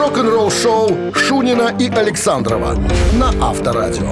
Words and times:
Рок-н-ролл-шоу 0.00 1.12
Шунина 1.14 1.76
и 1.78 1.90
Александрова 1.90 2.74
на 3.12 3.28
Авторадио. 3.46 4.10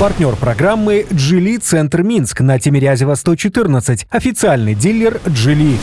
Партнер 0.00 0.34
программы 0.36 1.06
«Джили 1.12 1.58
Центр 1.58 2.02
Минск» 2.02 2.40
на 2.40 2.58
Тимирязева 2.58 3.16
114. 3.16 4.06
Официальный 4.08 4.74
дилер 4.74 5.20
«Джили». 5.28 5.76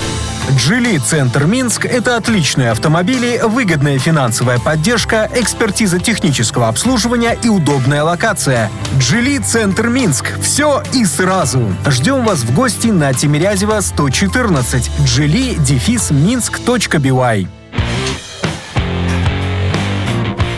«Джили 0.57 0.97
Центр 0.97 1.45
Минск»— 1.45 1.85
это 1.85 2.17
отличные 2.17 2.71
автомобили, 2.71 3.39
выгодная 3.43 3.99
финансовая 3.99 4.57
поддержка, 4.57 5.29
экспертиза 5.35 5.99
технического 5.99 6.67
обслуживания 6.67 7.37
и 7.43 7.49
удобная 7.49 8.03
локация. 8.03 8.71
«Джили 8.97 9.37
Центр 9.37 9.89
Минск»— 9.89 10.33
все 10.41 10.81
и 10.91 11.05
сразу. 11.05 11.61
Ждем 11.87 12.25
вас 12.25 12.39
в 12.39 12.53
гости 12.55 12.87
на 12.87 13.13
Тимирязева 13.13 13.79
114. 13.79 14.89
«Джили» 15.05 15.53
дефис 15.59 16.09
минск.бивай. 16.09 17.47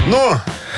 Ну, 0.07 0.33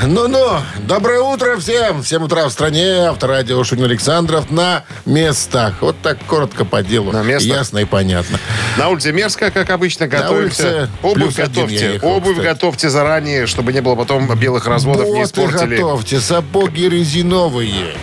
ну-ну, 0.07 0.59
доброе 0.79 1.19
утро 1.21 1.57
всем. 1.57 2.03
Всем 2.03 2.23
утра 2.23 2.47
в 2.47 2.51
стране. 2.51 3.07
Авторадио 3.07 3.63
Шунин 3.63 3.85
Александров 3.85 4.51
на 4.51 4.83
местах. 5.05 5.75
Вот 5.81 5.95
так 6.01 6.17
коротко 6.27 6.65
по 6.65 6.83
делу. 6.83 7.11
На 7.11 7.23
местах? 7.23 7.57
Ясно 7.57 7.79
и 7.79 7.85
понятно. 7.85 8.39
На 8.77 8.89
улице 8.89 9.11
мерзко, 9.11 9.51
как 9.51 9.69
обычно, 9.69 10.07
готовимся. 10.07 10.89
Обувь 11.01 11.35
готовьте. 11.35 11.93
ехал, 11.93 12.09
Обувь 12.09 12.31
кстати. 12.37 12.45
готовьте 12.45 12.89
заранее, 12.89 13.47
чтобы 13.47 13.73
не 13.73 13.81
было 13.81 13.95
потом 13.95 14.27
белых 14.37 14.65
разводов, 14.67 15.05
не 15.07 15.21
Боты 15.21 15.23
испортили. 15.25 15.75
готовьте, 15.75 16.19
сапоги 16.19 16.89
резиновые. 16.89 17.95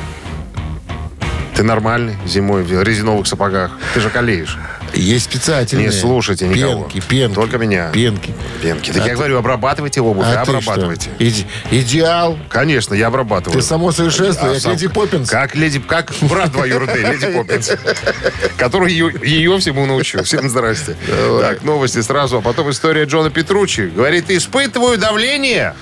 Ты 1.54 1.62
нормальный 1.62 2.16
зимой 2.26 2.62
в 2.62 2.82
резиновых 2.82 3.26
сапогах. 3.26 3.72
Ты 3.94 4.00
же 4.00 4.10
колеешь. 4.10 4.56
Есть 4.94 5.26
специальные. 5.26 5.86
Не 5.86 5.90
слушайте 5.92 6.46
никого. 6.48 6.84
Пенки, 6.84 7.00
пенки. 7.06 7.34
Только 7.34 7.58
меня. 7.58 7.90
Пенки. 7.90 8.32
Пенки. 8.62 8.90
Так 8.92 9.02
А 9.02 9.04
я 9.06 9.10
ты- 9.12 9.16
говорю, 9.16 9.38
обрабатывайте 9.38 10.00
обувь, 10.00 10.26
А 10.26 10.44
ты 10.44 10.50
обрабатывайте. 10.50 11.10
Иде- 11.18 11.46
идеал. 11.70 12.38
Конечно, 12.48 12.94
я 12.94 13.06
обрабатываю. 13.08 13.60
Ты 13.60 13.66
само 13.66 13.92
совершенство, 13.92 14.50
А 14.50 14.54
я 14.54 14.60
сам- 14.60 14.72
Леди 14.72 14.88
Поппинс. 14.88 15.28
Как 15.30 15.54
леди, 15.54 15.78
как 15.80 16.12
брат 16.22 16.52
двоюродный, 16.52 17.02
леди 17.12 17.26
Поппинс. 17.32 17.70
Который 18.56 18.92
ее, 18.92 19.12
ее 19.22 19.58
всему 19.58 19.86
научил. 19.86 20.22
Всем 20.24 20.48
здрасте. 20.48 20.96
Так, 21.40 21.62
новости 21.62 22.00
сразу, 22.02 22.38
а 22.38 22.40
потом 22.40 22.70
история 22.70 23.04
Джона 23.04 23.30
Петручи. 23.30 23.82
Говорит, 23.94 24.30
испытываю 24.30 24.98
давление. 24.98 25.74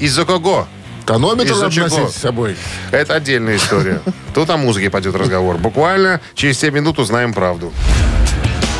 Из-за 0.00 0.24
кого? 0.24 0.66
Тонометр 1.06 1.54
надо 1.56 1.80
носить 1.80 2.10
с 2.10 2.16
собой. 2.16 2.56
Это 2.92 3.14
отдельная 3.14 3.56
история. 3.56 4.00
Тут 4.34 4.48
о 4.50 4.56
музыке 4.56 4.90
пойдет 4.90 5.14
разговор. 5.16 5.56
Буквально 5.58 6.20
через 6.34 6.58
7 6.60 6.72
минут 6.74 6.98
узнаем 6.98 7.32
правду. 7.34 7.72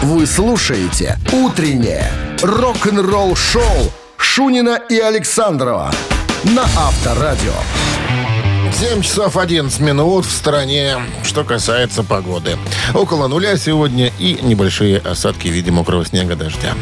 Вы 0.03 0.27
слушаете 0.27 1.19
«Утреннее 1.31 2.11
рок-н-ролл-шоу» 2.41 3.93
Шунина 4.17 4.81
и 4.89 4.99
Александрова 4.99 5.93
на 6.45 6.63
Авторадио. 6.63 7.53
7 8.73 9.03
часов 9.03 9.37
11 9.37 9.79
минут 9.81 10.25
в 10.25 10.31
стране, 10.31 10.97
что 11.23 11.45
касается 11.45 12.03
погоды. 12.03 12.57
Около 12.95 13.29
нуля 13.29 13.59
сегодня 13.59 14.11
и 14.19 14.39
небольшие 14.41 15.01
осадки 15.01 15.49
в 15.49 15.53
виде 15.53 15.71
мокрого 15.71 16.07
снега 16.07 16.35
дождя. 16.35 16.73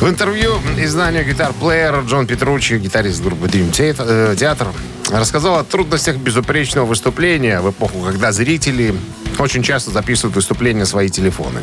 В 0.00 0.08
интервью 0.08 0.52
изданию 0.78 1.26
Player 1.26 2.06
Джон 2.06 2.28
Петручи, 2.28 2.74
гитарист 2.74 3.24
группы 3.24 3.48
Dream 3.48 3.72
Theater, 3.72 4.68
э, 5.10 5.18
рассказал 5.18 5.58
о 5.58 5.64
трудностях 5.64 6.16
безупречного 6.16 6.86
выступления 6.86 7.60
в 7.60 7.70
эпоху, 7.70 7.98
когда 8.06 8.30
зрители 8.30 8.94
очень 9.40 9.64
часто 9.64 9.90
записывают 9.90 10.36
выступления 10.36 10.80
на 10.80 10.86
свои 10.86 11.08
телефоны. 11.08 11.60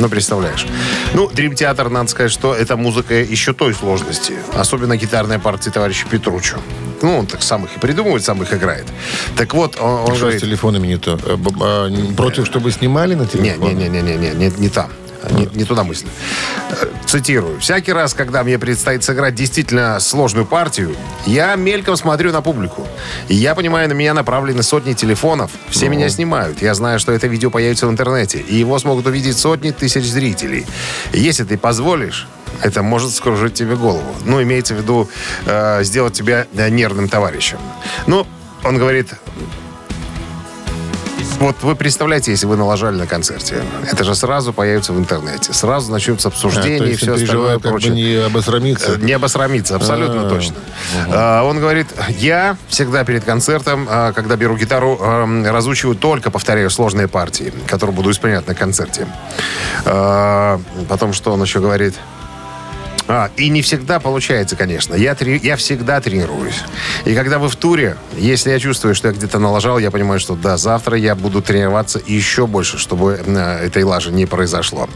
Ну, 0.00 0.08
представляешь. 0.08 0.66
Ну, 1.12 1.28
Theater, 1.28 1.90
надо 1.90 2.08
сказать, 2.08 2.32
что 2.32 2.54
это 2.54 2.76
музыка 2.78 3.14
еще 3.14 3.52
той 3.52 3.74
сложности. 3.74 4.32
Особенно 4.54 4.96
гитарная 4.96 5.38
партия 5.38 5.70
товарища 5.70 6.06
Петручу. 6.10 6.56
Ну, 7.02 7.18
он 7.18 7.26
так 7.26 7.42
сам 7.42 7.64
их 7.66 7.76
и 7.76 7.78
придумывает, 7.78 8.24
сам 8.24 8.42
их 8.42 8.52
играет. 8.54 8.86
Так 9.36 9.52
вот, 9.54 9.78
он, 9.78 9.90
он 9.90 10.06
Что 10.06 10.14
с 10.16 10.20
говорит... 10.20 10.40
телефонами 10.40 10.86
не 10.86 10.96
то? 10.96 11.18
Э, 11.24 11.36
а, 11.60 12.14
Против, 12.16 12.46
чтобы 12.46 12.70
снимали 12.70 13.14
на 13.14 13.22
Не, 13.22 13.28
телефон? 13.28 13.74
не, 13.74 13.74
не, 13.74 13.88
не, 13.88 14.02
не, 14.02 14.16
не, 14.16 14.30
не, 14.34 14.50
не 14.56 14.68
там. 14.70 14.90
Не, 15.30 15.46
не 15.52 15.64
туда 15.64 15.84
мысль. 15.84 16.06
Цитирую. 17.06 17.58
«Всякий 17.60 17.92
раз, 17.92 18.14
когда 18.14 18.42
мне 18.44 18.58
предстоит 18.58 19.04
сыграть 19.04 19.34
действительно 19.34 19.98
сложную 20.00 20.46
партию, 20.46 20.94
я 21.26 21.54
мельком 21.56 21.96
смотрю 21.96 22.32
на 22.32 22.40
публику. 22.40 22.86
И 23.28 23.34
я 23.34 23.54
понимаю, 23.54 23.88
на 23.88 23.92
меня 23.94 24.14
направлены 24.14 24.62
сотни 24.62 24.92
телефонов. 24.92 25.50
Все 25.68 25.88
меня 25.88 26.08
снимают. 26.08 26.62
Я 26.62 26.74
знаю, 26.74 26.98
что 27.00 27.12
это 27.12 27.26
видео 27.26 27.50
появится 27.50 27.86
в 27.86 27.90
интернете. 27.90 28.38
И 28.38 28.54
его 28.56 28.78
смогут 28.78 29.06
увидеть 29.06 29.38
сотни 29.38 29.70
тысяч 29.70 30.04
зрителей. 30.04 30.66
Если 31.12 31.44
ты 31.44 31.58
позволишь, 31.58 32.28
это 32.62 32.82
может 32.82 33.12
скружить 33.12 33.54
тебе 33.54 33.76
голову. 33.76 34.14
Ну, 34.24 34.42
имеется 34.42 34.74
в 34.74 34.78
виду 34.78 35.08
э, 35.46 35.82
сделать 35.82 36.14
тебя 36.14 36.46
э, 36.54 36.68
нервным 36.68 37.08
товарищем. 37.08 37.58
Ну, 38.06 38.26
он 38.64 38.78
говорит, 38.78 39.14
вот 41.40 41.56
вы 41.62 41.74
представляете, 41.74 42.30
если 42.30 42.46
вы 42.46 42.56
налажали 42.56 42.96
на 42.96 43.06
концерте, 43.06 43.62
это 43.90 44.04
же 44.04 44.14
сразу 44.14 44.52
появится 44.52 44.92
в 44.92 44.98
интернете. 44.98 45.52
Сразу 45.52 45.90
начнется 45.90 46.28
А, 46.28 46.30
то 46.30 46.36
обсуждение 46.36 46.92
и 46.92 46.94
все 46.94 47.14
остальное 47.14 47.58
бы 47.58 47.68
прочее. 47.68 47.92
не 47.92 48.14
обосрамиться. 48.26 48.92
Э, 48.92 48.96
Не 48.98 49.12
обосрамиться, 49.12 49.74
абсолютно 49.74 50.26
А, 50.26 50.28
точно. 50.28 50.56
А, 51.08 51.42
Он 51.42 51.58
говорит, 51.58 51.88
я 52.10 52.56
всегда 52.68 53.04
перед 53.04 53.24
концертом, 53.24 53.86
а, 53.90 54.12
когда 54.12 54.36
беру 54.36 54.56
гитару, 54.56 54.98
разучиваю 55.44 55.96
только, 55.96 56.30
повторяю, 56.30 56.70
сложные 56.70 57.08
партии, 57.08 57.52
которые 57.66 57.96
буду 57.96 58.10
исполнять 58.10 58.46
на 58.46 58.54
концерте. 58.54 59.06
А, 59.84 60.60
Потом 60.88 61.12
что 61.12 61.32
он 61.32 61.42
еще 61.42 61.60
говорит? 61.60 61.94
А, 63.12 63.28
и 63.36 63.48
не 63.48 63.60
всегда 63.60 63.98
получается, 63.98 64.54
конечно. 64.54 64.94
Я, 64.94 65.14
трени- 65.14 65.40
я 65.42 65.56
всегда 65.56 66.00
тренируюсь. 66.00 66.62
И 67.04 67.12
когда 67.12 67.40
вы 67.40 67.48
в 67.48 67.56
туре, 67.56 67.96
если 68.16 68.50
я 68.50 68.60
чувствую, 68.60 68.94
что 68.94 69.08
я 69.08 69.14
где-то 69.14 69.40
налажал, 69.40 69.80
я 69.80 69.90
понимаю, 69.90 70.20
что 70.20 70.36
да, 70.36 70.56
завтра 70.56 70.96
я 70.96 71.16
буду 71.16 71.42
тренироваться 71.42 72.00
еще 72.06 72.46
больше, 72.46 72.78
чтобы 72.78 73.20
э, 73.26 73.66
этой 73.66 73.82
лажи 73.82 74.12
не 74.12 74.26
произошло. 74.26 74.88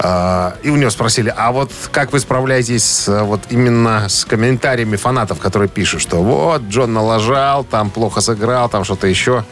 А, 0.00 0.56
и 0.64 0.70
у 0.70 0.76
него 0.76 0.90
спросили, 0.90 1.32
а 1.36 1.52
вот 1.52 1.70
как 1.92 2.12
вы 2.12 2.18
справляетесь 2.18 2.84
с, 2.84 3.08
э, 3.08 3.22
вот 3.22 3.42
именно 3.50 4.08
с 4.08 4.24
комментариями 4.24 4.96
фанатов, 4.96 5.38
которые 5.38 5.68
пишут, 5.68 6.00
что 6.00 6.24
вот, 6.24 6.62
Джон 6.62 6.94
налажал, 6.94 7.62
там 7.62 7.90
плохо 7.90 8.20
сыграл, 8.20 8.68
там 8.68 8.82
что-то 8.82 9.06
еще. 9.06 9.44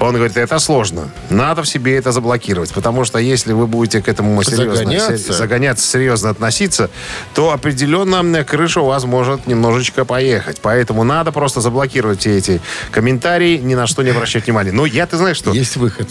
Он 0.00 0.14
говорит, 0.14 0.36
это 0.36 0.58
сложно. 0.58 1.10
Надо 1.28 1.62
в 1.62 1.68
себе 1.68 1.96
это 1.96 2.12
заблокировать. 2.12 2.72
Потому 2.72 3.04
что 3.04 3.18
если 3.18 3.52
вы 3.52 3.66
будете 3.66 4.00
к 4.00 4.08
этому 4.08 4.42
серьезно, 4.42 4.76
Загоняться. 4.76 5.32
загоняться, 5.32 5.86
серьезно 5.86 6.30
относиться, 6.30 6.90
то 7.34 7.52
определенно 7.52 8.44
крыша 8.44 8.80
у 8.80 8.86
вас 8.86 9.04
может 9.04 9.46
немножечко 9.46 10.04
поехать. 10.04 10.58
Поэтому 10.62 11.02
надо 11.04 11.32
просто 11.32 11.60
заблокировать 11.60 12.20
все 12.20 12.36
эти 12.38 12.60
комментарии, 12.92 13.58
ни 13.58 13.74
на 13.74 13.86
что 13.86 14.02
не 14.02 14.10
обращать 14.10 14.44
внимания. 14.44 14.72
Но 14.72 14.86
я, 14.86 15.06
ты 15.06 15.16
знаешь 15.16 15.36
что? 15.36 15.52
Есть 15.52 15.76
выход. 15.76 16.08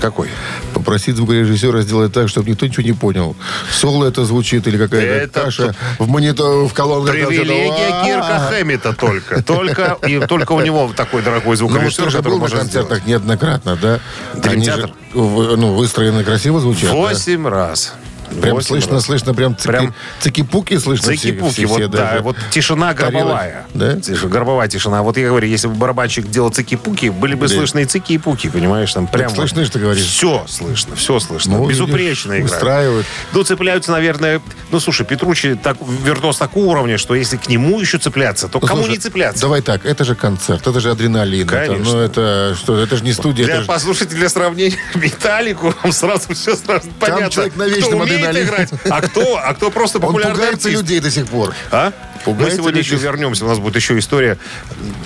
Какой? 0.00 0.28
Попросить 0.74 1.16
звукорежиссера 1.16 1.80
сделать 1.82 2.12
так, 2.12 2.28
чтобы 2.28 2.50
никто 2.50 2.66
ничего 2.66 2.84
не 2.84 2.92
понял. 2.92 3.34
Соло 3.72 4.06
это 4.06 4.24
звучит 4.24 4.66
или 4.68 4.78
какая-то 4.78 5.06
Это 5.06 5.40
каша 5.40 5.74
в 5.98 6.08
монитор, 6.08 6.68
в 6.68 6.72
колонках. 6.72 7.14
Привилегия. 7.14 8.04
Кирка. 8.04 8.48
Хэммита 8.50 8.92
только. 8.92 9.42
Только, 9.42 9.98
и 10.06 10.20
только 10.20 10.52
у 10.52 10.60
него 10.60 10.92
такой 10.94 11.22
дорогой 11.22 11.50
Ну, 11.50 11.56
звукорежиссер, 11.56 12.12
который 12.12 12.38
может 12.38 12.58
концертах 12.58 12.98
сделать. 13.02 13.17
Неоднократно, 13.18 13.76
да? 13.76 14.00
Они 14.44 14.64
же, 14.64 14.90
ну, 15.14 15.74
выстроены 15.74 16.24
красиво 16.24 16.60
звучат. 16.60 16.90
да? 16.90 16.96
Восемь 16.96 17.46
раз. 17.46 17.94
Прям 18.40 18.54
Восемь 18.54 18.68
слышно, 18.68 18.92
раз. 18.94 19.04
слышно, 19.04 19.34
прям, 19.34 19.56
цики, 19.56 19.66
Прям 19.68 19.94
цики-пуки 20.20 20.78
слышно. 20.78 21.08
Цики-пуки, 21.08 21.52
все- 21.52 21.66
вот, 21.66 21.78
все 21.78 21.88
да, 21.88 21.98
даже. 22.10 22.22
вот 22.22 22.36
тишина 22.50 22.94
гробовая. 22.94 23.66
Да? 23.74 23.94
Тише- 23.96 24.28
Гробовая 24.28 24.68
тишина. 24.68 25.02
Вот 25.02 25.16
я 25.16 25.28
говорю, 25.28 25.46
если 25.48 25.68
бы 25.68 25.74
барабанщик 25.74 26.28
делал 26.30 26.50
цики-пуки, 26.50 27.08
были 27.10 27.34
бы 27.34 27.48
Да. 27.48 27.54
слышны 27.54 27.82
и 27.82 27.84
цики 27.84 28.12
и 28.14 28.18
пуки, 28.18 28.48
понимаешь, 28.48 28.92
там 28.92 29.06
прям. 29.06 29.30
слышно, 29.30 29.64
что 29.64 29.78
говоришь? 29.78 30.04
Все 30.06 30.44
слышно, 30.48 30.96
все 30.96 31.18
слышно. 31.20 31.58
Ну, 31.58 31.68
Безупречно 31.68 32.32
видишь, 32.32 32.48
играет. 32.48 32.62
устраивает. 32.62 33.06
Ну, 33.32 33.42
цепляются, 33.44 33.92
наверное... 33.92 34.40
Ну, 34.70 34.80
слушай, 34.80 35.06
Петручи 35.06 35.54
так, 35.54 35.76
виртуоз 36.04 36.36
такого 36.36 36.66
уровня, 36.66 36.98
что 36.98 37.14
если 37.14 37.36
к 37.36 37.48
нему 37.48 37.80
еще 37.80 37.98
цепляться, 37.98 38.48
то 38.48 38.58
Ну, 38.60 38.66
кому 38.66 38.80
слушай, 38.82 38.92
не 38.92 38.98
цепляться? 38.98 39.40
Давай 39.42 39.62
так, 39.62 39.86
это 39.86 40.04
же 40.04 40.14
концерт, 40.14 40.66
это 40.66 40.80
же 40.80 40.90
адреналин. 40.90 41.48
Это, 41.48 41.66
Конечно. 41.66 41.92
ну, 41.94 41.98
это 42.00 42.56
что, 42.60 42.78
это 42.78 42.96
же 42.96 43.04
не 43.04 43.12
студия. 43.12 43.46
Для, 43.46 43.56
это 43.56 43.64
послушайте, 43.66 44.14
для 44.16 44.28
сравнения 44.28 44.76
Металлику, 44.94 45.74
вам 45.82 45.92
сразу 45.92 46.34
все 46.34 46.54
сразу 46.56 46.88
понятно. 47.00 47.30
человек 47.30 47.56
на 47.56 47.64
вечном 47.66 48.02
умеет 48.26 48.46
играть, 48.48 48.68
а 48.90 49.00
кто, 49.02 49.36
а 49.36 49.54
кто 49.54 49.70
просто 49.70 49.98
Он 49.98 50.02
популярный 50.06 50.34
пугается 50.34 50.68
артист. 50.68 50.82
людей 50.82 51.00
до 51.00 51.10
сих 51.10 51.26
пор. 51.26 51.54
А? 51.70 51.92
Пугается 52.24 52.56
Мы 52.56 52.62
сегодня 52.62 52.78
людей. 52.80 52.92
еще 52.94 53.02
вернемся. 53.02 53.44
У 53.44 53.48
нас 53.48 53.58
будет 53.58 53.76
еще 53.76 53.98
история. 53.98 54.38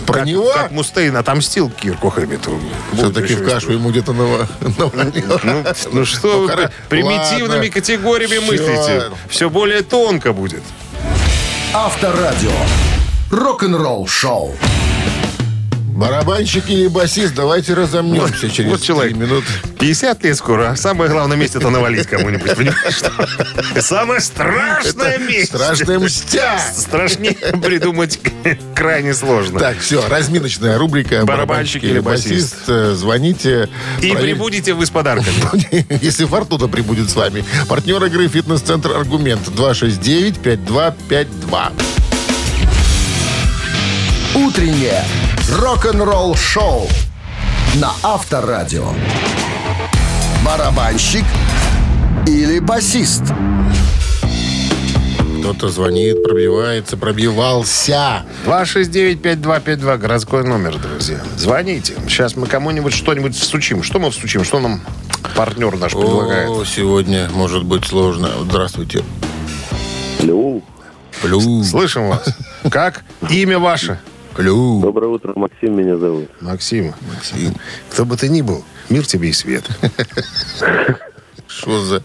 Про 0.06 0.14
как, 0.14 0.24
него? 0.26 0.50
Как 0.52 0.70
Мустейн 0.70 1.16
отомстил 1.16 1.70
Кирку 1.70 2.10
Хэммиту. 2.10 2.58
Будет 2.92 3.12
Все-таки 3.14 3.34
в 3.34 3.46
кашу 3.46 3.72
ему 3.72 3.90
где-то 3.90 4.12
нава- 4.12 4.48
навалило. 4.78 5.40
Ну, 5.42 5.64
ну 5.92 6.04
что 6.04 6.40
вы 6.40 6.70
примитивными 6.88 7.48
ладно. 7.58 7.70
категориями 7.70 8.38
мыслите? 8.38 9.10
Все 9.28 9.50
более 9.50 9.82
тонко 9.82 10.32
будет. 10.32 10.62
Авторадио. 11.74 12.50
Рок-н-ролл 13.30 14.06
шоу. 14.06 14.54
Барабанщик 15.94 16.70
или 16.70 16.86
басист, 16.88 17.34
давайте 17.34 17.74
разомнемся 17.74 18.48
через 18.50 18.70
вот 18.70 18.80
человек. 18.82 19.12
три 19.12 19.20
минуты. 19.22 19.46
50 19.78 20.24
лет 20.24 20.36
скоро, 20.36 20.70
а 20.70 20.76
самое 20.76 21.10
главное 21.10 21.36
место 21.36 21.58
это 21.58 21.68
навалить 21.68 22.06
кому-нибудь, 22.06 22.56
понимаешь? 22.56 23.02
Самое 23.84 24.20
страшное 24.20 25.18
место. 25.18 25.58
Страшная 25.58 25.98
мстя. 25.98 26.58
Страшнее 26.74 27.34
придумать 27.34 28.18
крайне 28.74 29.12
сложно. 29.12 29.60
Так, 29.60 29.78
все, 29.78 30.08
разминочная 30.08 30.78
рубрика. 30.78 31.26
Барабанщик 31.26 31.84
или 31.84 32.00
басист. 32.00 32.56
Э, 32.68 32.94
Звоните. 32.94 33.68
И 34.00 34.12
прибудете 34.14 34.72
вы 34.72 34.86
с 34.86 34.90
подарками. 34.90 35.86
Если 36.02 36.24
фортуна 36.24 36.68
прибудет 36.68 37.10
с 37.10 37.16
вами. 37.16 37.44
Партнер 37.68 38.02
игры 38.04 38.28
«Фитнес-центр 38.28 38.92
Аргумент» 38.92 39.46
269-5252. 39.48 41.72
Утреннее 44.34 45.04
рок-н-ролл-шоу 45.50 46.88
на 47.76 47.92
Авторадио. 48.02 48.92
Барабанщик 50.44 51.24
или 52.26 52.58
басист? 52.58 53.22
Кто-то 55.40 55.68
звонит, 55.70 56.22
пробивается, 56.22 56.96
пробивался. 56.96 58.22
269-5252, 58.46 59.98
городской 59.98 60.44
номер, 60.44 60.78
друзья. 60.78 61.20
Звоните. 61.36 61.94
Сейчас 62.06 62.36
мы 62.36 62.46
кому-нибудь 62.46 62.92
что-нибудь 62.94 63.34
всучим. 63.34 63.82
Что 63.82 63.98
мы 63.98 64.10
всучим? 64.10 64.44
Что 64.44 64.60
нам 64.60 64.80
партнер 65.34 65.76
наш 65.76 65.92
предлагает? 65.92 66.48
О, 66.48 66.64
сегодня 66.64 67.28
может 67.32 67.64
быть 67.64 67.84
сложно. 67.84 68.30
Здравствуйте. 68.42 69.02
Алло. 70.20 70.60
Плю, 71.20 71.64
Слышим 71.64 72.08
вас. 72.08 72.24
Как? 72.70 73.02
Имя 73.28 73.58
ваше? 73.58 73.98
Плю. 74.34 74.80
Доброе 74.80 75.08
утро, 75.08 75.32
Максим 75.36 75.76
меня 75.76 75.96
зовут. 75.96 76.28
Максим. 76.40 76.94
Максим. 77.14 77.54
Кто 77.90 78.04
бы 78.04 78.16
ты 78.16 78.28
ни 78.28 78.42
был, 78.42 78.64
мир 78.88 79.06
тебе 79.06 79.30
и 79.30 79.32
свет. 79.32 79.64
Что 81.46 81.84
за? 81.84 82.02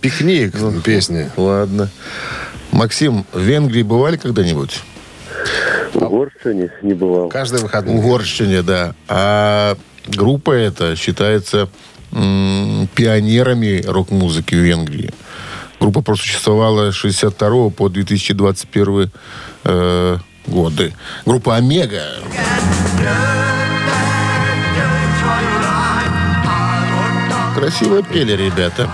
Пикник, 0.00 0.54
песня. 0.84 1.30
Ладно. 1.36 1.90
Максим, 2.70 3.26
в 3.32 3.40
Венгрии 3.40 3.82
бывали 3.82 4.16
когда-нибудь? 4.16 4.80
В 5.92 5.98
Горшине 5.98 6.70
не 6.82 6.94
бывал. 6.94 7.28
Каждый 7.28 7.60
выходной. 7.60 7.96
Угорщине, 7.96 8.62
да. 8.62 8.94
А 9.08 9.76
группа 10.06 10.52
эта 10.52 10.94
считается 10.96 11.68
пионерами 12.10 13.82
рок-музыки 13.86 14.54
в 14.54 14.58
Венгрии. 14.58 15.10
Группа 15.80 16.02
просуществовала 16.02 16.90
с 16.90 16.94
62 16.94 17.70
по 17.70 17.88
2021 17.88 19.10
э, 19.64 20.18
годы. 20.50 20.94
Группа 21.24 21.56
«Омега». 21.56 22.02
Красиво 27.54 28.02
пели 28.02 28.32
ребята. 28.32 28.90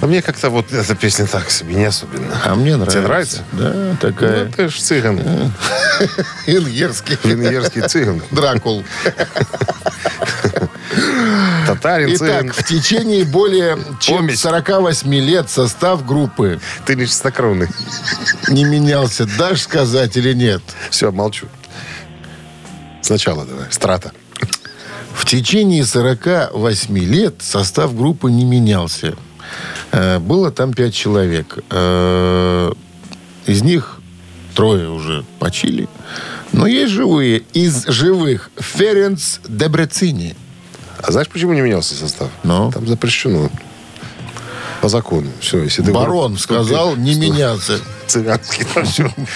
А 0.00 0.06
мне 0.06 0.22
как-то 0.22 0.48
вот 0.48 0.72
эта 0.72 0.94
песня 0.94 1.26
так 1.26 1.50
себе, 1.50 1.74
не 1.74 1.84
особенно. 1.84 2.34
А 2.44 2.54
мне 2.54 2.76
нравится. 2.76 2.98
Тебе 2.98 3.06
нравится? 3.06 3.42
Да, 3.52 3.96
такая. 4.00 4.44
Ну, 4.46 4.52
ты 4.52 4.68
ж 4.68 4.74
цыган. 4.78 5.20
Венгерский. 6.46 7.18
Венгерский 7.24 7.82
цыган. 7.82 8.22
Дракул. 8.30 8.84
Татарин. 11.66 12.14
Итак, 12.16 12.54
в 12.54 12.64
течение 12.64 13.24
более 13.24 13.78
чем 14.00 14.18
Помесь. 14.26 14.40
48 14.40 15.14
лет 15.14 15.50
состав 15.50 16.04
группы 16.06 16.60
Ты 16.86 16.96
не 16.96 17.06
чистокровный. 17.06 17.68
не 18.48 18.64
менялся. 18.64 19.26
Дашь 19.38 19.62
сказать 19.62 20.16
или 20.16 20.32
нет? 20.32 20.62
Все, 20.90 21.10
молчу. 21.12 21.46
Сначала 23.02 23.44
давай. 23.44 23.66
Страта. 23.70 24.12
В 25.14 25.24
течение 25.24 25.84
48 25.84 26.98
лет 26.98 27.34
состав 27.40 27.94
группы 27.96 28.30
не 28.30 28.44
менялся. 28.44 29.14
Э, 29.92 30.18
Было 30.18 30.50
там 30.50 30.72
пять 30.72 30.94
человек. 30.94 31.58
Э, 31.70 32.72
Из 33.46 33.62
них 33.62 34.00
трое 34.54 34.88
уже 34.88 35.24
почили. 35.38 35.88
Но 36.52 36.66
есть 36.66 36.92
живые. 36.92 37.42
Из 37.52 37.86
живых 37.86 38.50
Ференц 38.58 39.38
Дебрецини. 39.48 40.36
А 41.02 41.12
знаешь, 41.12 41.28
почему 41.28 41.52
не 41.52 41.60
менялся 41.60 41.94
состав? 41.94 42.28
Ну? 42.42 42.70
Там 42.72 42.86
запрещено. 42.86 43.50
По 44.80 44.88
закону. 44.88 45.30
Все, 45.40 45.62
если 45.62 45.82
ты 45.82 45.92
Барон 45.92 46.34
вступи- 46.34 46.38
сказал 46.42 46.96
не 46.96 47.12
вступи- 47.12 47.20
меняться. 47.30 47.78
Цыганский. 48.06 48.64
там. 48.74 48.84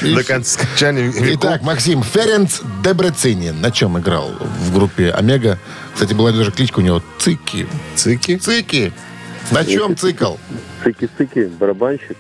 До 0.15 0.25
конца 0.25 0.59
скончания 0.59 1.03
веков. 1.05 1.29
Итак, 1.35 1.63
Максим, 1.63 2.03
Ференц 2.03 2.61
Дебрецини 2.83 3.51
на 3.51 3.71
чем 3.71 3.99
играл 3.99 4.31
в 4.41 4.73
группе 4.75 5.11
Омега? 5.11 5.59
Кстати, 5.93 6.15
была 6.15 6.33
даже 6.33 6.51
кличка 6.51 6.79
у 6.79 6.83
него 6.83 7.03
Цики. 7.19 7.67
Цыки. 7.95 8.39
Цики. 8.39 8.93
На 9.51 9.65
чем 9.67 9.95
цикл? 9.97 10.37
Цики-цики, 10.83 11.49
барабанщик. 11.59 12.17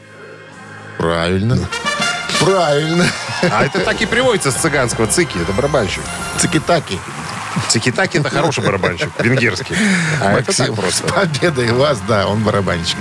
Правильно. 0.99 1.59
Правильно. 2.41 3.07
А 3.51 3.65
это 3.65 3.81
так 3.81 4.01
и 4.03 4.07
приводится 4.07 4.51
с 4.51 4.57
цыганского. 4.57 5.07
Цыки, 5.07 5.39
это 5.39 5.53
барабанщик. 5.53 6.03
Цики-таки. 6.39 6.99
Цики-таки 7.69 8.19
это 8.19 8.31
хороший 8.31 8.65
барабанщик. 8.65 9.09
Венгерский. 9.19 9.77
А 10.21 10.33
Максим, 10.33 10.67
так 10.67 10.75
просто. 10.77 11.09
с 11.09 11.13
победой 11.13 11.73
вас, 11.73 12.01
да, 12.07 12.27
он 12.27 12.43
барабанщик. 12.43 12.99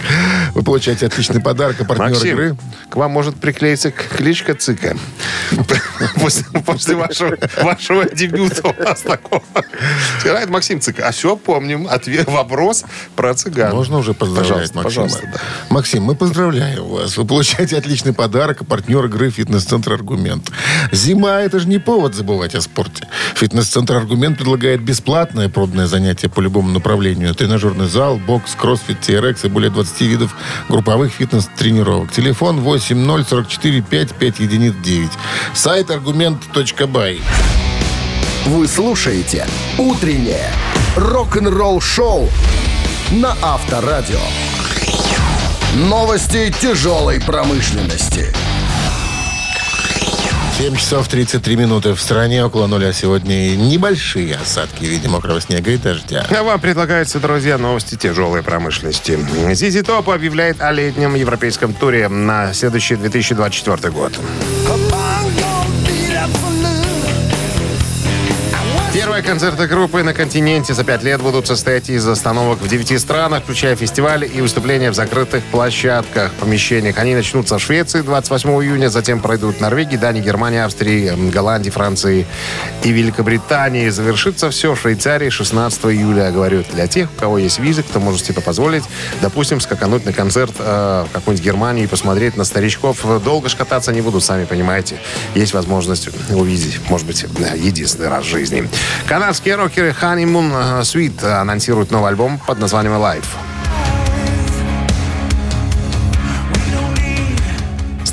Вы 0.53 0.63
получаете 0.63 1.07
отличный 1.07 1.41
подарок, 1.41 1.81
а 1.81 1.85
партнер 1.85 2.09
Максим, 2.09 2.33
игры. 2.33 2.57
к 2.89 2.95
вам 2.95 3.11
может 3.11 3.35
приклеиться 3.35 3.91
кличка 3.91 4.55
Цыка. 4.55 4.95
После, 6.15 6.95
вашего, 6.95 8.05
дебюта 8.09 8.67
у 8.67 8.83
нас 8.83 9.01
такого. 9.01 9.43
Сказать, 10.19 10.49
Максим 10.49 10.81
Цыка. 10.81 11.07
А 11.07 11.11
все, 11.11 11.35
помним. 11.35 11.87
Ответ, 11.87 12.27
вопрос 12.27 12.85
про 13.15 13.33
цыган. 13.33 13.75
Можно 13.75 13.97
уже 13.97 14.13
поздравлять 14.13 14.73
Максима. 14.75 15.09
Максим, 15.69 16.03
мы 16.03 16.15
поздравляем 16.15 16.85
вас. 16.85 17.17
Вы 17.17 17.25
получаете 17.25 17.77
отличный 17.77 18.13
подарок, 18.13 18.61
а 18.61 18.63
партнер 18.63 19.05
игры 19.05 19.29
«Фитнес-центр 19.29 19.93
Аргумент». 19.93 20.49
Зима– 20.91 21.41
это 21.41 21.59
же 21.59 21.67
не 21.67 21.79
повод 21.79 22.15
забывать 22.15 22.55
о 22.55 22.61
спорте. 22.61 23.07
«Фитнес-центр 23.35 23.95
Аргумент» 23.95 24.41
предлагает 24.43 24.81
бесплатное 24.81 25.47
пробное 25.47 25.87
занятие 25.87 26.27
по 26.27 26.41
любому 26.41 26.67
направлению. 26.67 27.33
Тренажерный 27.33 27.87
зал, 27.87 28.17
бокс, 28.17 28.55
кроссфит, 28.55 28.97
TRX 28.99 29.45
и 29.45 29.47
более 29.47 29.71
20 29.71 30.01
видов 30.01 30.35
групповых 30.67 31.13
фитнес-тренировок. 31.13 32.11
Телефон 32.11 32.59
8044 32.59 33.81
55 33.81 34.39
единиц 34.39 34.73
9. 34.83 35.09
Сайт 35.53 35.91
аргумент.бай. 35.91 37.21
Вы 38.47 38.67
слушаете 38.67 39.47
«Утреннее 39.77 40.51
рок-н-ролл-шоу» 40.97 42.27
на 43.11 43.37
Авторадио. 43.41 44.19
Новости 45.87 46.53
тяжелой 46.59 47.21
промышленности. 47.21 48.35
7 50.57 50.75
часов 50.75 51.07
33 51.07 51.55
минуты 51.55 51.93
в 51.93 51.99
стране, 51.99 52.45
около 52.45 52.67
нуля 52.67 52.93
сегодня 52.93 53.55
небольшие 53.55 54.35
осадки 54.35 54.85
в 54.85 54.87
виде 54.87 55.09
мокрого 55.09 55.41
снега 55.41 55.71
и 55.71 55.77
дождя. 55.77 56.27
А 56.29 56.43
вам 56.43 56.59
предлагаются, 56.59 57.19
друзья, 57.19 57.57
новости 57.57 57.95
тяжелой 57.95 58.43
промышленности. 58.43 59.17
Зизи 59.53 59.81
Топ 59.81 60.11
объявляет 60.11 60.61
о 60.61 60.71
летнем 60.71 61.15
европейском 61.15 61.73
туре 61.73 62.07
на 62.07 62.53
следующий 62.53 62.95
2024 62.95 63.91
год. 63.91 64.13
Концерты 69.23 69.67
группы 69.67 70.03
на 70.03 70.13
континенте 70.13 70.73
за 70.73 70.83
пять 70.83 71.01
лет 71.01 71.21
будут 71.21 71.47
состоять 71.47 71.89
из 71.89 72.05
остановок 72.07 72.59
в 72.61 72.67
девяти 72.67 72.97
странах, 72.97 73.43
включая 73.43 73.75
фестивали 73.75 74.27
и 74.27 74.41
выступления 74.41 74.91
в 74.91 74.95
закрытых 74.95 75.43
площадках, 75.45 76.33
помещениях. 76.33 76.97
Они 76.97 77.15
начнутся 77.15 77.57
в 77.57 77.61
Швеции 77.61 78.01
28 78.01 78.49
июня, 78.49 78.89
затем 78.89 79.21
пройдут 79.21 79.57
в 79.57 79.61
Норвегии, 79.61 79.95
Дании, 79.95 80.21
Германии, 80.21 80.59
Австрии, 80.59 81.13
Голландии, 81.31 81.69
Франции 81.69 82.27
и 82.83 82.91
Великобритании. 82.91 83.89
Завершится 83.89 84.49
все 84.49 84.75
в 84.75 84.79
Швейцарии 84.79 85.29
16 85.29 85.85
июля. 85.85 86.29
Говорю, 86.31 86.63
для 86.73 86.87
тех, 86.87 87.09
у 87.15 87.19
кого 87.19 87.37
есть 87.37 87.59
визы, 87.59 87.83
кто 87.83 87.99
может 87.99 88.25
себе 88.25 88.41
позволить, 88.41 88.83
допустим, 89.21 89.61
скакануть 89.61 90.05
на 90.05 90.11
концерт 90.11 90.53
э, 90.59 91.05
в 91.09 91.13
какую-нибудь 91.13 91.45
Германию 91.45 91.85
и 91.85 91.87
посмотреть 91.87 92.35
на 92.35 92.43
старичков. 92.43 93.05
Долго 93.23 93.47
ж 93.47 93.55
кататься 93.55 93.93
не 93.93 94.01
будут, 94.01 94.23
сами 94.23 94.45
понимаете. 94.45 94.97
Есть 95.33 95.53
возможность 95.53 96.09
увидеть, 96.29 96.79
может 96.89 97.07
быть, 97.07 97.23
э, 97.23 97.57
единственный 97.57 98.09
раз 98.09 98.25
в 98.25 98.27
жизни. 98.27 98.69
Канадские 99.13 99.57
рокеры 99.57 99.91
Honeymoon 99.91 100.81
Suite 100.81 101.23
анонсируют 101.23 101.91
новый 101.91 102.09
альбом 102.09 102.39
под 102.47 102.57
названием 102.57 102.93
Life. 102.93 103.52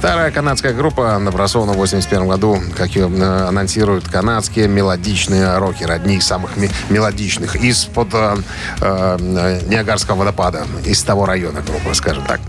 Старая 0.00 0.30
канадская 0.30 0.73
группа, 0.73 1.16
образована 1.16 1.75
в 1.75 1.76
81 1.76 2.26
году, 2.26 2.59
как 2.75 2.97
ее 2.97 3.11
э, 3.14 3.49
анонсируют 3.49 4.09
канадские 4.09 4.66
мелодичные 4.66 5.59
рокеры, 5.59 5.92
одни 5.92 6.16
из 6.16 6.26
самых 6.26 6.52
мелодичных, 6.88 7.54
из-под 7.57 8.09
э, 8.14 8.37
э, 8.80 9.61
Ниагарского 9.66 10.21
водопада, 10.21 10.64
из 10.87 11.02
того 11.02 11.26
района 11.26 11.61
группы, 11.61 11.92
скажем 11.92 12.25
так. 12.25 12.40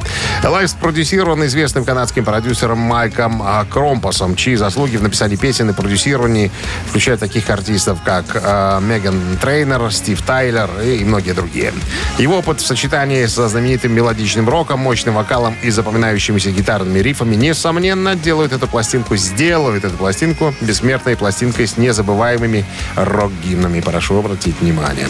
Лайв 0.46 0.70
спродюсирован 0.70 1.46
известным 1.46 1.84
канадским 1.84 2.24
продюсером 2.24 2.78
Майком 2.78 3.44
э, 3.44 3.66
Кромпасом, 3.70 4.38
чьи 4.38 4.56
заслуги 4.56 4.96
в 4.96 5.04
написании 5.04 5.36
песен 5.36 5.70
и 5.72 5.74
продюсировании 5.74 6.52
включают 6.88 7.20
таких 7.20 7.50
артистов, 7.50 8.00
как 8.06 8.28
э, 8.34 8.80
Меган 8.82 9.38
Трейнер, 9.42 9.92
Стив 9.92 10.22
Тайлер 10.22 10.70
и 10.82 11.04
многие 11.04 11.34
другие. 11.34 11.74
Его 12.18 12.38
опыт 12.38 12.62
в 12.62 12.66
сочетании 12.66 13.26
со 13.26 13.50
знаменитым 13.50 13.92
мелодичным 13.92 14.48
роком, 14.48 14.80
мощным 14.80 15.16
вокалом 15.16 15.58
и 15.62 15.70
запоминающимися 15.70 16.52
гитарными 16.52 17.00
рифами, 17.00 17.41
несомненно, 17.42 18.16
делают 18.16 18.54
эту 18.54 18.68
пластинку, 18.68 19.18
сделают 19.18 19.84
эту 19.84 19.98
пластинку 19.98 20.54
бессмертной 20.62 21.18
пластинкой 21.18 21.68
с 21.68 21.76
незабываемыми 21.76 22.64
рок-гимнами. 22.96 23.82
Прошу 23.82 24.20
обратить 24.20 24.62
внимание. 24.62 25.08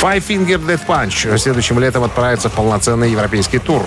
Five 0.00 0.26
Finger 0.26 0.64
Death 0.66 0.86
Punch 0.86 1.38
следующим 1.38 1.78
летом 1.78 2.02
отправится 2.02 2.48
в 2.48 2.52
полноценный 2.54 3.10
европейский 3.10 3.58
тур. 3.58 3.84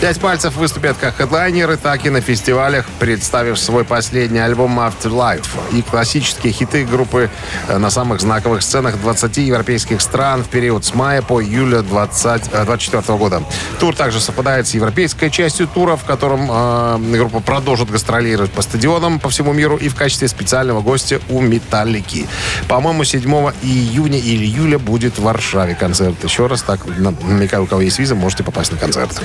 Пять 0.00 0.20
пальцев 0.20 0.54
выступят 0.54 0.96
как 0.96 1.16
хедлайнеры, 1.16 1.76
так 1.76 2.06
и 2.06 2.10
на 2.10 2.20
фестивалях, 2.20 2.86
представив 3.00 3.58
свой 3.58 3.84
последний 3.84 4.38
альбом 4.38 4.78
Afterlife 4.78 5.48
и 5.72 5.82
классические 5.82 6.52
хиты 6.52 6.84
группы 6.84 7.28
э, 7.66 7.78
на 7.78 7.90
самых 7.90 8.20
знаковых 8.20 8.62
сценах 8.62 9.00
20 9.00 9.38
европейских 9.38 10.00
стран 10.00 10.44
в 10.44 10.48
период 10.48 10.84
с 10.84 10.94
мая 10.94 11.20
по 11.20 11.42
июля 11.42 11.82
2024 11.82 13.18
года. 13.18 13.42
Тур 13.80 13.92
также 13.96 14.20
совпадает 14.20 14.68
с 14.68 14.74
европейской 14.74 15.30
частью 15.30 15.66
тура, 15.66 15.96
в 15.96 16.04
котором 16.04 16.48
э, 16.48 17.16
группа 17.16 17.40
продолжит 17.40 17.90
гастролировать 17.90 18.52
по 18.52 18.62
стадионам 18.62 19.18
по 19.18 19.30
всему 19.30 19.52
миру 19.52 19.76
и 19.76 19.88
в 19.88 19.96
качестве 19.96 20.28
специального 20.28 20.80
гостя 20.80 21.20
у 21.28 21.40
Металлики. 21.40 22.28
По-моему, 22.68 23.02
7 23.02 23.20
июня 23.62 24.18
или 24.20 24.44
июля 24.44 24.78
будет 24.78 25.18
в 25.18 25.22
Варшаве 25.22 25.74
концерт. 25.74 26.22
Еще 26.22 26.46
раз 26.46 26.62
так 26.62 26.86
намекаю, 26.86 27.64
у 27.64 27.66
кого 27.66 27.80
есть 27.80 27.98
виза, 27.98 28.14
можете 28.14 28.44
попасть 28.44 28.70
на 28.70 28.78
концерт. 28.78 29.20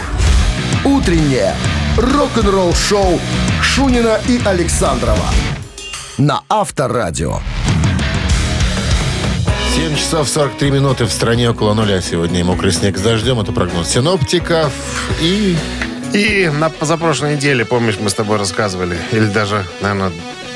Утреннее 0.86 1.56
рок-н-ролл-шоу 1.98 3.18
Шунина 3.62 4.20
и 4.28 4.42
Александрова 4.44 5.30
на 6.18 6.42
Авторадио. 6.50 7.40
7 9.76 9.96
часов 9.96 10.28
43 10.28 10.72
минуты 10.72 11.06
в 11.06 11.12
стране 11.12 11.50
около 11.50 11.74
нуля 11.74 12.02
сегодня. 12.02 12.44
Мокрый 12.44 12.74
снег 12.74 12.98
с 12.98 13.02
дождем. 13.02 13.40
Это 13.40 13.54
прогноз 13.54 13.88
синоптиков. 13.88 14.74
И 15.22 15.56
И 16.14 16.52
на 16.54 16.70
позапрошлой 16.70 17.38
неделе, 17.38 17.64
помнишь, 17.64 17.96
мы 18.00 18.10
с 18.10 18.14
тобой 18.14 18.38
рассказывали, 18.38 18.98
или 19.14 19.26
даже, 19.26 19.66
наверное, 19.82 20.12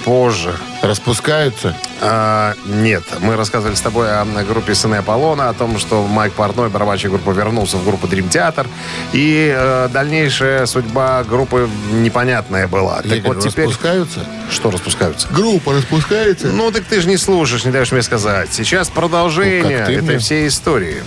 позже. 0.08 0.56
распускаются. 0.82 1.76
А, 2.00 2.56
нет, 2.66 3.04
мы 3.20 3.36
рассказывали 3.36 3.76
с 3.76 3.82
тобой 3.82 4.10
о 4.10 4.24
группе 4.48 4.74
Сыны 4.74 4.96
Аполлона, 4.96 5.50
о 5.50 5.54
том, 5.54 5.78
что 5.78 6.08
Майк 6.08 6.32
Портной, 6.32 6.70
барабанщик 6.70 7.10
группы, 7.10 7.34
вернулся 7.34 7.76
в 7.76 7.84
группу 7.84 8.08
Dream 8.08 8.30
Theater. 8.30 8.68
И 9.12 9.54
э, 9.54 9.90
дальнейшая 9.92 10.66
судьба 10.66 11.26
группы 11.26 11.70
непонятная 11.92 12.70
была. 12.70 13.02
Я 13.04 13.18
так 13.18 13.26
вот 13.26 13.40
теперь... 13.42 13.66
распускаются. 13.66 14.26
Что 14.50 14.72
распускаются? 14.72 15.28
Группа 15.30 15.74
распускается. 15.74 16.48
Ну, 16.48 16.72
так 16.72 16.86
ты 16.86 17.02
же 17.02 17.10
не 17.10 17.18
слушаешь, 17.18 17.66
не 17.66 17.72
даешь 17.72 17.92
мне 17.92 18.02
сказать. 18.02 18.54
Сейчас 18.54 18.88
продолжение 18.90 19.84
Ну, 19.88 19.92
этой 19.92 20.02
мне. 20.02 20.18
всей 20.20 20.48
истории. 20.48 21.04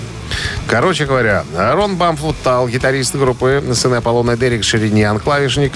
Короче 0.66 1.04
говоря, 1.04 1.44
Рон 1.56 1.96
Бамфлутал, 1.96 2.68
гитарист 2.68 3.16
группы 3.16 3.62
«Сыны 3.74 3.96
Аполлона» 3.96 4.36
Дерек 4.36 4.62
Шириньян, 4.62 5.18
клавишник, 5.18 5.72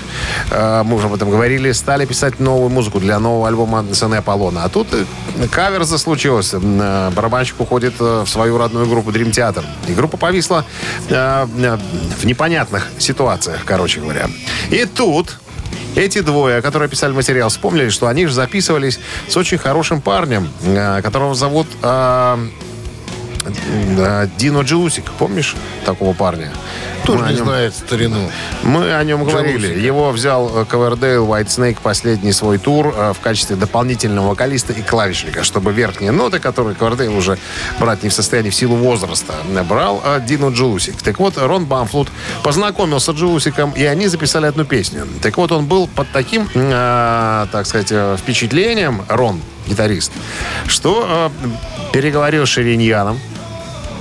э, 0.51 0.83
мы 0.85 0.97
уже 0.97 1.07
об 1.07 1.15
этом 1.15 1.31
говорили, 1.31 1.73
стали 1.73 2.07
писать 2.07 2.39
новую 2.39 2.69
музыку 2.69 3.01
для 3.01 3.19
нового 3.19 3.49
альбома 3.49 3.85
«Сыны 3.93 4.17
Аполлона». 4.17 4.65
А 4.65 4.69
тут 4.69 4.89
э, 4.93 5.05
кавер 5.51 5.85
случился. 5.85 6.61
Э, 6.63 7.11
Барабанщик 7.11 7.61
уходит 7.61 7.99
в 7.99 8.27
свою 8.27 8.57
родную 8.57 8.87
группу 8.87 9.11
Dream 9.11 9.31
Theater. 9.31 9.65
И 9.89 9.95
группа 9.95 10.17
повисла 10.17 10.65
в 11.09 12.25
непонятных 12.25 12.89
ситуациях, 12.99 13.63
короче 13.65 14.01
говоря. 14.01 14.29
И 14.71 14.85
тут 14.85 15.39
эти 15.97 16.21
двое, 16.21 16.63
которые 16.63 16.89
писали 16.89 17.13
материал, 17.13 17.49
вспомнили, 17.49 17.89
что 17.89 18.07
они 18.07 18.27
же 18.27 18.33
записывались 18.33 18.99
с 19.29 19.37
очень 19.37 19.59
хорошим 19.59 20.01
парнем, 20.01 20.49
которого 21.03 21.35
зовут 21.35 21.67
э, 23.47 24.29
Дино 24.39 24.61
Джиусик. 24.63 25.11
Помнишь 25.19 25.55
такого 25.85 26.15
парня? 26.15 26.51
Тоже 27.05 27.23
Мы 27.25 27.29
не 27.33 27.37
нем- 27.37 27.45
знает 27.45 27.75
старину. 27.75 28.31
мы 28.63 28.95
о 28.95 29.05
нем 29.05 29.25
говорили. 29.25 29.59
Джиусика. 29.67 29.81
Его 29.81 30.11
взял 30.11 30.51
э, 30.63 30.65
Ковердейл 30.65 31.27
White 31.27 31.49
Snake 31.49 31.77
последний 31.83 32.33
свой 32.33 32.57
тур 32.59 32.95
э, 32.97 33.13
в 33.13 33.21
качестве 33.21 33.57
дополнительного 33.57 34.29
вокалиста 34.31 34.73
и 34.73 34.81
клавишника, 34.83 35.45
чтобы 35.45 35.73
верхние 35.73 36.13
ноты, 36.13 36.39
которые 36.39 36.75
Ковердейл 36.75 37.15
уже 37.17 37.39
брать 37.79 38.03
не 38.03 38.09
в 38.09 38.15
состоянии 38.15 38.49
в 38.51 38.55
силу 38.55 38.77
возраста, 38.77 39.35
брал 39.69 40.03
э, 40.05 40.21
Дино 40.27 40.49
Джиусик. 40.49 41.03
Так 41.03 41.19
вот, 41.19 41.35
Рон 41.37 41.67
Бамфлут 41.67 42.09
познакомился 42.43 43.13
с 43.13 43.17
Джиусиком, 43.17 43.73
и 43.73 43.85
они 43.85 44.09
записали 44.09 44.47
одну 44.47 44.65
песню. 44.65 45.07
Так 45.21 45.37
вот, 45.37 45.53
он 45.53 45.67
был 45.67 45.87
под 45.89 46.09
таким, 46.11 46.49
э, 46.55 47.47
так 47.53 47.67
сказать, 47.67 47.89
э, 47.91 48.17
впечатлением, 48.19 49.03
Рон, 49.09 49.43
гитарист, 49.67 50.13
что 50.67 51.31
э, 51.43 51.49
переговорил 51.93 52.47
с 52.47 52.49
Шириньяном, 52.49 53.19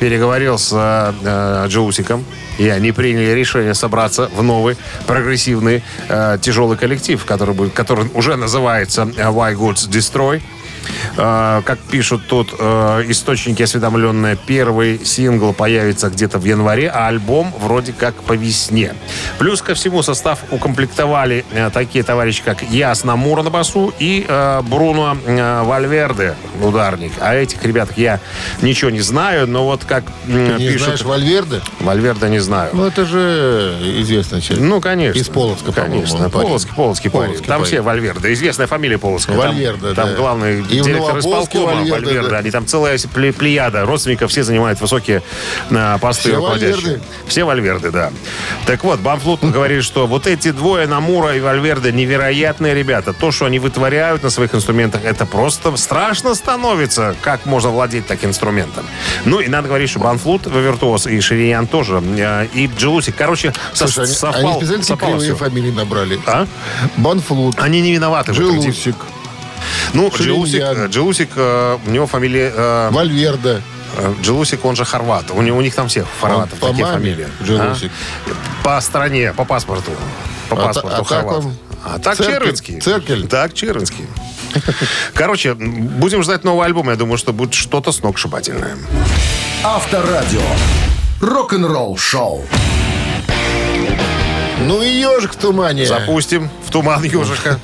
переговорил 0.04 0.58
с 0.58 0.74
э, 0.74 1.68
Джоусиком, 1.70 2.26
и 2.58 2.68
они 2.68 2.92
приняли 2.92 3.32
решение 3.32 3.74
собраться 3.74 4.30
в 4.36 4.44
новый 4.44 4.76
прогрессивный 5.08 5.82
э, 6.10 6.38
тяжелый 6.42 6.78
коллектив, 6.78 7.24
который, 7.24 7.56
будет, 7.56 7.72
который 7.72 8.10
уже 8.14 8.36
называется 8.36 9.04
э, 9.04 9.22
Why 9.30 9.56
Goods 9.56 9.90
Destroy. 9.90 10.42
Э, 11.18 11.62
как 11.66 11.80
пишут 11.80 12.28
тут 12.28 12.54
э, 12.58 13.04
источники 13.08 13.62
осведомленные, 13.64 14.38
первый 14.46 15.04
сингл 15.06 15.54
появится 15.54 16.10
где-то 16.10 16.40
в 16.40 16.46
январе, 16.46 16.90
а 16.90 17.08
альбом 17.08 17.54
вроде 17.60 17.94
как 17.94 18.16
по 18.16 18.34
весне. 18.34 18.94
Плюс 19.38 19.62
ко 19.62 19.74
всему 19.74 20.02
состав 20.04 20.40
укомплектовали 20.52 21.46
э, 21.52 21.70
такие 21.74 22.04
товарищи, 22.04 22.42
как 22.44 22.62
Яс 22.64 23.04
Намура 23.04 23.44
на 23.44 23.50
басу 23.50 23.94
и 24.00 24.26
э, 24.28 24.62
Бруно 24.64 25.18
Вальверде, 25.64 26.36
ударник. 26.62 27.12
А 27.20 27.36
этих 27.36 27.64
ребят 27.64 27.90
я 27.98 28.20
ничего 28.62 28.92
не 28.92 29.02
знаю, 29.02 29.48
но 29.48 29.66
вот 29.66 29.84
как 29.86 30.04
м, 30.28 30.58
Не 30.58 30.68
пишут... 30.68 30.82
знаешь 30.84 31.02
Вальверде? 31.04 31.62
Вальверде 31.80 32.30
не 32.30 32.40
знаю. 32.40 32.72
Ну, 32.74 32.86
это 32.86 33.06
же 33.06 33.78
известный 34.00 34.42
человек. 34.42 34.68
Ну, 34.68 34.82
конечно. 34.82 35.20
Из 35.20 35.28
Полоцка, 35.30 35.72
по-моему, 35.72 35.96
Конечно. 35.96 36.26
он 36.26 36.32
парень. 36.32 36.48
Полоцкий, 36.48 36.74
Полоцкий 36.76 37.10
парень. 37.12 37.26
Полоцкий 37.28 37.48
Там 37.48 37.60
парень. 37.62 37.68
все 37.72 37.82
Вальверде. 37.82 38.34
Известная 38.34 38.68
фамилия 38.68 38.98
Полоцкая. 38.98 39.38
Там- 39.38 39.48
Вальверде, 39.48 39.94
Там, 39.94 40.10
да. 40.10 40.16
главный 40.16 40.64
И 40.74 40.82
директор 40.82 41.20
исполкома 41.20 41.84
да. 42.30 42.38
Они 42.38 42.52
там 42.52 42.66
целая 42.66 42.98
пле- 42.98 43.34
плеяда 43.34 43.86
родственников. 43.86 44.32
Все 44.32 44.44
занимают 44.44 44.80
высокие 44.82 45.22
э, 45.70 45.98
посты 46.00 46.30
Все 46.30 46.36
руководящие. 46.38 46.76
Вальверде? 46.76 47.04
Все 47.28 47.44
Вальверде, 47.44 47.90
да. 47.92 48.12
Так 48.66 48.84
вот, 48.84 49.00
Бамблфут 49.00 49.42
говорит, 49.44 49.84
что 49.84 50.08
вот 50.08 50.28
эти 50.28 50.52
двое, 50.52 50.88
Намура 50.88 51.36
и 51.36 51.40
Вальверде, 51.40 51.92
невероятные 51.92 52.74
ребята. 52.74 53.14
То, 53.14 53.32
что 53.32 53.46
они 53.46 53.60
вытворяют 53.60 54.24
на 54.24 54.30
своих 54.30 54.54
инструментах, 54.56 55.04
это 55.04 55.26
просто 55.26 55.76
страшно 55.78 56.36
становится, 56.36 57.16
как 57.22 57.46
можно 57.46 57.70
владеть 57.70 58.08
таким 58.08 58.30
инструментом. 58.30 58.86
Ну, 59.26 59.40
и 59.40 59.48
надо 59.48 59.68
говорить, 59.68 59.90
что 59.90 60.00
Бамфлут, 60.00 60.46
виртуоз, 60.46 61.08
и 61.08 61.20
Шириян 61.20 61.68
тоже, 61.68 62.02
э, 62.18 62.48
и 62.54 62.70
Джилусик. 62.78 63.16
Короче, 63.16 63.54
со- 63.74 63.88
Слушай, 63.88 64.06
они, 64.06 64.14
совпал, 64.14 64.42
они 64.58 64.66
специально 64.66 64.84
кривые 64.98 65.34
всё. 65.34 65.36
фамилии 65.36 65.72
набрали. 65.72 66.20
А? 66.26 66.48
Банфлут, 66.98 67.56
Они 67.58 67.82
не 67.82 67.94
виноваты 67.94 68.34
в 68.34 68.40
этом. 68.40 68.74
Ну, 69.94 70.12
Шириньян. 70.12 70.44
Джилусик, 70.46 70.62
э, 70.62 70.88
Джилусик, 70.90 71.30
э, 71.36 71.78
у 71.86 71.90
него 71.90 72.08
фамилия... 72.08 72.52
э, 72.56 72.90
Вальверде. 72.92 73.62
э, 73.98 74.14
Джилусик, 74.22 74.66
он 74.66 74.76
же 74.76 74.86
хорват. 74.86 75.32
У, 75.32 75.42
него, 75.42 75.58
у 75.58 75.62
них 75.62 75.74
там 75.76 75.88
всех 75.88 76.06
хорватов 76.22 76.60
по 76.60 76.68
такие 76.68 76.86
маме 76.86 76.98
фамилии. 76.98 77.28
Джилусик. 77.44 77.92
А? 78.28 78.64
По 78.64 78.82
стране, 78.82 79.34
по 79.34 79.46
паспорту. 79.46 79.92
По 80.50 80.56
А 80.62 80.66
паспорту 80.68 80.96
а 80.96 80.98
так 81.00 81.08
хорват. 81.08 81.38
он 81.46 81.56
А 81.86 82.00
так 82.00 82.16
Церкель- 82.18 82.34
Червинский. 82.40 82.80
Церкель. 82.80 83.28
Так, 83.28 83.54
Червинский. 83.54 84.06
Короче, 85.14 85.54
будем 85.56 86.22
ждать 86.24 86.44
новый 86.44 86.66
альбом. 86.66 86.90
Я 86.90 86.96
думаю, 86.96 87.18
что 87.18 87.34
будет 87.34 87.54
что-то 87.54 87.92
сногсшибательное. 87.92 88.78
Авторадио. 89.64 90.42
Рок-н-ролл 91.22 91.98
шоу. 91.98 92.46
Ну 94.66 94.82
и 94.82 94.88
ежик 94.88 95.34
в 95.34 95.36
тумане. 95.36 95.86
Запустим 95.86 96.50
в 96.66 96.72
туман 96.72 97.04
ежика. 97.04 97.60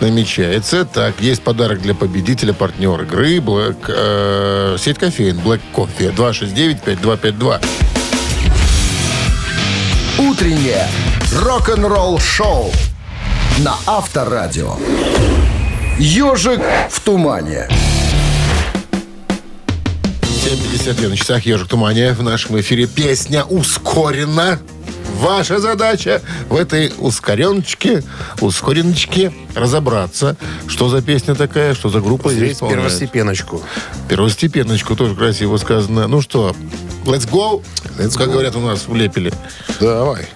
Намечается. 0.00 0.84
Так, 0.84 1.20
есть 1.20 1.42
подарок 1.42 1.82
для 1.82 1.94
победителя, 1.94 2.52
партнер 2.52 3.02
игры. 3.02 3.38
Black, 3.38 3.76
э, 3.88 4.76
сеть 4.78 4.98
кофеин 4.98 5.38
Black 5.38 5.60
Coffee 5.74 6.14
269-5252. 6.14 7.60
Утреннее 10.18 10.88
рок-н-ролл 11.32 12.18
шоу 12.18 12.72
на 13.58 13.76
Авторадио. 13.86 14.76
Ежик 15.98 16.60
в 16.90 17.00
тумане. 17.00 17.68
9.52 20.22 21.08
на 21.08 21.16
часах 21.16 21.44
«Ежик 21.44 21.68
Тумания». 21.68 22.14
В 22.14 22.22
нашем 22.22 22.58
эфире 22.60 22.86
песня 22.86 23.44
ускорена. 23.44 24.58
Ваша 25.18 25.58
задача 25.58 26.22
в 26.48 26.54
этой 26.54 26.92
ускореночке, 26.98 28.04
ускореночке 28.40 29.32
разобраться, 29.54 30.36
что 30.68 30.88
за 30.88 31.02
песня 31.02 31.34
такая, 31.34 31.74
что 31.74 31.88
за 31.88 32.00
группа 32.00 32.32
Здесь 32.32 32.52
исполняет. 32.54 32.80
первостепеночку. 32.82 33.62
Первостепеночку 34.08 34.94
тоже 34.94 35.16
красиво 35.16 35.56
сказано. 35.56 36.06
Ну 36.06 36.20
что, 36.20 36.54
let's 37.04 37.28
go? 37.28 37.62
Let's 37.98 38.16
как 38.16 38.28
go. 38.28 38.32
говорят 38.32 38.54
у 38.54 38.60
нас 38.60 38.86
в 38.86 38.94
Лепеле. 38.94 39.32
Давай. 39.80 40.28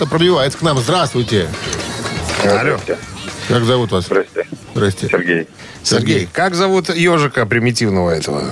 Кто-то 0.00 0.10
пробивается 0.10 0.58
к 0.58 0.62
нам. 0.62 0.78
Здравствуйте. 0.78 1.46
Алло. 2.42 2.78
Как 3.48 3.64
зовут 3.64 3.92
вас? 3.92 4.06
Здрасте, 4.06 4.46
Здрасте. 4.74 5.08
Сергей. 5.08 5.46
Сергей, 5.82 6.28
как 6.32 6.54
зовут 6.54 6.88
ежика 6.88 7.44
примитивного 7.44 8.10
этого? 8.10 8.44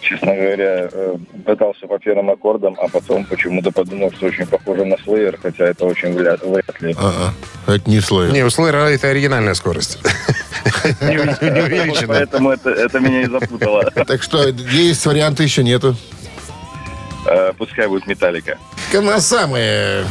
Честно 0.00 0.34
говоря, 0.34 0.88
э, 0.92 1.16
пытался 1.44 1.88
по 1.88 1.98
первым 1.98 2.30
аккордам, 2.30 2.76
а 2.78 2.86
потом 2.86 3.24
почему-то 3.24 3.72
подумал, 3.72 4.12
что 4.12 4.26
очень 4.26 4.46
похоже 4.46 4.84
на 4.84 4.94
Slayer, 4.94 5.36
хотя 5.42 5.64
это 5.64 5.86
очень 5.86 6.12
вряд, 6.14 6.40
вряд 6.44 6.80
ли. 6.82 6.94
А, 6.98 7.32
а, 7.66 7.72
это 7.72 7.90
не 7.90 8.00
слой. 8.00 8.30
Не, 8.30 8.44
у 8.44 8.50
Слэйра 8.50 8.90
это 8.90 9.08
оригинальная 9.08 9.54
скорость. 9.54 9.98
Не 11.00 11.18
увеличенная. 11.18 12.06
Поэтому 12.06 12.50
это, 12.50 12.70
это 12.70 13.00
меня 13.00 13.22
и 13.22 13.26
запутало. 13.26 13.90
Так 14.06 14.22
что 14.22 14.46
есть 14.46 15.04
варианты 15.04 15.42
еще 15.42 15.64
нету. 15.64 15.96
Э, 17.26 17.52
Пускай 17.56 17.86
будет 17.88 18.06
Металлика. 18.06 18.58
На 18.92 19.20
самые. 19.20 20.04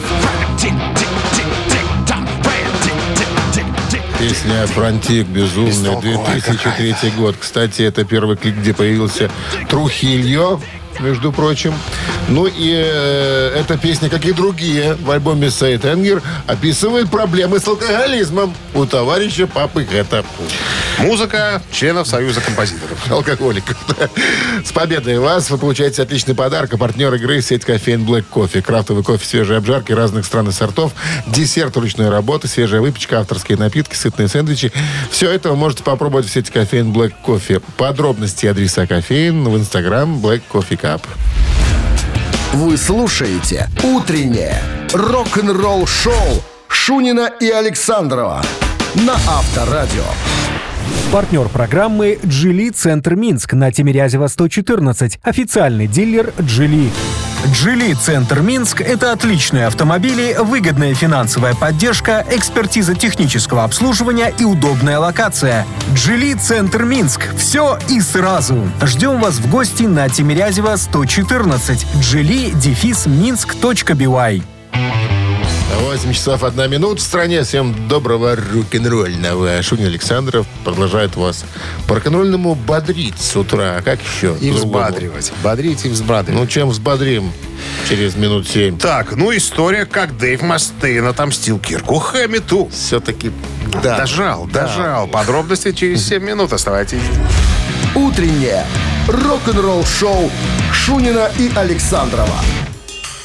Песня 4.17 4.67
«Фронтик» 4.67 5.25
безумная, 5.27 5.99
2003 5.99 7.11
год. 7.17 7.35
Кстати, 7.39 7.81
это 7.81 8.05
первый 8.05 8.37
клип, 8.37 8.55
где 8.57 8.71
появился 8.73 9.31
Трухильо, 9.67 10.59
между 10.99 11.31
прочим. 11.31 11.73
Ну 12.29 12.47
и 12.47 12.73
э, 12.73 13.55
эта 13.59 13.77
песня, 13.77 14.09
как 14.09 14.25
и 14.25 14.31
другие 14.31 14.95
в 14.95 15.09
альбоме 15.11 15.49
Сейт 15.49 15.85
Энгер, 15.85 16.21
описывает 16.47 17.09
проблемы 17.09 17.59
с 17.59 17.67
алкоголизмом 17.67 18.53
у 18.73 18.85
товарища 18.85 19.47
Папы 19.47 19.85
Хэта. 19.85 20.23
Музыка 20.99 21.61
членов 21.71 22.07
Союза 22.07 22.41
композиторов. 22.41 23.11
Алкоголиков. 23.11 23.75
С 24.65 24.71
победой 24.71 25.17
вас! 25.19 25.49
Вы 25.49 25.57
получаете 25.57 26.03
отличный 26.03 26.35
подарок. 26.35 26.73
А 26.73 26.77
партнер 26.77 27.13
игры– 27.15 27.41
сеть 27.41 27.65
кофеин 27.65 28.05
Black 28.05 28.25
Coffee. 28.31 28.61
Крафтовый 28.61 29.03
кофе, 29.03 29.25
свежие 29.25 29.57
обжарки 29.57 29.91
разных 29.91 30.25
стран 30.25 30.49
и 30.49 30.51
сортов, 30.51 30.93
десерт 31.27 31.75
ручной 31.77 32.09
работы, 32.09 32.47
свежая 32.47 32.81
выпечка, 32.81 33.19
авторские 33.19 33.57
напитки, 33.57 33.95
сытные 33.95 34.27
сэндвичи. 34.27 34.71
Все 35.09 35.31
это 35.31 35.49
вы 35.49 35.55
можете 35.55 35.83
попробовать 35.83 36.27
в 36.27 36.31
сети 36.31 36.51
кофеин 36.51 36.91
Black 36.93 37.13
Coffee. 37.25 37.61
Подробности 37.77 38.45
адреса 38.45 38.85
кофеин 38.85 39.43
в 39.43 39.57
инстаграм 39.57 40.19
Black 40.19 40.41
Coffee 40.51 40.77
Cup. 40.81 41.01
Вы 42.53 42.75
слушаете 42.75 43.69
«Утреннее 43.83 44.55
рок-н-ролл-шоу» 44.93 46.41
Шунина 46.67 47.29
и 47.39 47.49
Александрова 47.49 48.41
на 48.95 49.13
Авторадио. 49.13 50.03
Партнер 51.11 51.47
программы 51.49 52.19
«Джили 52.25 52.69
Центр 52.69 53.15
Минск» 53.15 53.53
на 53.53 53.71
Тимирязева 53.71 54.27
114. 54.27 55.19
Официальный 55.21 55.87
дилер 55.87 56.33
«Джили». 56.41 56.89
«Джили 57.47 57.93
Центр 57.93 58.41
Минск»— 58.41 58.81
это 58.81 59.11
отличные 59.11 59.65
автомобили, 59.65 60.37
выгодная 60.39 60.93
финансовая 60.93 61.55
поддержка, 61.55 62.23
экспертиза 62.29 62.93
технического 62.93 63.63
обслуживания 63.63 64.31
и 64.37 64.43
удобная 64.43 64.99
локация. 64.99 65.65
«Джили 65.95 66.33
Центр 66.35 66.83
Минск»— 66.83 67.35
все 67.37 67.79
и 67.89 67.99
сразу. 67.99 68.69
Ждем 68.83 69.19
вас 69.19 69.35
в 69.35 69.49
гости 69.49 69.83
на 69.83 70.07
Тимирязева 70.07 70.75
114. 70.75 71.87
«Джили» 71.99 72.51
дефис 72.51 73.07
минск.бивай. 73.07 74.43
8 75.79 76.13
часов 76.13 76.43
1 76.43 76.69
минут 76.69 76.99
в 76.99 77.01
стране. 77.01 77.43
Всем 77.43 77.87
доброго 77.87 78.35
рок-н-ролльного. 78.35 79.61
Шунин 79.61 79.87
Александров 79.87 80.45
продолжает 80.63 81.15
вас 81.15 81.45
по 81.87 81.95
рок-н-ролльному 81.95 82.55
бодрить 82.55 83.19
с 83.19 83.35
утра. 83.35 83.77
А 83.77 83.81
как 83.81 83.99
еще? 84.01 84.35
И 84.41 84.51
взбадривать. 84.51 85.31
Бодрить 85.43 85.85
и 85.85 85.89
взбадривать. 85.89 86.39
Ну, 86.39 86.47
чем 86.47 86.69
взбодрим 86.69 87.31
через 87.87 88.15
минут 88.15 88.47
7? 88.47 88.77
Так, 88.77 89.15
ну 89.15 89.35
история, 89.35 89.85
как 89.85 90.17
Дэйв 90.17 90.41
Мастейн 90.41 91.05
отомстил 91.05 91.59
Кирку 91.59 91.99
Хэммету. 91.99 92.69
Все-таки 92.69 93.31
да. 93.83 93.97
Дожал, 93.97 94.45
дожал. 94.47 95.07
Подробности 95.07 95.71
через 95.71 96.07
7 96.07 96.23
минут. 96.23 96.53
Оставайтесь. 96.53 97.01
«Утреннее 97.93 98.65
рок-н-ролл-шоу» 99.07 100.31
Шунина 100.71 101.29
и 101.37 101.51
Александрова 101.53 102.37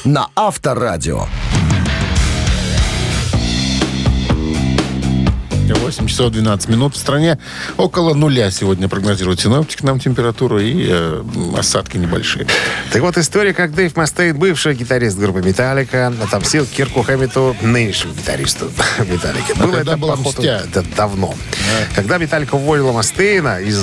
на 0.07 0.29
Авторадио. 0.35 1.27
8 5.75 6.07
часов 6.07 6.31
12 6.31 6.69
минут 6.69 6.95
в 6.95 6.97
стране. 6.97 7.37
Около 7.77 8.13
нуля 8.13 8.51
сегодня 8.51 8.87
прогнозируют 8.87 9.39
синоптики 9.39 9.83
нам 9.83 9.99
температуру 9.99 10.59
и 10.59 10.87
э, 10.89 11.23
осадки 11.57 11.97
небольшие. 11.97 12.47
Так 12.91 13.01
вот, 13.01 13.17
история, 13.17 13.53
как 13.53 13.73
Дэйв 13.73 13.95
Мастейн, 13.95 14.37
бывший 14.37 14.75
гитарист 14.75 15.17
группы 15.17 15.41
«Металлика», 15.41 16.13
отомстил 16.21 16.65
Кирку 16.65 17.03
Хэммету, 17.03 17.55
нынешнему 17.61 18.13
гитаристу 18.13 18.71
«Металлики». 18.99 19.53
А 19.57 19.67
когда 19.67 19.97
была 19.97 20.15
«Мстя»? 20.15 20.63
это 20.65 20.83
давно. 20.95 21.33
Когда 21.95 22.17
«Металлика» 22.17 22.55
уволила 22.55 22.91
Мастейна 22.91 23.59
из 23.59 23.77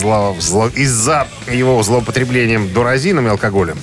из-за 0.75 1.27
его 1.51 1.83
злоупотреблением 1.83 2.73
дуразином 2.73 3.27
и 3.27 3.31
алкоголем 3.31 3.79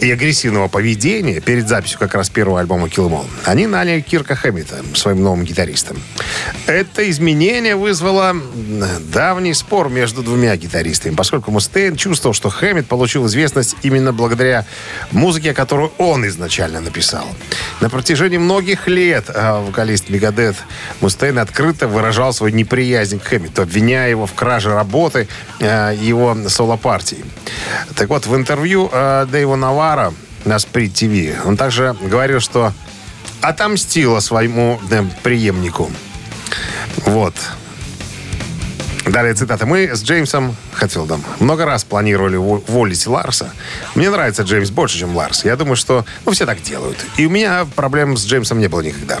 и 0.00 0.10
агрессивного 0.10 0.68
поведения 0.68 1.40
перед 1.40 1.68
записью 1.68 1.98
как 1.98 2.14
раз 2.14 2.28
первого 2.28 2.60
альбома 2.60 2.88
«Kill 2.88 3.08
'Em 3.08 3.12
All», 3.12 3.26
они 3.44 3.66
наняли 3.66 4.00
Кирка 4.00 4.34
Хэммета 4.34 4.84
своим 4.94 5.22
новым 5.22 5.44
гитаристом. 5.44 6.00
Это 6.66 7.08
изменение 7.10 7.76
вызвало 7.76 8.30
м, 8.30 8.84
давний 9.12 9.54
спор 9.54 9.88
между 9.88 10.22
двумя 10.22 10.56
гитаристами, 10.56 11.14
поскольку 11.14 11.50
Мустейн 11.50 11.96
чувствовал, 11.96 12.34
что 12.34 12.50
Хэммет 12.50 12.86
получил 12.86 13.26
известность 13.26 13.76
именно 13.82 14.12
благодаря 14.12 14.66
музыке, 15.12 15.54
которую 15.54 15.92
он 15.98 16.26
изначально 16.26 16.80
написал. 16.80 17.26
На 17.80 17.90
протяжении 17.90 18.38
многих 18.38 18.88
лет 18.88 19.26
а, 19.28 19.60
вокалист 19.64 20.08
Мегадет 20.08 20.56
Мустейн 21.00 21.38
открыто 21.38 21.88
выражал 21.88 22.32
свою 22.32 22.54
неприязнь 22.54 23.18
к 23.18 23.24
Хэммету, 23.24 23.62
обвиняя 23.62 24.10
его 24.10 24.26
в 24.26 24.34
краже 24.34 24.72
работы 24.74 25.28
а, 25.60 25.92
его 25.92 26.36
соло-партии. 26.48 27.24
Так 27.96 28.08
вот, 28.08 28.26
в 28.26 28.34
интервью 28.34 28.88
а, 28.92 29.26
Дэйва 29.26 29.56
Навара 29.64 30.12
на 30.44 30.58
Сприт 30.58 30.92
ТВ 30.92 31.46
он 31.46 31.56
также 31.56 31.96
говорил, 32.02 32.38
что 32.38 32.74
отомстила 33.40 34.20
своему 34.20 34.78
э, 34.90 35.02
преемнику. 35.22 35.90
Вот. 37.06 37.34
Далее 39.06 39.32
цитата. 39.32 39.64
Мы 39.64 39.84
с 39.96 40.02
Джеймсом 40.02 40.54
Хэтфилдом 40.74 41.24
много 41.40 41.64
раз 41.64 41.82
планировали 41.82 42.36
уво- 42.36 42.62
уволить 42.68 43.06
Ларса. 43.06 43.54
Мне 43.94 44.10
нравится 44.10 44.42
Джеймс 44.42 44.68
больше, 44.68 44.98
чем 44.98 45.16
Ларс. 45.16 45.46
Я 45.46 45.56
думаю, 45.56 45.76
что 45.76 46.04
ну, 46.26 46.32
все 46.32 46.44
так 46.44 46.60
делают. 46.62 46.98
И 47.16 47.24
у 47.24 47.30
меня 47.30 47.66
проблем 47.74 48.18
с 48.18 48.26
Джеймсом 48.26 48.58
не 48.58 48.68
было 48.68 48.82
никогда. 48.82 49.20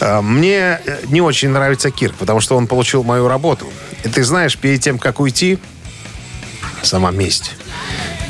Э, 0.00 0.22
Мне 0.22 0.80
э, 0.86 1.00
не 1.08 1.20
очень 1.20 1.50
нравится 1.50 1.90
Кирк, 1.90 2.14
потому 2.14 2.40
что 2.40 2.56
он 2.56 2.66
получил 2.66 3.02
мою 3.02 3.28
работу. 3.28 3.66
И 4.04 4.08
ты 4.08 4.24
знаешь, 4.24 4.56
перед 4.56 4.80
тем, 4.80 4.98
как 4.98 5.20
уйти, 5.20 5.58
сама 6.82 7.10
месть. 7.10 7.52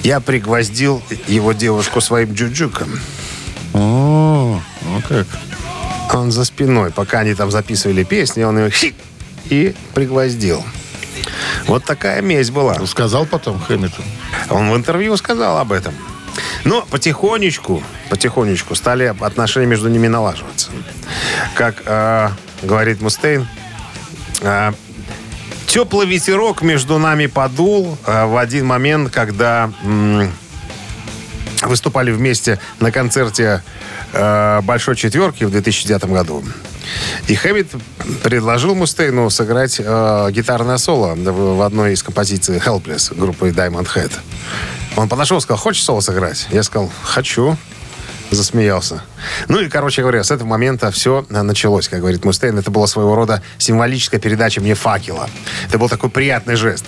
Я 0.03 0.21
пригвоздил 0.21 1.03
его 1.27 1.53
девушку 1.53 2.01
своим 2.01 2.33
джуджуком. 2.33 2.89
О, 3.75 4.61
ну 4.83 5.03
как. 5.09 5.27
Он 6.15 6.31
за 6.31 6.45
спиной. 6.45 6.93
Пока 6.93 7.21
они 7.21 7.35
там 7.35 7.51
записывали 7.51 8.05
песни, 8.05 8.43
он 8.43 8.59
ее 8.59 8.71
хик 8.71 8.95
и 9.51 9.75
пригвоздил. 9.95 10.65
Вот 11.67 11.85
такая 11.85 12.23
месть 12.23 12.53
была. 12.53 12.87
Сказал 12.87 13.27
потом 13.27 13.61
Хэмилтон. 13.61 14.05
Он 14.51 14.71
в 14.71 14.77
интервью 14.77 15.17
сказал 15.17 15.59
об 15.59 15.73
этом. 15.73 15.95
Но 16.65 16.83
потихонечку, 16.83 17.83
потихонечку 18.11 18.75
стали 18.75 19.15
отношения 19.21 19.67
между 19.67 19.89
ними 19.89 20.07
налаживаться. 20.07 20.71
Как 21.55 21.83
э, 21.85 22.31
говорит 22.63 23.01
Мустейн, 23.01 23.47
э, 24.43 24.73
теплый 25.77 26.07
ветерок 26.07 26.63
между 26.63 26.97
нами 26.97 27.27
подул 27.27 27.99
э, 28.07 28.25
в 28.25 28.39
один 28.39 28.65
момент, 28.65 29.13
когда 29.13 29.71
выступали 31.61 32.13
вместе 32.13 32.59
на 32.81 32.91
концерте 32.91 33.63
э, 34.15 34.63
Большой 34.63 34.97
четверки 34.97 35.45
в 35.45 35.51
2009 35.51 36.07
году. 36.07 36.43
И 37.29 37.35
Хэммит 37.35 37.73
предложил 38.23 38.75
Мустейну 38.75 39.29
сыграть 39.29 39.79
э, 39.79 40.29
гитарное 40.31 40.79
соло 40.79 41.15
в, 41.15 41.57
в 41.57 41.61
одной 41.61 41.93
из 41.93 42.03
композиций 42.03 42.57
Helpless 42.57 43.15
группы 43.15 43.51
Diamond 43.51 43.87
Head. 43.95 44.13
Он 44.97 45.11
подошел 45.11 45.37
и 45.37 45.41
сказал, 45.43 45.59
хочешь 45.59 45.85
соло 45.85 46.01
сыграть? 46.01 46.47
Я 46.53 46.63
сказал, 46.63 46.91
хочу. 47.03 47.55
Засмеялся. 48.31 49.03
Ну 49.49 49.61
и, 49.61 49.69
короче 49.69 50.03
говоря, 50.03 50.25
с 50.25 50.31
этого 50.31 50.49
момента 50.49 50.91
все 50.91 51.25
началось, 51.31 51.89
как 51.89 52.01
говорит 52.01 52.25
Мустейн. 52.25 52.59
Это 52.59 52.71
была 52.71 52.87
своего 52.87 53.15
рода 53.15 53.43
символическая 53.59 54.21
передача 54.21 54.61
мне 54.61 54.75
факела. 54.75 55.29
Это 55.69 55.79
был 55.79 55.89
такой 55.89 56.11
приятный 56.11 56.57
жест. 56.57 56.85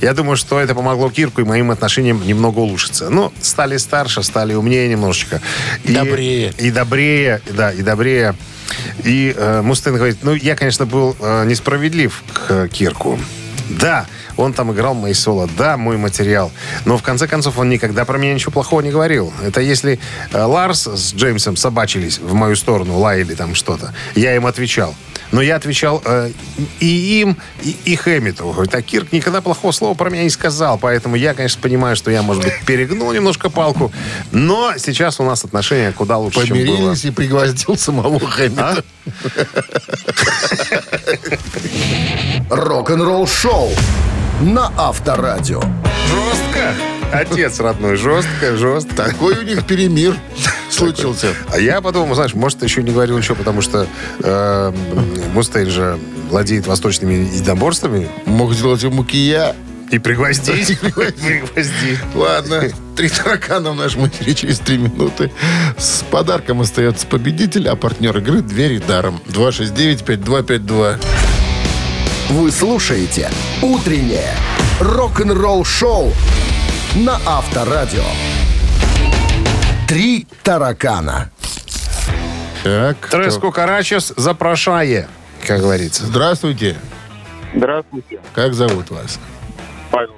Я 0.00 0.12
думаю, 0.12 0.36
что 0.36 0.60
это 0.60 0.74
помогло 0.74 1.10
Кирку 1.10 1.40
и 1.40 1.44
моим 1.44 1.70
отношениям 1.70 2.24
немного 2.26 2.58
улучшиться. 2.58 3.08
Ну, 3.08 3.32
стали 3.40 3.78
старше, 3.78 4.22
стали 4.22 4.54
умнее 4.54 4.88
немножечко. 4.88 5.40
И, 5.84 5.94
Добрее. 5.94 6.52
И 6.58 6.70
добрее, 6.70 7.40
да, 7.50 7.72
и 7.72 7.82
добрее. 7.82 8.34
И 9.04 9.34
э, 9.36 9.62
Мустейн 9.62 9.96
говорит, 9.96 10.18
ну, 10.22 10.34
я, 10.34 10.56
конечно, 10.56 10.86
был 10.86 11.16
э, 11.18 11.44
несправедлив 11.46 12.22
к 12.32 12.68
Кирку. 12.68 13.18
Да, 13.68 14.06
он 14.42 14.52
там 14.52 14.72
играл 14.72 14.94
мои 14.94 15.14
соло, 15.14 15.48
да, 15.56 15.76
мой 15.76 15.96
материал. 15.96 16.50
Но 16.84 16.98
в 16.98 17.02
конце 17.02 17.26
концов 17.26 17.58
он 17.58 17.68
никогда 17.68 18.04
про 18.04 18.18
меня 18.18 18.34
ничего 18.34 18.52
плохого 18.52 18.80
не 18.80 18.90
говорил. 18.90 19.32
Это 19.42 19.60
если 19.60 19.98
э, 20.32 20.42
Ларс 20.42 20.86
с 20.86 21.14
Джеймсом 21.14 21.56
собачились 21.56 22.18
в 22.18 22.34
мою 22.34 22.56
сторону, 22.56 22.98
лаяли 22.98 23.34
там 23.34 23.54
что-то, 23.54 23.94
я 24.14 24.36
им 24.36 24.46
отвечал. 24.46 24.94
Но 25.32 25.40
я 25.40 25.56
отвечал 25.56 26.02
э, 26.04 26.30
и 26.78 27.20
им, 27.20 27.38
и, 27.62 27.74
и 27.86 27.96
Хэммиту. 27.96 28.52
Говорит, 28.52 28.74
а 28.74 28.82
Кирк 28.82 29.12
никогда 29.12 29.40
плохого 29.40 29.72
слова 29.72 29.94
про 29.94 30.10
меня 30.10 30.24
не 30.24 30.30
сказал. 30.30 30.78
Поэтому 30.78 31.16
я, 31.16 31.32
конечно, 31.32 31.60
понимаю, 31.60 31.96
что 31.96 32.10
я, 32.10 32.22
может 32.22 32.44
быть, 32.44 32.52
перегнул 32.66 33.10
немножко 33.12 33.48
палку. 33.48 33.90
Но 34.30 34.74
сейчас 34.76 35.20
у 35.20 35.24
нас 35.24 35.42
отношения 35.44 35.90
куда 35.92 36.18
лучше, 36.18 36.46
чем 36.46 36.58
было. 36.58 36.66
Помирились 36.66 37.04
и 37.06 37.10
пригвоздил 37.10 37.78
самого 37.78 38.20
Хэмилтона. 38.20 38.84
Рок-н-ролл 42.50 43.26
шоу 43.26 43.72
на 44.42 44.72
Авторадио. 44.76 45.62
Жестко. 46.08 46.74
Отец 47.12 47.60
родной, 47.60 47.96
жестко, 47.96 48.56
жестко. 48.56 48.94
Такой 48.94 49.38
у 49.38 49.42
них 49.42 49.64
перемир 49.66 50.16
случился. 50.70 51.28
А 51.52 51.60
я 51.60 51.80
подумал, 51.80 52.14
знаешь, 52.14 52.34
может, 52.34 52.62
еще 52.62 52.82
не 52.82 52.90
говорил 52.90 53.18
ничего, 53.18 53.36
потому 53.36 53.62
что 53.62 53.86
э, 54.20 54.72
Мустейн 55.34 55.70
же 55.70 55.98
владеет 56.30 56.66
восточными 56.66 57.14
единоборствами. 57.14 58.08
Мог 58.26 58.52
сделать 58.54 58.82
ему 58.82 59.04
кия. 59.04 59.54
И 59.90 59.98
пригвоздить. 59.98 60.80
Пригвоздить. 60.80 61.98
Ладно, 62.14 62.62
три 62.96 63.10
таракана 63.10 63.72
в 63.72 63.76
нашем 63.76 64.08
эфире 64.08 64.34
через 64.34 64.58
три 64.58 64.78
минуты. 64.78 65.30
С 65.76 66.02
подарком 66.10 66.62
остается 66.62 67.06
победитель, 67.06 67.68
а 67.68 67.76
партнер 67.76 68.16
игры 68.16 68.40
«Двери 68.40 68.78
даром». 68.78 69.20
269-5252. 69.28 70.98
Вы 72.30 72.50
слушаете 72.50 73.30
«Утреннее 73.60 74.34
рок-н-ролл-шоу» 74.80 76.12
на 76.94 77.20
Авторадио. 77.26 78.04
Три 79.86 80.26
таракана. 80.42 81.30
Так, 82.64 83.08
Трес 83.08 83.36
Кукарачес 83.36 84.14
запрошае, 84.16 85.08
как 85.46 85.60
говорится. 85.60 86.06
Здравствуйте. 86.06 86.76
Здравствуйте. 87.54 88.20
Как 88.34 88.54
зовут 88.54 88.90
вас? 88.90 89.18
Павел. 89.90 90.14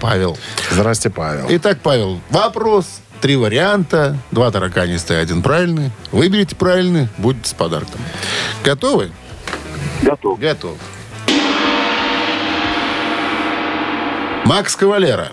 Павел. 0.00 0.38
Здрасте, 0.70 1.10
Павел. 1.10 1.46
Итак, 1.50 1.78
Павел, 1.82 2.20
вопрос. 2.30 2.86
Три 3.20 3.36
варианта. 3.36 4.18
Два 4.32 4.50
тараканиста 4.50 5.14
и 5.14 5.16
один 5.18 5.42
правильный. 5.42 5.90
Выберите 6.10 6.56
правильный, 6.56 7.08
будете 7.16 7.48
с 7.48 7.54
подарком. 7.54 8.00
Готовы? 8.64 9.12
Готов. 10.02 10.38
Готов. 10.38 10.76
Макс 14.44 14.76
Кавалера. 14.76 15.32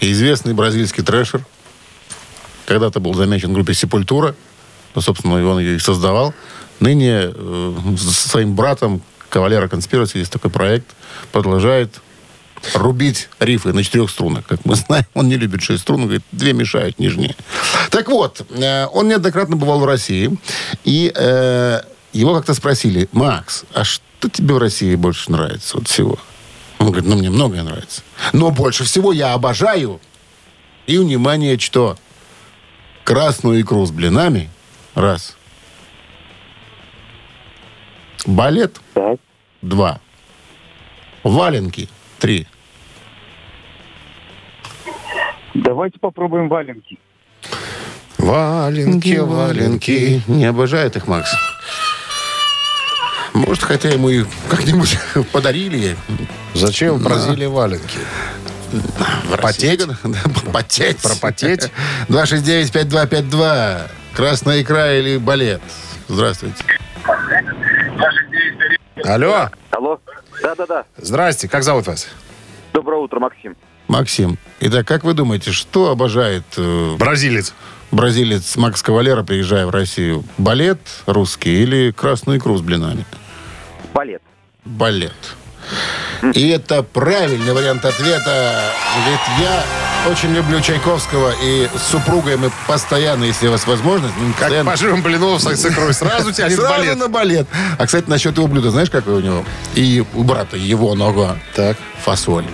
Известный 0.00 0.54
бразильский 0.54 1.02
трэшер. 1.02 1.44
Когда-то 2.66 3.00
был 3.00 3.14
замечен 3.14 3.50
в 3.50 3.52
группе 3.52 3.74
Сепультура. 3.74 4.36
Ну, 4.94 5.00
собственно, 5.00 5.34
он 5.34 5.58
ее 5.58 5.76
и 5.76 5.78
создавал. 5.80 6.34
Ныне 6.78 7.32
э, 7.34 7.74
со 7.98 8.28
своим 8.28 8.54
братом 8.54 9.02
Кавалера 9.28 9.66
Конспираси 9.66 10.18
есть 10.18 10.30
такой 10.30 10.52
проект. 10.52 10.86
Продолжает 11.32 12.00
рубить 12.74 13.28
рифы 13.40 13.72
на 13.72 13.82
четырех 13.82 14.08
струнах. 14.08 14.46
Как 14.46 14.64
мы 14.64 14.76
знаем, 14.76 15.06
он 15.14 15.28
не 15.28 15.36
любит 15.36 15.62
шесть 15.62 15.82
струн, 15.82 16.02
говорит, 16.02 16.22
две 16.30 16.52
мешают 16.52 17.00
нижние. 17.00 17.34
Так 17.90 18.08
вот, 18.08 18.46
э, 18.50 18.86
он 18.86 19.08
неоднократно 19.08 19.56
бывал 19.56 19.80
в 19.80 19.84
России, 19.84 20.38
и 20.84 21.12
э, 21.12 21.80
его 22.12 22.36
как-то 22.36 22.54
спросили, 22.54 23.08
Макс, 23.10 23.64
а 23.74 23.82
что 23.82 24.28
тебе 24.30 24.54
в 24.54 24.58
России 24.58 24.94
больше 24.94 25.32
нравится 25.32 25.78
от 25.78 25.88
всего? 25.88 26.18
Он 26.86 26.92
говорит, 26.92 27.10
ну, 27.10 27.16
мне 27.16 27.30
многое 27.30 27.64
нравится. 27.64 28.02
Но 28.32 28.52
больше 28.52 28.84
всего 28.84 29.12
я 29.12 29.32
обожаю, 29.32 30.00
и, 30.86 30.96
внимание, 30.98 31.58
что? 31.58 31.96
Красную 33.02 33.60
икру 33.60 33.84
с 33.84 33.90
блинами, 33.90 34.50
раз. 34.94 35.36
Балет, 38.24 38.80
Так. 38.94 39.18
два. 39.62 39.98
Валенки, 41.24 41.88
три. 42.20 42.46
Давайте 45.54 45.98
попробуем 45.98 46.48
валенки. 46.48 47.00
Валенки, 48.16 49.16
валенки. 49.16 50.22
Не 50.28 50.44
обожает 50.44 50.94
их 50.94 51.08
Макс. 51.08 51.34
Может, 53.36 53.64
хотя 53.64 53.90
ему 53.90 54.08
и 54.08 54.24
как-нибудь 54.48 54.98
подарили. 55.32 55.94
Зачем 56.54 56.94
в 56.96 57.02
Бразилии 57.02 57.44
валенки? 57.46 57.98
Пропотеть? 59.30 59.82
Пропотеть. 60.42 60.96
Пропотеть? 61.02 61.70
269-5252. 62.08 63.90
Красная 64.14 64.62
икра 64.62 64.94
или 64.94 65.18
балет? 65.18 65.60
Здравствуйте. 66.08 66.56
Алло, 69.04 69.50
Алло. 69.70 70.00
Да-да-да. 70.42 70.84
здрасте, 70.96 71.48
как 71.48 71.62
зовут 71.62 71.86
вас? 71.86 72.08
Доброе 72.72 73.00
утро, 73.02 73.20
Максим. 73.20 73.54
Максим. 73.88 74.38
Итак, 74.60 74.86
как 74.86 75.04
вы 75.04 75.12
думаете, 75.12 75.52
что 75.52 75.90
обожает 75.90 76.42
э, 76.56 76.96
Бразилец. 76.98 77.52
бразилец 77.92 78.56
Макс 78.56 78.82
Кавалера, 78.82 79.22
приезжая 79.22 79.66
в 79.66 79.70
Россию? 79.70 80.24
Балет 80.38 80.80
русский 81.06 81.62
или 81.62 81.92
красную 81.92 82.38
икру 82.38 82.56
с 82.56 82.62
блинами? 82.62 83.04
Балет. 83.96 84.20
Балет. 84.66 85.14
И 86.34 86.48
это 86.50 86.82
правильный 86.82 87.54
вариант 87.54 87.82
ответа. 87.82 88.70
Говорит, 88.94 89.20
я 89.40 90.10
очень 90.10 90.34
люблю 90.34 90.60
Чайковского, 90.60 91.32
и 91.42 91.66
с 91.74 91.82
супругой 91.92 92.36
мы 92.36 92.50
постоянно, 92.68 93.24
если 93.24 93.48
у 93.48 93.52
вас 93.52 93.66
возможность, 93.66 94.12
мы 94.18 94.32
Как 94.34 94.40
постоянно... 94.40 94.70
поживем 94.70 95.02
блинов 95.02 95.40
с 95.40 95.64
икрой, 95.66 95.94
сразу 95.94 96.30
тянет 96.34 96.56
Сразу 96.56 96.68
балет. 96.74 96.98
на 96.98 97.08
балет. 97.08 97.46
А, 97.78 97.86
кстати, 97.86 98.04
насчет 98.10 98.36
его 98.36 98.46
блюда, 98.46 98.70
знаешь, 98.70 98.90
какое 98.90 99.16
у 99.16 99.20
него? 99.20 99.44
И 99.74 100.04
у 100.12 100.24
брата 100.24 100.58
его 100.58 100.94
нога. 100.94 101.38
Так. 101.54 101.78
Фасоль. 102.04 102.44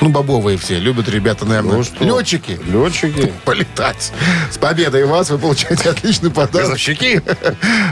Ну, 0.00 0.08
бобовые 0.08 0.56
все. 0.56 0.78
Любят 0.78 1.08
ребята, 1.08 1.44
наверное. 1.44 1.76
Ну 1.78 1.84
что? 1.84 2.02
Летчики. 2.04 2.58
Летчики. 2.66 3.32
Полетать. 3.44 4.12
С 4.50 4.56
победой 4.56 5.04
вас 5.04 5.30
вы 5.30 5.38
получаете 5.38 5.90
отличный 5.90 6.30
подарок. 6.30 6.68
Газовщики. 6.68 7.20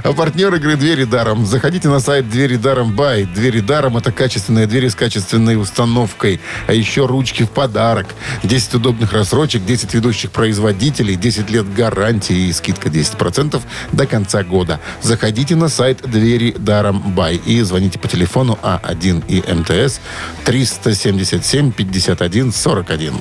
А 0.03 0.12
партнер 0.12 0.55
игры 0.55 0.77
«Двери 0.77 1.05
даром». 1.05 1.44
Заходите 1.44 1.88
на 1.88 2.01
сайт 2.01 2.31
«Двери 2.31 2.57
даром 2.57 2.97
бай». 2.97 3.25
«Двери 3.25 3.61
даром»— 3.61 3.97
это 3.99 4.11
качественные 4.11 4.66
двери 4.66 4.88
с 4.88 4.94
качественной 4.94 5.61
установкой. 5.61 6.40
А 6.66 6.73
еще 6.73 7.05
ручки 7.07 7.42
в 7.42 7.51
подарок. 7.51 8.07
10 8.42 8.75
удобных 8.75 9.12
рассрочек, 9.12 9.64
10 9.66 9.92
ведущих 9.94 10.31
производителей, 10.31 11.14
10 11.14 11.51
лет 11.51 11.73
гарантии 11.75 12.49
и 12.49 12.53
скидка 12.53 12.88
10% 12.88 13.61
до 13.92 14.07
конца 14.07 14.42
года. 14.42 14.81
Заходите 15.03 15.57
на 15.57 15.68
сайт 15.68 16.09
«Двери 16.09 16.55
даром 16.57 17.01
бай» 17.14 17.37
и 17.37 17.61
звоните 17.62 17.99
по 17.99 18.09
телефону 18.09 18.59
А1 18.62 19.25
и 19.29 19.42
МТС 19.53 20.01
377 20.44 21.73
51 21.98 22.52
41. 22.52 23.14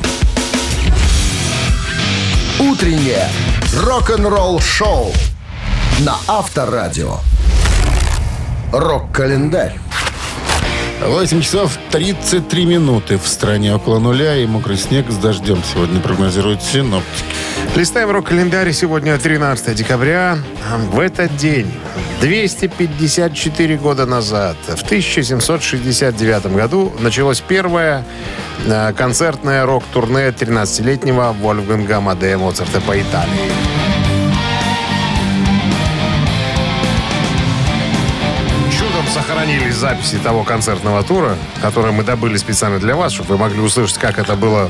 Утреннее 2.60 3.28
рок-н-ролл 3.74 4.60
шоу 4.60 5.12
на 6.02 6.16
Авторадио. 6.28 7.16
Рок-календарь. 8.72 9.80
8 11.02 11.42
часов 11.42 11.80
33 11.90 12.66
минуты 12.66 13.18
в 13.18 13.28
стране 13.28 13.74
около 13.74 13.98
нуля 13.98 14.36
и 14.36 14.46
мокрый 14.46 14.78
снег 14.78 15.10
с 15.10 15.16
дождем 15.16 15.64
сегодня 15.74 16.00
прогнозируют 16.00 16.62
синоптики. 16.62 17.37
Листаем 17.78 18.10
рок-календарь. 18.10 18.72
Сегодня 18.72 19.16
13 19.20 19.76
декабря. 19.76 20.40
В 20.92 21.00
этот 21.00 21.36
день, 21.38 21.72
254 22.22 23.78
года 23.78 24.08
назад, 24.08 24.58
в 24.66 24.82
1769 24.82 26.56
году, 26.56 26.92
началось 27.00 27.40
первое 27.40 28.04
э, 28.66 28.94
концертное 28.94 29.64
рок-турне 29.68 30.30
13-летнего 30.30 31.36
Вольфганга 31.40 31.98
Амадея 31.98 32.40
Моцарта 32.40 32.82
по 32.82 33.00
Италии. 33.00 33.77
Сохранились 39.38 39.76
записи 39.76 40.18
того 40.18 40.44
концертного 40.44 41.04
тура, 41.04 41.36
который 41.62 41.92
мы 41.92 42.04
добыли 42.04 42.38
специально 42.38 42.80
для 42.80 42.96
вас, 42.96 43.14
чтобы 43.14 43.30
вы 43.30 43.38
могли 43.38 43.60
услышать, 43.62 43.98
как 44.00 44.18
это 44.18 44.36
было 44.36 44.70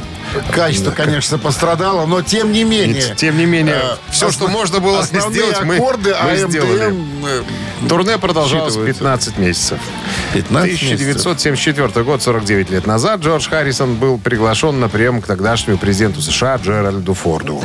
Качество, 0.52 0.92
конечно, 0.92 1.38
пострадало, 1.38 2.06
но 2.06 2.22
тем 2.22 2.52
не 2.52 2.64
менее. 2.66 3.16
тем 3.16 3.38
не 3.38 3.46
менее, 3.46 3.76
э, 3.82 3.96
все, 4.12 4.30
что 4.30 4.46
основ- 4.46 4.52
можно 4.52 4.80
было 4.82 5.00
основные 5.00 5.32
сделать, 5.32 5.64
мы, 5.64 5.76
аккорды 5.76 6.10
мы 6.22 6.32
АМДМ, 6.32 6.50
сделали. 6.50 6.96
э, 7.28 7.88
Турне 7.88 8.18
продолжалось 8.18 8.76
Считывается. 8.76 8.86
15 8.86 9.38
месяцев. 9.38 9.80
15 10.34 10.70
месяцев. 10.84 11.00
1974 11.00 12.04
год, 12.04 12.22
49 12.22 12.70
лет 12.70 12.86
назад, 12.86 13.22
Джордж 13.22 13.48
Харрисон 13.50 13.96
был 13.96 14.18
приглашен 14.18 14.80
на 14.82 14.90
прием 14.90 15.22
к 15.22 15.28
тогдашнему 15.28 15.78
президенту 15.78 16.22
США 16.22 16.58
Джеральду 16.58 17.14
Форду. 17.14 17.64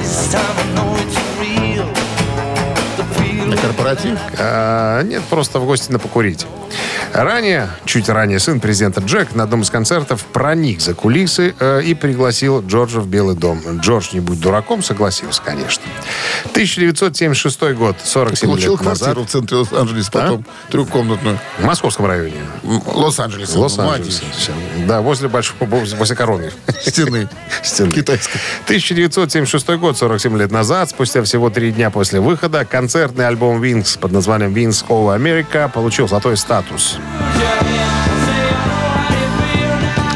Корпоратив? 3.77 4.19
А, 4.39 5.03
нет, 5.03 5.23
просто 5.31 5.59
в 5.59 5.67
гости 5.67 5.91
на 5.91 5.99
покурить. 5.99 6.47
Ранее, 7.13 7.69
чуть 7.85 8.09
ранее, 8.09 8.39
сын 8.39 8.61
президента 8.61 9.01
Джек 9.01 9.35
на 9.35 9.45
одном 9.45 9.63
из 9.63 9.71
концертов 9.71 10.25
проник 10.25 10.81
за 10.81 10.95
кулисы 10.95 11.55
э, 11.59 11.83
и 11.83 11.95
пригласил 11.95 12.65
Джорджа 12.67 13.01
в 13.01 13.07
Белый 13.07 13.37
дом. 13.37 13.61
Джордж, 13.81 14.09
не 14.13 14.21
будь 14.21 14.41
дураком, 14.41 14.83
согласился, 14.83 15.43
конечно. 15.43 15.83
1976 16.53 17.61
год, 17.75 17.97
47 18.03 18.49
Получил 18.49 18.73
лет 18.73 18.81
назад. 18.83 19.15
квартиру 19.15 19.27
в 19.27 19.31
центре 19.31 19.57
Лос-Анджелеса, 19.59 20.11
потом 20.11 20.47
трехкомнатную. 20.71 21.39
В 21.59 21.65
московском 21.65 22.07
районе. 22.07 22.37
Лос-Анджелес. 22.63 23.55
Лос-Анджелес. 23.55 24.23
Всё. 24.37 24.53
Да, 24.87 25.03
возле 25.03 25.29
большого, 25.29 25.65
возле 25.67 26.17
короны. 26.17 26.51
Стены. 26.81 27.29
Стены. 27.63 27.93
Китайской. 27.93 28.39
1976 28.65 29.69
год, 29.79 29.99
47 29.99 30.39
лет 30.39 30.51
назад, 30.51 30.89
спустя 30.91 31.23
всего 31.23 31.51
три 31.51 31.73
дня 31.73 31.91
после 31.91 32.21
выхода, 32.21 32.65
концертный 32.65 33.27
альбом 33.27 33.61
Wings 33.63 33.99
под 33.99 34.13
названием 34.13 34.53
Wings 34.55 34.85
All 34.89 35.17
America 35.17 35.71
получил 35.71 36.09
золотой 36.09 36.37
статус. 36.37 36.97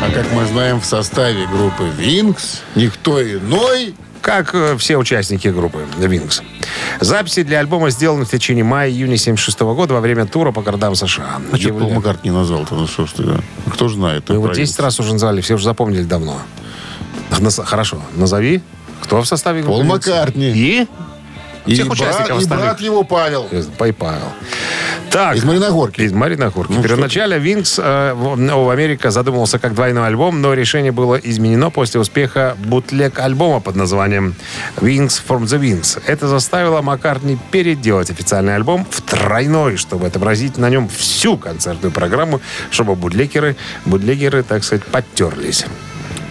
А 0.03 0.11
как 0.13 0.31
мы 0.33 0.45
знаем, 0.47 0.81
в 0.81 0.85
составе 0.85 1.47
группы 1.47 1.89
Винкс 1.97 2.61
никто 2.75 3.23
иной 3.23 3.95
Как 4.21 4.55
э, 4.55 4.77
все 4.79 4.97
участники 4.97 5.49
группы 5.49 5.79
Wings. 5.99 6.43
Записи 7.01 7.43
для 7.43 7.61
альбома 7.61 7.91
сделаны 7.91 8.25
в 8.25 8.31
течение 8.31 8.65
мая-июня 8.65 9.17
76 9.17 9.61
года 9.61 9.95
во 9.95 10.01
время 10.01 10.27
тура 10.27 10.53
по 10.53 10.63
городам 10.63 10.95
США. 10.95 11.41
А 11.53 11.57
что 11.57 11.71
Пол 11.71 11.89
Явля- 11.91 11.95
Маккартни 11.95 12.31
назвал-то? 12.31 12.75
Ну 12.75 12.87
что 12.87 13.07
ж 13.07 13.13
ты? 13.13 13.25
Кто 13.73 13.89
знает? 13.89 14.29
Мы 14.29 14.35
его 14.37 14.47
про 14.47 14.55
10 14.55 14.69
Винкс? 14.69 14.81
раз 14.81 15.01
уже 15.01 15.13
назвали, 15.13 15.41
все 15.41 15.55
уже 15.55 15.65
запомнили 15.65 16.03
давно. 16.03 16.39
Хорошо, 17.65 18.01
назови. 18.15 18.63
Кто 19.03 19.21
в 19.21 19.27
составе 19.27 19.63
группы 19.63 19.73
Пол 19.79 19.83
Wings? 19.85 19.89
Маккартни. 19.89 20.51
И? 20.55 20.87
И, 21.67 21.75
Всех 21.75 21.87
брат, 21.89 21.99
участников 22.01 22.39
и 22.39 22.43
остальных. 22.43 22.67
брат 22.67 22.81
его 22.81 23.03
Павел. 23.03 23.49
Пай 23.79 23.93
Павел. 23.93 24.33
Так. 25.11 25.37
Из 25.37 25.45
Мариногорки. 25.45 26.01
Из 26.03 26.13
Мариногорки. 26.13 26.73
Ну, 26.73 26.83
Первоначально 26.83 27.35
Винкс 27.35 27.79
э, 27.79 28.13
в, 28.15 28.37
в 28.37 28.71
Америка 28.71 29.11
задумывался 29.11 29.59
как 29.59 29.75
двойной 29.75 30.07
альбом, 30.07 30.41
но 30.41 30.53
решение 30.55 30.93
было 30.93 31.15
изменено 31.17 31.71
после 31.71 32.01
успеха 32.01 32.57
бутлег 32.59 33.19
альбома 33.19 33.61
под 33.61 33.77
названием 33.77 34.35
Wings 34.77 35.21
from 35.27 35.45
the 35.45 35.59
Wings. 35.61 36.01
Это 36.07 36.29
заставило 36.29 36.83
Маккартни 36.83 37.39
переделать 37.51 38.11
официальный 38.11 38.55
альбом 38.55 38.87
в 38.91 39.01
тройной, 39.01 39.77
чтобы 39.77 40.07
отобразить 40.07 40.59
на 40.59 40.69
нем 40.69 40.89
всю 40.89 41.37
концертную 41.39 41.93
программу, 41.93 42.41
чтобы 42.71 42.95
бутлегеры, 42.95 43.57
бутлегеры, 43.87 44.43
так 44.43 44.65
сказать, 44.65 44.85
подтерлись. 44.85 45.65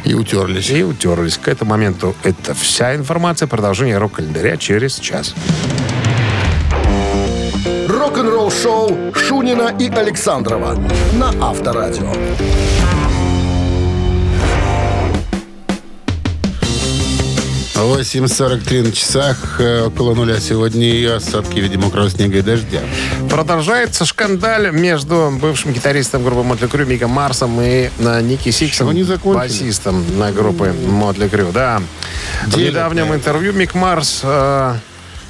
И 0.05 0.13
утерлись. 0.13 0.69
И 0.69 0.83
утерлись. 0.83 1.37
К 1.37 1.47
этому 1.47 1.71
моменту 1.71 2.15
это 2.23 2.53
вся 2.53 2.95
информация. 2.95 3.47
Продолжение 3.47 3.97
рок-календаря 3.97 4.55
через 4.57 4.99
час. 4.99 5.33
Рок-н-ролл 7.87 8.51
шоу 8.51 9.13
Шунина 9.13 9.75
и 9.79 9.89
Александрова 9.89 10.77
на 11.13 11.29
Авторадио. 11.41 12.11
8.43 17.75 18.83
на 18.83 18.91
часах. 18.91 19.59
э, 19.59 19.83
Около 19.83 20.15
нуля 20.15 20.39
сегодня 20.39 20.87
и 20.89 21.05
осадки, 21.05 21.59
видимо, 21.59 21.85
мокрого 21.85 22.09
снега 22.09 22.37
и 22.39 22.41
дождя. 22.41 22.81
Продолжается 23.29 24.05
шкандаль 24.05 24.71
между 24.71 25.31
бывшим 25.41 25.73
гитаристом 25.73 26.23
группы 26.23 26.43
Mötley 26.43 26.67
Crüe 26.67 26.85
Миком 26.85 27.11
Марсом 27.11 27.59
и 27.61 27.89
э, 27.99 28.21
Ники 28.21 28.49
Сиксом, 28.51 28.91
не 28.93 29.03
басистом 29.03 30.03
на 30.17 30.31
группы 30.31 30.73
Mötley 30.87 31.27
Crüe. 31.27 31.51
Да. 31.51 31.81
В 32.45 32.55
Делят, 32.55 32.73
недавнем 32.73 33.09
да. 33.09 33.15
интервью 33.15 33.53
Мик 33.53 33.73
Марс 33.75 34.21
э, 34.23 34.75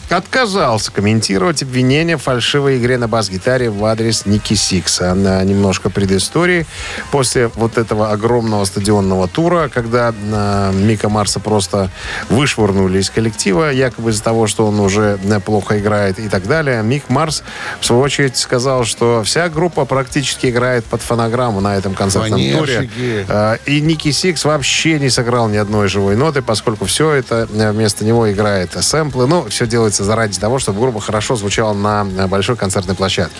отказался 0.09 0.91
комментировать 0.91 1.63
обвинения 1.63 2.17
в 2.17 2.23
фальшивой 2.23 2.77
игре 2.77 2.97
на 2.97 3.07
бас-гитаре 3.07 3.69
в 3.69 3.83
адрес 3.85 4.25
Ники 4.25 4.53
Сикса. 4.53 5.13
На 5.13 5.43
немножко 5.43 5.89
предыстории. 5.89 6.65
После 7.11 7.47
вот 7.55 7.77
этого 7.77 8.11
огромного 8.11 8.65
стадионного 8.65 9.27
тура, 9.27 9.69
когда 9.73 10.13
э, 10.13 10.71
Мика 10.73 11.09
Марса 11.09 11.39
просто 11.39 11.89
вышвырнули 12.29 12.99
из 12.99 13.09
коллектива, 13.09 13.71
якобы 13.71 14.11
из-за 14.11 14.23
того, 14.23 14.47
что 14.47 14.67
он 14.67 14.79
уже 14.79 15.19
э, 15.23 15.39
плохо 15.39 15.79
играет 15.79 16.19
и 16.19 16.27
так 16.29 16.47
далее, 16.47 16.83
Мик 16.83 17.09
Марс, 17.09 17.43
в 17.79 17.85
свою 17.85 18.01
очередь, 18.01 18.37
сказал, 18.37 18.85
что 18.85 19.23
вся 19.23 19.49
группа 19.49 19.85
практически 19.85 20.47
играет 20.47 20.85
под 20.85 21.01
фонограмму 21.01 21.61
на 21.61 21.75
этом 21.75 21.93
концертном 21.93 22.39
туре. 22.51 22.89
Э, 23.27 23.57
И 23.65 23.81
Ники 23.81 24.11
Сикс 24.11 24.45
вообще 24.45 24.99
не 24.99 25.09
сыграл 25.09 25.47
ни 25.49 25.57
одной 25.57 25.87
живой 25.87 26.15
ноты, 26.15 26.41
поскольку 26.41 26.85
все 26.85 27.11
это 27.11 27.47
э, 27.51 27.71
вместо 27.71 28.05
него 28.05 28.31
играет 28.31 28.71
сэмплы. 28.79 29.27
Ну, 29.27 29.47
все 29.49 29.67
делается 29.67 29.94
заради 30.03 30.39
того, 30.39 30.59
чтобы 30.59 30.79
группа 30.81 30.99
хорошо 30.99 31.35
звучала 31.35 31.73
на 31.73 32.07
э, 32.17 32.27
большой 32.27 32.55
концертной 32.55 32.95
площадке. 32.95 33.39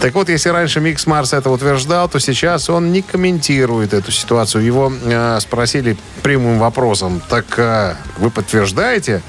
Так 0.00 0.14
вот, 0.14 0.28
если 0.28 0.50
раньше 0.50 0.80
Микс 0.80 1.06
Марс 1.06 1.32
это 1.32 1.50
утверждал, 1.50 2.08
то 2.08 2.18
сейчас 2.18 2.68
он 2.70 2.92
не 2.92 3.02
комментирует 3.02 3.94
эту 3.94 4.12
ситуацию. 4.12 4.64
Его 4.64 4.92
э, 4.92 5.38
спросили 5.40 5.96
прямым 6.22 6.58
вопросом, 6.58 7.22
так 7.28 7.46
э, 7.58 7.94
вы 8.18 8.30
подтверждаете, 8.30 9.22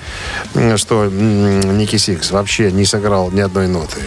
что 0.76 1.06
м, 1.06 1.78
Ники 1.78 1.98
Сикс 1.98 2.32
вообще 2.32 2.72
не 2.72 2.86
сыграл 2.86 3.32
ни 3.32 3.42
одной 3.42 3.68
ноты? 3.68 4.02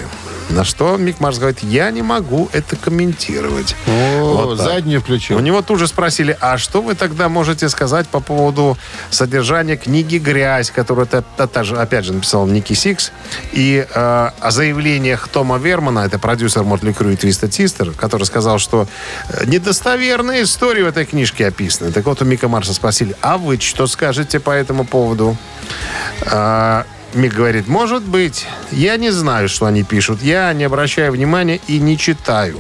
На 0.51 0.65
что 0.65 0.97
Мик 0.97 1.21
Марс 1.21 1.39
говорит, 1.39 1.63
я 1.63 1.91
не 1.91 2.03
могу 2.03 2.49
это 2.53 2.77
комментировать. 2.77 3.77
О, 3.87 4.47
Вот 4.47 4.59
так. 4.59 4.67
заднюю 4.67 5.01
включил. 5.01 5.37
У 5.37 5.41
него 5.41 5.63
тут 5.63 5.79
же 5.79 5.87
спросили, 5.87 6.37
а 6.41 6.59
что 6.59 6.83
вы 6.83 6.95
тогда 6.95 7.29
можете 7.29 7.69
сказать 7.69 8.09
по 8.09 8.21
поводу 8.21 8.77
содержания 9.11 9.77
книги 9.77 10.19
«Грязь», 10.19 10.71
которую, 10.71 11.07
же, 11.63 11.77
опять 11.77 12.05
же, 12.05 12.13
написал 12.13 12.47
Ники 12.47 12.73
Сикс, 12.73 13.13
и 13.53 13.87
э, 13.89 14.31
о 14.41 14.51
заявлениях 14.51 15.29
Тома 15.29 15.59
Вермана, 15.59 16.01
это 16.01 16.19
продюсер 16.19 16.65
Mötley 16.65 16.93
Crüe 16.93 17.11
и 17.11 17.17
Twisted 17.17 17.49
Sister, 17.49 17.93
который 17.93 18.25
сказал, 18.25 18.59
что 18.59 18.89
э, 19.29 19.45
недостоверные 19.47 20.43
истории 20.43 20.83
в 20.83 20.89
этой 20.89 21.05
книжке 21.05 21.47
описаны. 21.47 21.93
Так 21.93 22.07
вот, 22.07 22.23
у 22.23 22.25
Мика 22.25 22.49
Марса 22.49 22.75
спросили, 22.75 23.15
а 23.21 23.39
вы 23.39 23.59
что 23.61 23.87
скажете 23.87 24.41
по 24.41 24.51
этому 24.51 24.85
поводу? 24.85 25.37
Мик 27.15 27.35
говорит, 27.35 27.67
может 27.67 28.03
быть, 28.03 28.47
я 28.71 28.97
не 28.97 29.11
знаю, 29.11 29.49
что 29.49 29.67
они 29.67 29.83
пишут, 29.83 30.23
я 30.23 30.53
не 30.53 30.65
обращаю 30.65 31.13
внимания 31.13 31.61
и 31.67 31.79
не 31.79 31.99
читаю. 31.99 32.59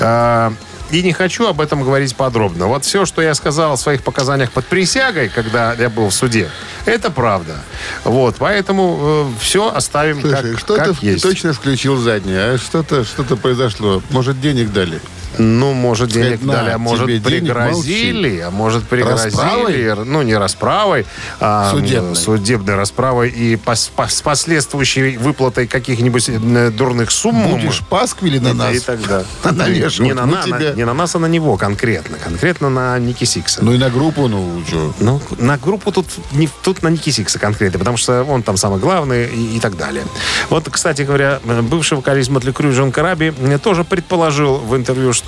А, 0.00 0.52
И 0.90 1.02
не 1.02 1.12
хочу 1.12 1.46
об 1.48 1.60
этом 1.60 1.82
говорить 1.82 2.14
подробно. 2.14 2.66
Вот 2.66 2.84
все, 2.84 3.04
что 3.04 3.20
я 3.20 3.34
сказал 3.34 3.76
в 3.76 3.80
своих 3.80 4.02
показаниях 4.04 4.52
под 4.52 4.66
присягой, 4.66 5.28
когда 5.28 5.72
я 5.74 5.88
был 5.90 6.08
в 6.10 6.14
суде, 6.14 6.48
это 6.86 7.10
правда. 7.10 7.56
Вот, 8.04 8.36
поэтому 8.38 9.30
все 9.40 9.74
оставим 9.74 10.20
Слушай, 10.20 10.52
как, 10.52 10.58
что 10.58 10.76
как 10.76 10.98
ты 10.98 11.06
есть. 11.06 11.22
точно 11.22 11.52
включил 11.52 11.96
заднюю, 11.96 12.54
а 12.54 12.58
что-то 12.58 13.04
что 13.04 13.24
произошло. 13.36 14.02
Может, 14.10 14.40
денег 14.40 14.72
дали? 14.72 15.00
Ну, 15.38 15.72
может, 15.72 16.10
денег 16.10 16.42
на, 16.42 16.52
дали, 16.54 16.70
а 16.70 16.78
может, 16.78 17.06
денег, 17.06 17.24
пригрозили, 17.24 18.38
а 18.40 18.50
может, 18.50 18.84
пригрозили, 18.84 19.30
Расправой? 19.30 20.04
ну, 20.04 20.22
не 20.22 20.36
расправой, 20.36 21.06
а 21.40 21.70
Судебной. 21.70 22.16
судебной 22.16 22.74
расправой 22.76 23.28
и 23.30 23.54
пос- 23.56 23.90
пос- 23.96 24.10
с 24.10 24.22
последующей 24.22 25.16
выплатой 25.16 25.66
каких-нибудь 25.66 26.28
э, 26.28 26.70
дурных 26.70 27.10
сумм. 27.10 27.48
Будешь 27.50 27.80
пасквили 27.88 28.38
на 28.38 28.48
И- 28.48 28.52
нас. 28.52 28.74
И 28.76 28.80
тогда. 28.80 29.24
навешивать. 29.44 30.00
Не 30.08 30.14
на, 30.14 30.26
Мы 30.26 30.36
на- 30.36 30.42
тебя- 30.42 30.72
не 30.74 30.84
на 30.84 30.94
нас, 30.94 31.14
а 31.14 31.18
на 31.18 31.26
него 31.26 31.56
конкретно. 31.56 32.16
Конкретно 32.18 32.70
на 32.70 32.98
Ники 32.98 33.24
Сикса. 33.24 33.64
Ну 33.64 33.72
и 33.72 33.78
на 33.78 33.90
группу, 33.90 34.28
ну, 34.28 34.62
что. 34.66 34.94
Ну, 35.00 35.20
на 35.38 35.56
группу 35.58 35.92
тут, 35.92 36.06
не, 36.32 36.48
тут 36.62 36.82
на 36.82 36.88
Ники 36.88 37.10
Сикса 37.10 37.38
конкретно, 37.38 37.78
потому 37.78 37.96
что 37.96 38.22
он 38.24 38.42
там 38.42 38.56
самый 38.56 38.78
главный 38.80 39.26
и, 39.26 39.56
и 39.56 39.60
так 39.60 39.76
далее. 39.76 40.04
Вот, 40.50 40.68
кстати 40.70 41.02
говоря, 41.02 41.40
э, 41.44 41.62
бывший 41.62 41.94
вокалист 41.96 42.30
Мотли 42.30 42.52
Крю 42.52 42.72
Джон 42.72 42.92
Караби 42.92 43.32
э, 43.38 43.58
тоже 43.58 43.84
предположил 43.84 44.56
в 44.58 44.76
интервью, 44.76 45.12
что 45.12 45.23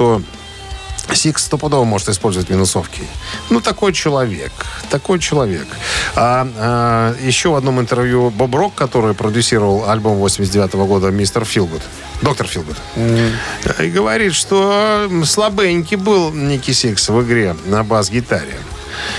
Сикс 1.15 1.45
стопудово 1.45 1.85
может 1.85 2.09
использовать 2.09 2.51
минусовки. 2.51 3.03
Ну, 3.49 3.61
такой 3.61 3.93
человек. 3.93 4.53
Такой 4.91 5.19
человек. 5.19 5.67
А, 6.15 6.49
а, 6.57 7.17
еще 7.21 7.51
в 7.51 7.55
одном 7.55 7.81
интервью 7.81 8.31
Боб 8.31 8.55
Рок, 8.55 8.75
который 8.75 9.15
продюсировал 9.15 9.89
альбом 9.89 10.17
89 10.17 10.75
года 10.87 11.11
«Mister 11.11 11.45
Feelgood», 11.45 11.83
«Doctor 12.23 12.47
Feelgood», 12.47 12.77
и 12.97 13.91
говорит, 13.91 14.35
что 14.35 15.09
слабенький 15.25 15.97
был 15.97 16.33
Ники 16.33 16.73
Сикс 16.73 17.09
в 17.09 17.23
игре 17.23 17.57
на 17.67 17.85
бас-гитаре. 17.85 18.57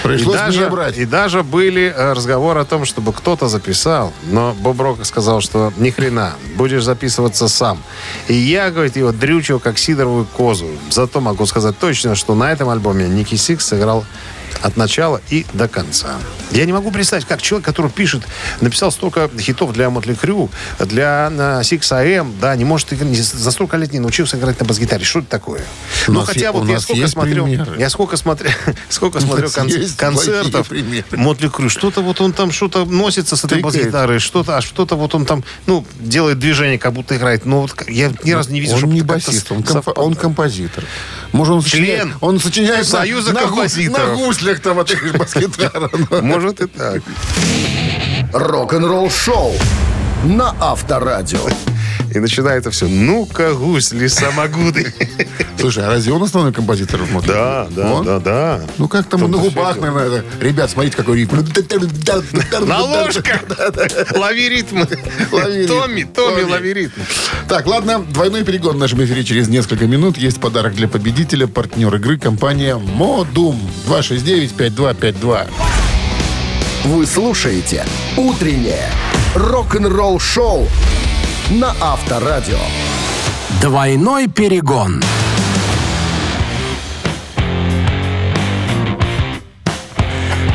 Пришлось 0.04 0.36
и 0.36 0.40
даже, 0.40 0.60
мне 0.60 0.70
брать. 0.70 0.98
И 0.98 1.06
даже 1.06 1.44
были 1.44 1.94
э, 1.96 2.14
разговоры 2.14 2.60
о 2.60 2.66
том, 2.66 2.86
чтобы 2.86 3.14
кто-то 3.14 3.48
записал. 3.48 4.14
Но 4.24 4.56
Боб 4.60 4.80
Рок 4.80 5.06
сказал, 5.06 5.42
что 5.42 5.74
ни 5.78 5.90
хрена, 5.90 6.34
будешь 6.56 6.84
записываться 6.84 7.48
сам. 7.48 7.82
И 8.28 8.34
я, 8.34 8.72
говорит, 8.72 8.96
его 8.96 9.12
дрючил 9.12 9.60
как 9.60 9.78
сидоровую 9.78 10.26
козу. 10.26 10.68
Зато 10.90 11.22
могу 11.22 11.46
сказать 11.46 11.78
точно, 11.78 12.16
что 12.16 12.36
на 12.36 12.52
этом 12.52 12.70
альбоме 12.70 13.08
Никки 13.08 13.36
Сикс 13.36 13.68
сыграл 13.68 14.06
от 14.62 14.78
начала 14.78 15.22
и 15.30 15.46
до 15.54 15.68
конца. 15.68 16.16
Я 16.52 16.66
не 16.66 16.74
могу 16.74 16.92
представить, 16.92 17.26
как 17.26 17.42
человек, 17.42 17.66
который 17.66 17.92
пишет, 17.92 18.24
написал 18.62 18.92
столько 18.92 19.30
хитов 19.40 19.74
для 19.74 19.90
Mötley 19.90 20.14
Crüe, 20.14 20.50
для 20.80 21.30
э, 21.32 21.62
Six 21.62 21.80
AM, 21.92 22.34
да, 22.40 22.56
не 22.56 22.66
может 22.66 22.94
играть, 22.94 23.10
не- 23.10 23.18
за 23.18 23.52
столько 23.52 23.78
лет 23.78 23.92
не 23.94 24.00
научился 24.00 24.38
играть 24.38 24.60
на 24.60 24.66
бас-гитаре. 24.66 25.04
Что 25.04 25.20
это 25.20 25.28
такое? 25.30 25.62
Ну, 26.08 26.22
хотя 26.22 26.52
вот 26.52 26.68
я 26.68 26.80
сколько 26.80 27.08
смотрел, 27.08 27.46
примеры. 27.46 27.76
я 27.80 27.90
сколько 27.90 28.18
смотрел, 28.18 28.52
сколько 28.90 29.20
смотрел 29.20 29.50
кон- 29.52 29.70
концертов. 29.98 30.72
Mötley 31.12 31.50
Crüe, 31.50 31.70
что-то 31.70 32.02
вот 32.02 32.22
он 32.22 32.34
там 32.34 32.52
что-то 32.52 32.86
носится 32.86 33.36
с 33.36 33.44
этой 33.44 33.62
бас-гитарой, 33.62 34.20
что-то, 34.20 34.58
а 34.58 34.62
что-то 34.62 34.96
вот 34.96 35.14
он 35.16 35.26
там, 35.26 35.44
ну, 35.66 35.86
делает 36.00 36.40
движение, 36.40 36.80
как 36.80 36.94
будто 36.94 37.16
играет. 37.18 37.46
Но 37.46 37.62
вот 37.62 37.76
я 37.88 38.12
ни 38.24 38.32
разу 38.32 38.52
не 38.52 38.60
видел, 38.62 38.74
он 38.76 38.80
чтобы 38.80 38.94
не 38.94 39.02
басист, 39.02 39.52
он, 39.52 39.60
компо- 39.60 39.94
он 39.96 40.16
композитор. 40.16 40.84
Может, 41.34 41.54
он 41.56 41.62
сочиняет, 41.62 42.02
Член 42.04 42.14
он 42.22 42.40
сочиняет 42.40 42.88
Союза 42.88 43.34
на, 43.34 43.42
композиторов. 43.42 44.10
на 44.10 44.16
гуслях 44.16 44.47
ты 44.56 44.96
говоришь, 44.96 45.14
бас-гитара. 45.14 45.90
Может 46.22 46.62
и 46.62 46.68
так. 46.68 47.02
Рок-н-ролл 48.34 49.10
шоу 49.10 49.54
на 50.24 50.56
Авторадио. 50.60 51.40
И 52.18 52.20
начинается 52.20 52.72
все. 52.72 52.88
Ну-ка, 52.88 53.54
гусь, 53.54 53.92
лесомогуды. 53.92 54.92
Слушай, 55.60 55.86
а 55.86 55.90
разве 55.90 56.12
он 56.12 56.24
основной 56.24 56.52
композитор 56.52 57.02
в? 57.04 57.28
Да, 57.28 57.68
да, 57.70 57.94
Он? 57.94 58.04
да, 58.06 58.20
да. 58.20 58.62
Ну, 58.80 58.88
как 58.88 59.06
там 59.08 59.30
на 59.30 59.38
губах, 59.38 59.78
наверное, 59.78 60.08
это. 60.08 60.26
Ребят, 60.44 60.72
смотрите, 60.72 60.98
какой 60.98 61.20
ритм. 61.20 61.36
На 62.66 62.82
ложках. 62.84 63.42
Лови 64.16 64.50
ритмы. 64.50 64.88
Томми, 65.68 66.04
Томми, 66.12 66.42
лови 66.42 66.74
ритм. 66.74 67.02
Так, 67.48 67.68
ладно, 67.68 68.00
двойной 68.00 68.44
перегон 68.44 68.78
в 68.78 68.80
нашем 68.80 69.04
эфире 69.06 69.24
через 69.24 69.48
несколько 69.48 69.86
минут. 69.86 70.18
Есть 70.18 70.40
подарок 70.40 70.74
для 70.74 70.88
победителя, 70.88 71.46
партнер 71.46 71.94
игры, 71.98 72.18
компания 72.18 72.78
Модум. 72.78 73.60
269-5252. 73.88 75.48
Вы 76.86 77.06
слушаете 77.06 77.86
«Утреннее 78.16 78.90
рок-н-ролл-шоу» 79.36 80.68
на 81.52 81.74
Авторадио. 81.80 82.60
Двойной 83.62 84.28
перегон. 84.28 85.02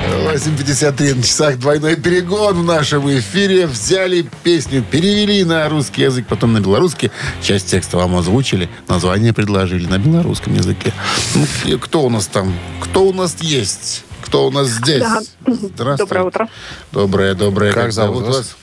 Э, 0.04 0.34
8.53 0.34 1.14
на 1.14 1.22
часах 1.22 1.58
двойной 1.58 1.96
перегон 1.96 2.60
в 2.60 2.64
нашем 2.64 3.08
эфире. 3.08 3.66
Взяли 3.66 4.26
песню, 4.42 4.82
перевели 4.82 5.44
на 5.44 5.66
русский 5.70 6.02
язык, 6.02 6.26
потом 6.28 6.52
на 6.52 6.60
белорусский. 6.60 7.10
Часть 7.40 7.70
текста 7.70 7.96
вам 7.96 8.14
озвучили, 8.16 8.68
название 8.86 9.32
предложили 9.32 9.86
на 9.86 9.98
белорусском 9.98 10.52
языке. 10.54 10.92
Ну, 11.34 11.46
и 11.64 11.78
кто 11.78 12.02
у 12.02 12.10
нас 12.10 12.26
там? 12.26 12.52
Кто 12.80 13.04
у 13.04 13.14
нас 13.14 13.36
есть? 13.40 14.04
Кто 14.20 14.46
у 14.46 14.50
нас 14.50 14.68
здесь? 14.68 15.00
Да. 15.00 15.22
Здравствуйте. 15.46 15.96
Доброе 15.96 16.24
утро. 16.24 16.48
Доброе, 16.92 17.34
доброе. 17.34 17.72
Как 17.72 17.92
зовут 17.92 18.26
вас? 18.26 18.56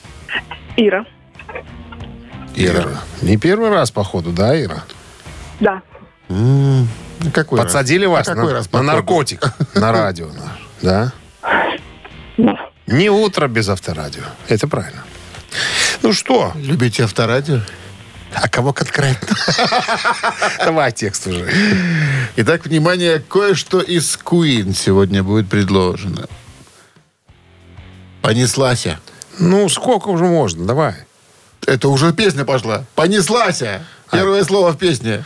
Ира. 0.78 1.06
Ира. 2.56 3.02
Не 3.22 3.38
первый 3.38 3.70
раз, 3.70 3.92
походу, 3.92 4.32
да, 4.32 4.60
Ира? 4.62 4.84
Да. 5.60 5.82
М, 6.30 6.88
а 7.26 7.32
Какой 7.32 7.60
Подсадили 7.60 8.06
раз? 8.06 8.12
вас 8.12 8.28
А 8.28 8.36
какой 8.36 8.52
на, 8.52 8.54
раз 8.54 8.72
на 8.72 8.82
наркотик 8.82 9.42
на 9.76 9.92
радио, 9.92 10.28
наш, 10.28 10.70
да? 10.82 11.14
Да. 12.38 12.56
Не 12.88 13.10
утро 13.10 13.48
без 13.48 13.70
авторадио. 13.70 14.24
Это 14.48 14.68
правильно. 14.68 15.04
Ну 16.02 16.14
что, 16.14 16.52
Любите 16.56 17.04
авторадио? 17.04 17.62
а 18.34 18.48
кого 18.48 18.74
конкретно? 18.74 19.36
Давай 20.64 20.92
текст 20.92 21.28
уже. 21.28 21.50
Итак, 22.36 22.66
внимание, 22.66 23.20
кое-что 23.20 23.82
из 23.82 24.18
Queen 24.24 24.74
сегодня 24.76 25.24
будет 25.24 25.50
предложено. 25.50 26.28
Понеслася. 28.22 29.00
Ну, 29.40 29.68
сколько 29.70 30.10
уже 30.10 30.26
можно? 30.26 30.66
Давай. 30.66 30.96
Это 31.69 31.89
уже 31.89 32.13
песня 32.13 32.45
пошла. 32.45 32.85
Понеслася. 32.95 33.85
Первое 34.11 34.45
слово 34.45 34.73
в 34.73 34.79
песне. 34.79 35.25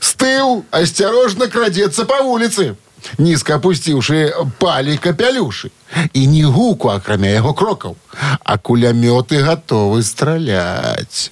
Стыл, 0.00 0.64
осторожно 0.70 1.48
крадется 1.48 2.04
по 2.04 2.22
улице. 2.22 2.76
Низко 3.18 3.54
опустивши 3.54 4.34
палі 4.58 4.96
капялюши. 4.96 5.70
І 6.12 6.26
ні 6.26 6.44
гуку, 6.44 6.88
акрамя 6.88 7.26
його 7.28 7.54
кроків. 7.54 7.96
А 8.44 8.56
кулямёты 8.56 9.42
готовы 9.42 10.02
стрелять. 10.02 11.30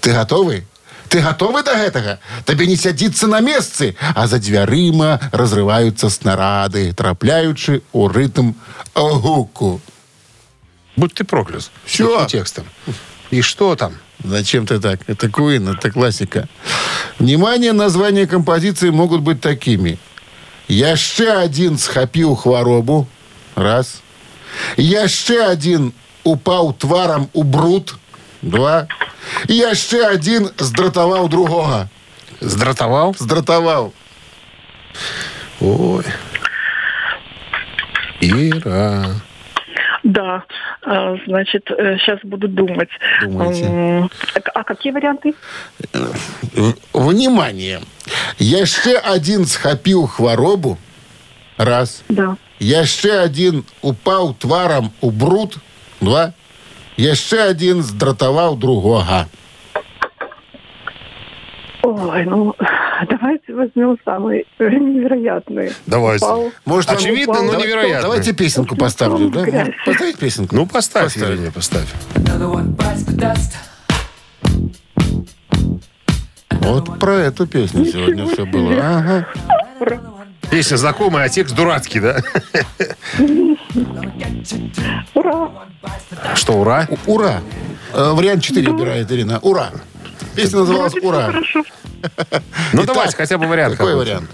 Ты 0.00 0.12
готовы? 0.12 0.62
Ты 1.08 1.20
готовы 1.20 1.62
до 1.62 1.70
гэтага? 1.70 2.18
Табе 2.44 2.66
не 2.66 2.76
сядзіцца 2.76 3.26
на 3.26 3.40
месцы, 3.40 3.94
а 4.14 4.26
за 4.26 4.38
дзвярыма 4.38 5.20
разрываюцца 5.32 6.10
снарады, 6.10 6.92
трапляючы 6.92 7.82
ў 7.94 8.10
рытм 8.10 8.52
гуку. 8.94 9.80
Будь 10.96 11.14
ты 11.14 11.24
проклят. 11.24 11.70
Всё. 11.86 12.08
Таким 12.08 12.26
текстом. 12.26 12.64
И 13.30 13.40
что 13.42 13.74
там? 13.76 13.94
Зачем 14.22 14.66
ты 14.66 14.80
так? 14.80 15.00
Это 15.06 15.26
Queen, 15.26 15.76
это 15.76 15.90
классика. 15.90 16.48
Внимание, 17.18 17.72
названия 17.72 18.26
композиции 18.26 18.90
могут 18.90 19.20
быть 19.20 19.40
такими. 19.40 19.98
Яшчэ 20.68 21.44
один 21.44 21.76
схапіў 21.78 22.36
хваробу. 22.36 23.06
Раз. 23.54 24.00
Яшчэ 24.76 25.44
один 25.44 25.92
упаў 26.24 26.72
тварам 26.72 27.28
у 27.34 27.42
бруд. 27.42 27.96
Два. 28.40 28.88
Яшчэ 29.48 30.06
один 30.06 30.50
здратаваў 30.56 31.28
другога. 31.28 31.90
Сдратовал? 32.40 33.14
Здратаваў. 33.18 33.92
Ой. 35.60 36.04
Ира. 38.20 39.20
Да. 40.02 40.42
А, 40.82 41.16
Значит, 41.26 41.64
сейчас 41.68 42.18
буду 42.22 42.48
думать. 42.48 42.88
Думайте. 43.22 43.64
М, 43.64 44.10
А 44.54 44.64
какие 44.64 44.92
варианты? 44.92 45.34
В- 45.92 46.74
Внимание. 46.92 47.80
Яшчэ 48.38 48.98
один 48.98 49.46
схапіў 49.46 50.06
хваробу. 50.06 50.78
Раз. 51.56 52.02
Да. 52.08 52.36
Яшчэ 52.60 53.20
один 53.24 53.64
упаў 53.82 54.34
тварам 54.38 54.92
у 55.00 55.10
бруд. 55.10 55.56
Два. 56.00 56.32
Яшчэ 56.96 57.48
один 57.50 57.82
здратаваў 57.82 58.56
другога. 58.56 59.26
Ой, 61.82 62.24
ну, 62.24 62.54
давайте 63.07 63.53
возьмем 63.53 63.97
самый 64.03 64.45
э, 64.59 64.69
невероятный. 64.69 65.71
Давайте. 65.85 66.25
Упал. 66.25 66.51
Может, 66.65 66.89
Очевидно, 66.91 67.41
но 67.41 67.51
Давай- 67.51 67.67
невероятно. 67.67 68.01
Давайте 68.03 68.33
песенку 68.33 68.75
поставлю. 68.75 69.29
Да? 69.29 69.43
Грязь. 69.43 69.69
Поставить 69.85 70.17
песенку? 70.17 70.55
Ну, 70.55 70.65
поставь, 70.65 71.13
Поставь. 71.13 71.29
Елене, 71.29 71.51
поставь. 71.51 71.87
Вот 76.61 76.99
про 76.99 77.13
эту 77.15 77.47
песню 77.47 77.85
сегодня 77.85 78.25
все 78.27 78.45
было. 78.45 78.73
Ага. 78.73 79.27
Песня 80.51 80.77
знакомая, 80.77 81.25
а 81.25 81.29
текст 81.29 81.55
дурацкий, 81.55 81.99
да? 81.99 82.17
Ура! 85.13 85.49
Что, 86.35 86.53
ура? 86.53 86.87
У- 87.05 87.13
Ура. 87.13 87.41
Э, 87.93 88.11
Вариант 88.13 88.43
4 88.43 88.71
выбирает 88.71 89.11
Ирина. 89.11 89.39
Ура. 89.41 89.69
Песня 90.35 90.59
называлась 90.59 90.93
«Ура». 91.01 91.27
Хорошо. 91.27 91.63
Ну, 92.73 92.83
давайте 92.85 93.15
хотя 93.15 93.37
бы 93.37 93.47
вариант. 93.47 93.77
Какой 93.77 93.95
вариант? 93.95 94.29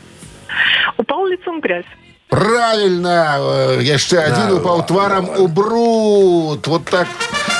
Упал 0.97 1.25
лицом 1.25 1.61
грязь. 1.61 1.85
Правильно! 2.29 3.35
Э, 3.39 3.79
Еще 3.81 4.17
один 4.17 4.57
упал 4.57 4.85
тваром 4.85 5.29
у 5.37 5.47
бруд. 5.47 6.65
Вот 6.67 6.85
так 6.85 7.07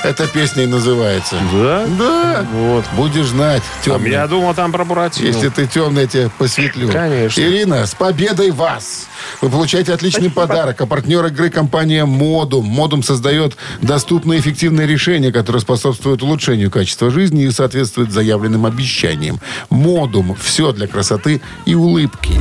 эта 0.05 0.27
песня 0.27 0.63
и 0.63 0.67
называется. 0.67 1.35
Да? 1.53 1.85
Да. 1.97 2.45
Вот. 2.53 2.85
Будешь 2.95 3.27
знать, 3.27 3.63
А 3.81 3.85
темный. 3.85 4.11
я 4.11 4.27
думал, 4.27 4.53
там 4.53 4.71
про 4.71 4.85
Буратино. 4.85 5.25
Если 5.27 5.49
ты 5.49 5.65
темный, 5.67 6.03
я 6.03 6.07
тебе 6.07 6.29
посветлю. 6.37 6.91
Конечно. 6.91 7.41
Ирина, 7.41 7.85
с 7.85 7.95
победой 7.95 8.51
вас! 8.51 9.07
Вы 9.41 9.49
получаете 9.49 9.93
отличный 9.93 10.29
Спасибо. 10.29 10.47
подарок. 10.47 10.81
А 10.81 10.85
партнер 10.85 11.25
игры 11.25 11.49
компания 11.49 12.05
Модум. 12.05 12.65
Модум 12.65 13.01
создает 13.03 13.57
доступные 13.81 14.37
и 14.37 14.41
эффективные 14.41 14.87
решения, 14.87 15.31
которые 15.31 15.61
способствуют 15.61 16.21
улучшению 16.21 16.69
качества 16.69 17.09
жизни 17.09 17.43
и 17.43 17.51
соответствуют 17.51 18.11
заявленным 18.11 18.65
обещаниям. 18.65 19.39
Модум. 19.69 20.35
Все 20.41 20.71
для 20.71 20.87
красоты 20.87 21.41
и 21.65 21.73
улыбки. 21.75 22.39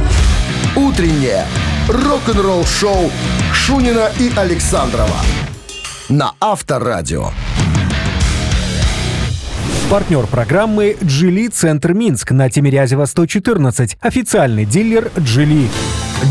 Утреннее 0.77 1.47
рок-н-ролл-шоу 1.89 3.11
Шунина 3.53 4.11
и 4.19 4.31
Александрова 4.37 5.17
на 6.09 6.33
Авторадио. 6.41 7.31
Партнер 9.95 10.27
программы 10.27 10.97
«Джили 11.05 11.47
Центр 11.47 11.93
Минск» 11.93 12.33
на 12.33 12.51
Тимирязева 12.51 13.05
114. 13.05 13.97
Официальный 14.01 14.65
дилер 14.65 15.13
«Джили». 15.17 15.69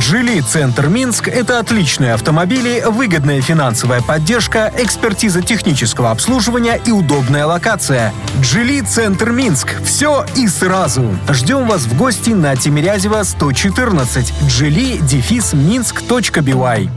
«Джили 0.01 0.41
Центр 0.41 0.89
Минск»— 0.89 1.28
это 1.30 1.59
отличные 1.59 2.14
автомобили, 2.14 2.84
выгодная 2.86 3.39
финансовая 3.39 4.01
поддержка, 4.01 4.70
экспертиза 4.78 5.41
технического 5.41 6.11
обслуживания 6.11 6.78
и 6.86 6.91
удобная 6.91 7.45
локация. 7.45 8.11
«Джили 8.41 8.82
Центр 8.82 9.32
Минск»— 9.32 9.82
все 9.86 10.26
и 10.36 10.45
сразу. 10.49 11.18
Ждем 11.30 11.66
вас 11.66 11.84
в 11.84 11.97
гости 11.97 12.32
на 12.32 12.57
Тимирязева 12.57 13.24
114. 13.24 14.34
«Джили» 14.49 14.97
дефис 14.97 15.53
минск.бивай. 15.53 16.89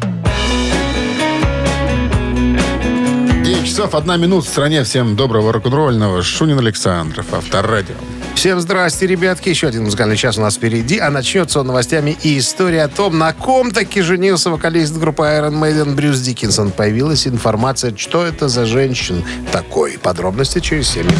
часов, 3.86 3.94
одна 3.94 4.16
минута 4.16 4.46
в 4.46 4.50
стране. 4.50 4.82
Всем 4.82 5.16
доброго 5.16 5.52
рок-н-ролльного. 5.52 6.22
Шунин 6.22 6.58
Александров, 6.58 7.32
Авторадио. 7.32 7.94
Всем 8.34 8.60
здрасте, 8.60 9.06
ребятки. 9.06 9.48
Еще 9.48 9.68
один 9.68 9.84
музыкальный 9.84 10.16
час 10.16 10.38
у 10.38 10.40
нас 10.40 10.56
впереди. 10.56 10.98
А 10.98 11.10
начнется 11.10 11.60
он 11.60 11.68
новостями 11.68 12.16
и 12.22 12.38
история 12.38 12.84
о 12.84 12.88
том, 12.88 13.18
на 13.18 13.32
ком 13.32 13.70
таки 13.70 14.02
женился 14.02 14.50
вокалист 14.50 14.96
группы 14.96 15.22
Iron 15.22 15.60
Maiden 15.60 15.94
Брюс 15.94 16.20
Диккинсон. 16.20 16.72
Появилась 16.72 17.26
информация, 17.26 17.94
что 17.96 18.24
это 18.24 18.48
за 18.48 18.66
женщин 18.66 19.24
такой. 19.52 19.98
Подробности 20.02 20.60
через 20.60 20.88
7 20.88 21.04
минут. 21.04 21.18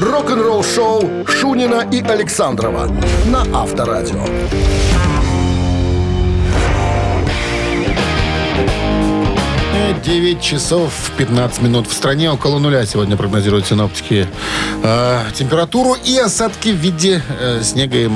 Рок-н-ролл-шоу 0.00 1.26
Шунина 1.26 1.88
и 1.90 2.02
Александрова 2.02 2.90
на 3.26 3.46
Авторадио. 3.62 4.24
9 10.02 10.40
часов 10.40 10.92
15 11.16 11.62
минут 11.62 11.86
в 11.88 11.92
стране. 11.92 12.30
Около 12.30 12.58
нуля 12.58 12.84
сегодня 12.86 13.16
прогнозируют 13.16 13.66
синоптики 13.66 14.26
э, 14.82 15.20
температуру 15.34 15.94
и 16.04 16.18
осадки 16.18 16.70
в 16.70 16.76
виде 16.76 17.22
э, 17.40 17.60
снега 17.62 17.96
и 17.98 18.10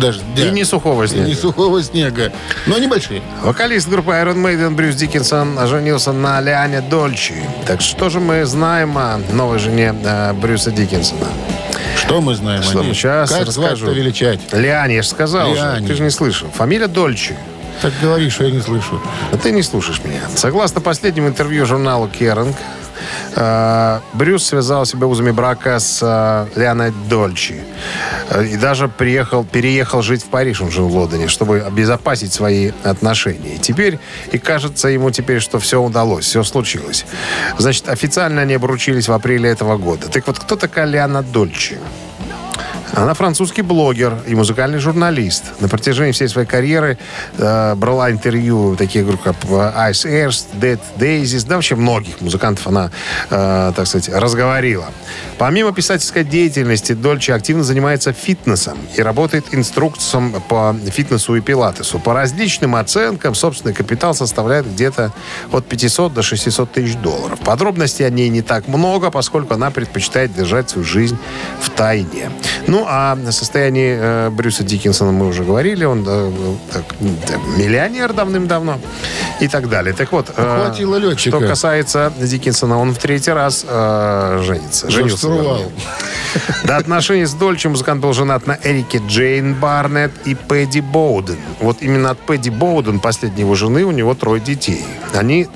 дождя. 0.00 0.22
И 0.36 0.50
не 0.50 0.64
сухого 0.64 1.04
И 1.04 1.08
снега. 1.08 1.26
не 1.26 1.34
сухого 1.34 1.82
снега. 1.82 2.32
Но 2.66 2.78
небольшие. 2.78 3.22
Вокалист 3.42 3.88
группы 3.88 4.10
Iron 4.12 4.36
Maiden 4.36 4.70
Брюс 4.74 4.94
Диккинсон 4.94 5.58
женился 5.68 6.12
на 6.12 6.40
Лиане 6.40 6.80
Дольчи. 6.80 7.34
Так 7.66 7.80
что 7.80 8.08
же 8.08 8.20
мы 8.20 8.44
знаем 8.46 8.96
о 8.96 9.18
новой 9.32 9.58
жене 9.58 9.94
э, 10.02 10.32
Брюса 10.32 10.70
Диккинсона? 10.70 11.26
Что 11.98 12.20
мы 12.20 12.34
знаем 12.34 12.62
Что 12.62 12.80
о 12.80 12.84
ней? 12.84 12.94
сейчас 12.94 13.30
Как 13.30 13.46
расскажу. 13.46 13.86
звать-то 13.86 13.90
величать? 14.00 14.40
Лиане, 14.52 14.96
я 14.96 15.02
же 15.02 15.08
сказал. 15.08 15.52
Лиане. 15.52 15.86
Ты 15.86 15.94
же 15.94 16.02
не 16.02 16.10
слышал. 16.10 16.48
Фамилия 16.54 16.86
Дольчи. 16.86 17.34
Так 17.82 17.92
говоришь, 18.00 18.34
что 18.34 18.44
я 18.44 18.50
не 18.50 18.60
слышу. 18.60 19.00
А 19.32 19.36
ты 19.36 19.52
не 19.52 19.62
слушаешь 19.62 20.02
меня. 20.04 20.22
Согласно 20.34 20.80
последнему 20.80 21.28
интервью 21.28 21.66
журналу 21.66 22.08
Керинг, 22.08 22.56
э, 23.34 24.00
Брюс 24.14 24.46
связал 24.46 24.86
себя 24.86 25.06
узами 25.06 25.30
брака 25.30 25.78
с 25.78 26.00
э, 26.02 26.58
Леоной 26.58 26.92
Дольчи. 27.08 27.60
Э, 28.30 28.44
И 28.46 28.56
даже 28.56 28.88
приехал, 28.88 29.44
переехал 29.44 30.02
жить 30.02 30.22
в 30.22 30.26
Париж, 30.26 30.62
он 30.62 30.70
жил 30.70 30.88
в 30.88 30.96
Лондоне, 30.96 31.28
чтобы 31.28 31.60
обезопасить 31.60 32.32
свои 32.32 32.72
отношения. 32.82 33.56
И 33.56 33.58
теперь, 33.58 33.98
и 34.32 34.38
кажется 34.38 34.88
ему 34.88 35.10
теперь, 35.10 35.40
что 35.40 35.58
все 35.58 35.80
удалось, 35.80 36.24
все 36.24 36.42
случилось. 36.44 37.04
Значит, 37.58 37.88
официально 37.88 38.42
они 38.42 38.54
обручились 38.54 39.08
в 39.08 39.12
апреле 39.12 39.50
этого 39.50 39.76
года. 39.76 40.08
Так 40.08 40.26
вот, 40.26 40.38
кто 40.38 40.56
такая 40.56 40.86
Леона 40.86 41.22
Дольчи? 41.22 41.76
Она 42.96 43.12
французский 43.12 43.60
блогер 43.60 44.14
и 44.26 44.34
музыкальный 44.34 44.78
журналист. 44.78 45.44
На 45.60 45.68
протяжении 45.68 46.12
всей 46.12 46.28
своей 46.28 46.48
карьеры 46.48 46.96
э, 47.36 47.74
брала 47.74 48.10
интервью 48.10 48.74
таких 48.74 49.06
групп, 49.06 49.20
как 49.22 49.36
э, 49.44 49.90
Ice 49.90 50.06
Airs, 50.06 50.46
Dead 50.58 50.80
Daisies, 50.96 51.46
да 51.46 51.56
вообще 51.56 51.74
многих 51.74 52.22
музыкантов 52.22 52.66
она, 52.66 52.90
э, 53.28 53.72
так 53.76 53.86
сказать, 53.86 54.08
разговорила. 54.08 54.86
Помимо 55.36 55.74
писательской 55.74 56.24
деятельности, 56.24 56.92
Дольче 56.92 57.34
активно 57.34 57.64
занимается 57.64 58.14
фитнесом 58.14 58.78
и 58.96 59.02
работает 59.02 59.44
инструктором 59.52 60.42
по 60.48 60.74
фитнесу 60.90 61.36
и 61.36 61.42
пилатесу. 61.42 61.98
По 61.98 62.14
различным 62.14 62.76
оценкам, 62.76 63.34
собственный 63.34 63.74
капитал 63.74 64.14
составляет 64.14 64.72
где-то 64.72 65.12
от 65.52 65.66
500 65.66 66.14
до 66.14 66.22
600 66.22 66.72
тысяч 66.72 66.96
долларов. 66.96 67.40
Подробностей 67.40 68.06
о 68.06 68.10
ней 68.10 68.30
не 68.30 68.40
так 68.40 68.68
много, 68.68 69.10
поскольку 69.10 69.52
она 69.52 69.70
предпочитает 69.70 70.34
держать 70.34 70.70
свою 70.70 70.86
жизнь 70.86 71.18
в 71.60 71.68
тайне. 71.68 72.30
Ну, 72.66 72.85
о 72.86 73.16
состоянии 73.30 73.96
э, 73.98 74.30
Брюса 74.30 74.64
Диккинсона 74.64 75.12
мы 75.12 75.26
уже 75.26 75.44
говорили. 75.44 75.84
Он 75.84 76.04
э, 76.06 76.32
так, 76.72 76.84
миллионер 77.56 78.12
давным-давно 78.12 78.78
и 79.40 79.48
так 79.48 79.68
далее. 79.68 79.94
Так 79.94 80.12
вот, 80.12 80.32
э, 80.36 80.72
что 81.16 81.40
касается 81.40 82.12
Диккинсона, 82.18 82.78
он 82.78 82.94
в 82.94 82.98
третий 82.98 83.32
раз 83.32 83.64
э, 83.68 84.40
женится. 84.44 84.90
Женился. 84.90 85.28
До 86.64 86.76
отношений 86.76 87.24
с 87.24 87.34
Дольче 87.34 87.68
музыкант 87.68 88.00
был 88.02 88.12
женат 88.12 88.46
на 88.46 88.58
Эрике 88.62 89.00
Джейн 89.06 89.54
Барнетт 89.54 90.12
и 90.24 90.34
Пэдди 90.34 90.80
Боуден. 90.80 91.38
Вот 91.60 91.78
именно 91.80 92.10
от 92.10 92.18
Пэдди 92.18 92.50
Боуден, 92.50 93.00
последней 93.00 93.40
его 93.40 93.54
жены, 93.54 93.84
у 93.84 93.90
него 93.90 94.14
трое 94.14 94.40
детей. 94.40 94.84
Они 95.14 95.48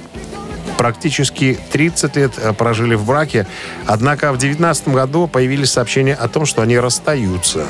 практически 0.81 1.59
30 1.73 2.17
лет 2.17 2.33
э, 2.39 2.55
прожили 2.55 2.95
в 2.95 3.05
браке. 3.05 3.47
Однако 3.85 4.33
в 4.33 4.39
19 4.39 4.89
году 4.89 5.27
появились 5.27 5.73
сообщения 5.73 6.15
о 6.15 6.27
том, 6.27 6.47
что 6.47 6.63
они 6.63 6.79
расстаются. 6.79 7.67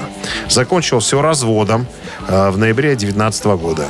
Закончилось 0.49 1.07
все 1.07 1.21
разводом 1.21 1.89
э, 2.29 2.51
в 2.51 2.57
ноябре 2.57 2.95
19 2.95 3.47
года. 3.47 3.87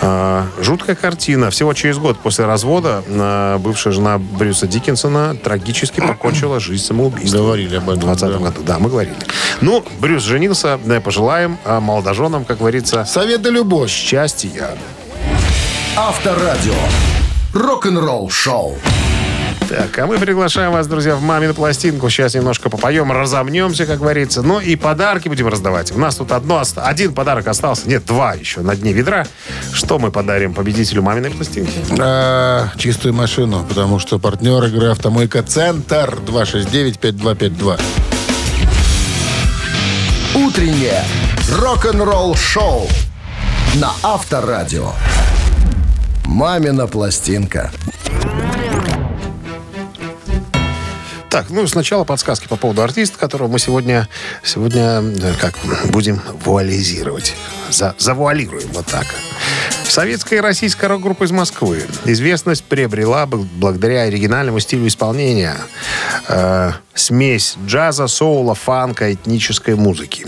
Э, 0.00 0.44
Жуткая 0.60 0.94
картина. 0.94 1.50
Всего 1.50 1.74
через 1.74 1.98
год 1.98 2.20
после 2.20 2.44
развода 2.44 3.02
бывшая 3.58 3.90
жена 3.90 4.18
Брюса 4.18 4.68
Диккенсона 4.68 5.34
трагически 5.34 5.98
покончила 6.06 6.60
жизнь 6.60 6.84
самоубийством. 6.84 7.40
Говорили 7.40 7.74
об 7.78 7.90
этом, 7.90 8.02
В 8.02 8.16
20 8.16 8.20
да. 8.20 8.38
году. 8.38 8.62
Да, 8.64 8.78
мы 8.78 8.90
говорили. 8.90 9.16
Ну, 9.60 9.84
Брюс 9.98 10.22
женился. 10.22 10.78
Да, 10.84 11.00
пожелаем 11.00 11.58
молодоженам, 11.64 12.44
как 12.44 12.58
говорится, 12.58 13.04
Совет 13.06 13.42
да 13.42 13.50
любовь. 13.50 13.90
счастья. 13.90 14.68
Авторадио. 15.96 16.74
Рок-н-ролл-шоу. 17.56 18.76
Так, 19.66 19.98
а 19.98 20.06
мы 20.06 20.18
приглашаем 20.18 20.72
вас, 20.72 20.86
друзья, 20.86 21.16
в 21.16 21.22
«Мамину 21.22 21.54
пластинку». 21.54 22.10
Сейчас 22.10 22.34
немножко 22.34 22.68
попоем, 22.68 23.10
разомнемся, 23.10 23.86
как 23.86 23.98
говорится. 23.98 24.42
Ну 24.42 24.60
и 24.60 24.76
подарки 24.76 25.28
будем 25.28 25.48
раздавать. 25.48 25.90
У 25.90 25.98
нас 25.98 26.16
тут 26.16 26.32
одно, 26.32 26.62
один 26.76 27.14
подарок 27.14 27.48
остался. 27.48 27.88
Нет, 27.88 28.04
два 28.04 28.34
еще 28.34 28.60
на 28.60 28.76
дне 28.76 28.92
ведра. 28.92 29.26
Что 29.72 29.98
мы 29.98 30.10
подарим 30.10 30.52
победителю 30.52 31.00
«Маминой 31.00 31.30
пластинки»? 31.30 31.72
А, 31.98 32.68
чистую 32.76 33.14
машину, 33.14 33.64
потому 33.66 34.00
что 34.00 34.18
партнер 34.18 34.62
игры 34.64 34.88
«Автомойка 34.90 35.42
Центр» 35.42 36.18
269-5252. 36.26 37.80
Утреннее 40.34 41.02
рок-н-ролл-шоу 41.58 42.86
на 43.76 43.92
Авторадио. 44.02 44.92
«Мамина 46.26 46.86
пластинка». 46.86 47.70
Так, 51.28 51.50
ну 51.50 51.66
сначала 51.66 52.04
подсказки 52.04 52.48
по 52.48 52.56
поводу 52.56 52.82
артиста, 52.82 53.18
которого 53.18 53.48
мы 53.48 53.58
сегодня, 53.58 54.08
сегодня 54.42 55.02
э, 55.02 55.34
как 55.38 55.54
будем 55.90 56.22
вуализировать. 56.44 57.34
За, 57.70 57.94
завуалируем 57.98 58.68
вот 58.72 58.86
так. 58.86 59.04
Советская 59.84 60.38
и 60.38 60.42
российская 60.42 60.86
рок-группа 60.86 61.24
из 61.24 61.32
Москвы. 61.32 61.84
Известность 62.06 62.64
приобрела 62.64 63.24
бл- 63.24 63.46
благодаря 63.56 64.02
оригинальному 64.02 64.60
стилю 64.60 64.86
исполнения. 64.86 65.56
Э, 66.28 66.72
смесь 66.94 67.56
джаза, 67.66 68.06
соула, 68.06 68.54
фанка, 68.54 69.12
этнической 69.12 69.74
музыки. 69.74 70.26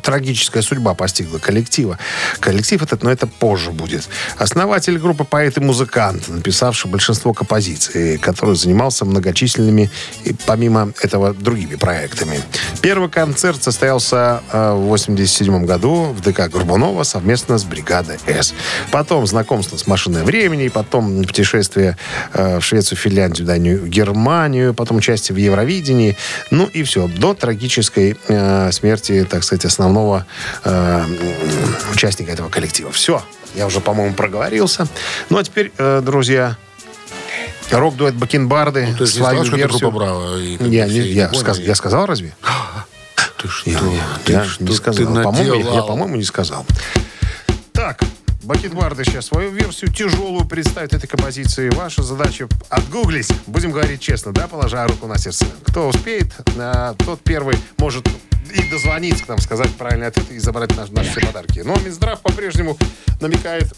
Трагическая 0.00 0.62
судьба 0.62 0.94
постигла 0.94 1.38
коллектива. 1.38 1.98
Коллектив 2.40 2.82
этот, 2.82 3.02
но 3.02 3.10
это 3.10 3.26
позже 3.26 3.70
будет. 3.70 4.08
Основатель 4.38 4.98
группы 4.98 5.24
поэт 5.24 5.58
и 5.58 5.60
музыкант, 5.60 6.28
написавший 6.28 6.90
большинство 6.90 7.32
композиций, 7.32 8.18
который 8.18 8.56
занимался 8.56 9.04
многочисленными, 9.04 9.90
и 10.24 10.34
помимо 10.46 10.92
этого, 11.02 11.34
другими 11.34 11.76
проектами. 11.76 12.40
Первый 12.80 13.08
концерт 13.08 13.62
состоялся 13.62 14.42
э, 14.52 14.72
в 14.72 14.86
87 14.86 15.64
году 15.64 16.12
в 16.12 16.20
ДК 16.20 16.48
Горбунова 16.50 17.02
совместно 17.02 17.58
с 17.58 17.64
бригадой 17.64 18.18
С. 18.26 18.54
Потом 18.90 19.26
знакомство 19.26 19.76
с 19.76 19.86
машиной 19.86 20.22
времени, 20.22 20.68
потом 20.68 21.24
путешествие 21.24 21.96
э, 22.32 22.58
в 22.58 22.64
Швецию, 22.64 22.98
Финляндию, 22.98 23.46
Данию, 23.46 23.86
Германию, 23.86 24.74
потом 24.74 24.98
участие 24.98 25.34
в 25.34 25.38
Евровидении. 25.38 26.16
Ну 26.50 26.66
и 26.66 26.82
все. 26.82 27.08
До 27.08 27.34
трагической 27.34 28.16
э, 28.28 28.72
смерти, 28.72 29.26
так 29.28 29.44
сказать, 29.44 29.64
основного 29.82 30.24
э, 30.64 31.04
участника 31.92 32.30
этого 32.32 32.48
коллектива. 32.48 32.92
Все. 32.92 33.22
Я 33.54 33.66
уже, 33.66 33.80
по-моему, 33.80 34.14
проговорился. 34.14 34.86
Ну, 35.28 35.38
а 35.38 35.44
теперь, 35.44 35.72
э, 35.76 36.00
друзья, 36.04 36.56
рок-дуэт 37.70 38.14
Бакенбарды. 38.14 38.86
Ну, 38.92 38.96
Ты 38.98 39.06
же 39.06 39.12
не 39.14 39.18
свою 39.18 39.44
сказал, 39.44 39.44
что 39.44 39.56
это 39.56 39.56
версию. 39.56 39.80
группа 39.90 39.96
Браво. 39.98 40.38
и 40.38 40.52
Я, 40.70 40.86
не, 40.86 40.98
я, 41.00 41.28
поняли. 41.28 41.42
сказ- 41.44 41.60
я 41.60 41.74
сказал 41.74 42.06
разве? 42.06 42.34
Ты 43.42 43.48
что? 43.48 43.70
Я, 43.70 43.78
Ты 44.24 44.32
я 44.32 44.44
что 44.44 44.62
не 44.62 44.70
ты 44.70 44.76
сказал. 44.76 45.04
По-моему, 45.24 45.74
я, 45.74 45.82
по-моему, 45.82 46.16
не 46.16 46.24
сказал. 46.24 46.64
Так, 47.72 48.00
Бакенбарды 48.42 49.04
сейчас 49.04 49.26
свою 49.26 49.50
версию 49.52 49.92
тяжелую 49.92 50.44
представят 50.46 50.92
этой 50.94 51.06
композиции. 51.06 51.70
Ваша 51.70 52.02
задача 52.02 52.48
отгуглить. 52.68 53.32
Будем 53.46 53.70
говорить 53.70 54.00
честно, 54.00 54.32
да, 54.32 54.48
положа 54.48 54.84
руку 54.86 55.06
на 55.06 55.16
сердце. 55.16 55.46
Кто 55.68 55.88
успеет, 55.88 56.34
тот 56.98 57.20
первый 57.22 57.56
может 57.78 58.06
и 58.52 58.68
дозвониться 58.68 59.24
к 59.24 59.28
нам, 59.28 59.38
сказать 59.38 59.70
правильный 59.76 60.08
ответ 60.08 60.30
и 60.32 60.38
забрать 60.38 60.76
наш- 60.76 60.90
наши 60.90 61.20
подарки. 61.20 61.60
Но 61.60 61.76
Минздрав 61.76 62.20
по-прежнему 62.20 62.76
намекает 63.20 63.72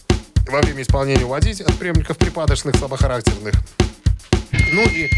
во 0.49 0.61
время 0.61 0.81
исполнения 0.81 1.25
уводить 1.25 1.61
от 1.61 1.73
приемников 1.75 2.17
припадочных, 2.17 2.75
слабохарактерных. 2.75 3.53
Ну 4.73 4.81
и 4.81 5.09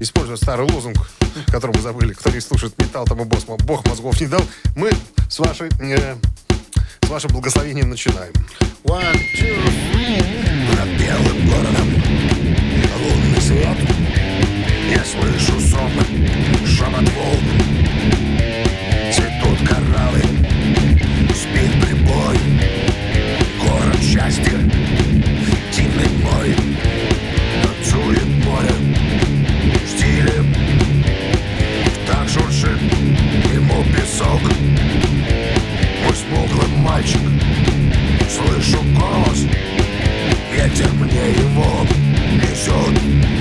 используя 0.00 0.36
старый 0.36 0.66
лозунг, 0.70 0.96
который 1.48 1.76
мы 1.76 1.82
забыли, 1.82 2.14
кто 2.14 2.30
не 2.30 2.40
слушает 2.40 2.76
металл, 2.78 3.04
тому 3.04 3.26
босс, 3.26 3.44
бог 3.44 3.86
мозгов 3.86 4.20
не 4.20 4.26
дал, 4.26 4.42
мы 4.74 4.90
с 5.28 5.38
вашей, 5.38 5.68
э, 5.80 6.16
с 7.04 7.08
вашим 7.08 7.30
благословением 7.32 7.90
начинаем. 7.90 8.32
One, 8.84 9.18
two, 9.36 9.74
Лунный 12.98 13.40
свет. 13.40 13.76
Я 14.90 15.04
слышу 15.04 15.60
сон 15.60 15.90
Шепот 16.66 17.08
волн. 17.14 17.44
Цветут 19.12 19.68
кораллы 19.68 20.22
Спит 21.34 21.72
прибой. 21.82 22.38
Город 23.60 24.00
счастья 24.00 24.58
Дивный 25.74 26.08
мой. 26.22 26.56
Танцует 27.62 28.26
море 28.44 28.74
В 29.84 29.88
стиле. 29.88 30.44
Так 32.06 32.28
шуршит 32.28 32.80
Ему 33.52 33.84
песок 33.92 34.53
смуглый 36.34 36.68
мальчик. 36.78 37.20
Слышу 38.28 38.78
голос. 38.98 39.46
Ветер 40.52 40.90
мне 40.92 41.30
его. 41.30 41.86
Несет 42.34 43.33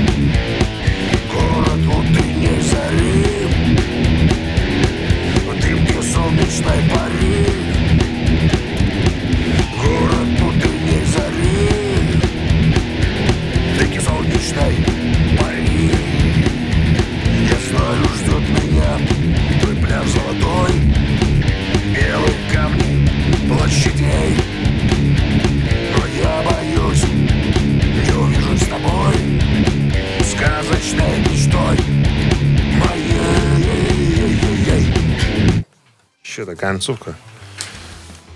Такая 36.35 36.55
концовка. 36.55 37.15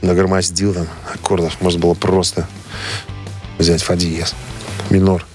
Нагромоздил 0.02 0.74
там 0.74 0.88
аккордов. 1.14 1.60
Можно 1.62 1.80
было 1.80 1.94
просто 1.96 2.48
взять 3.58 3.82
фа 3.82 3.96
диез. 3.96 4.36
Минор. 4.92 5.26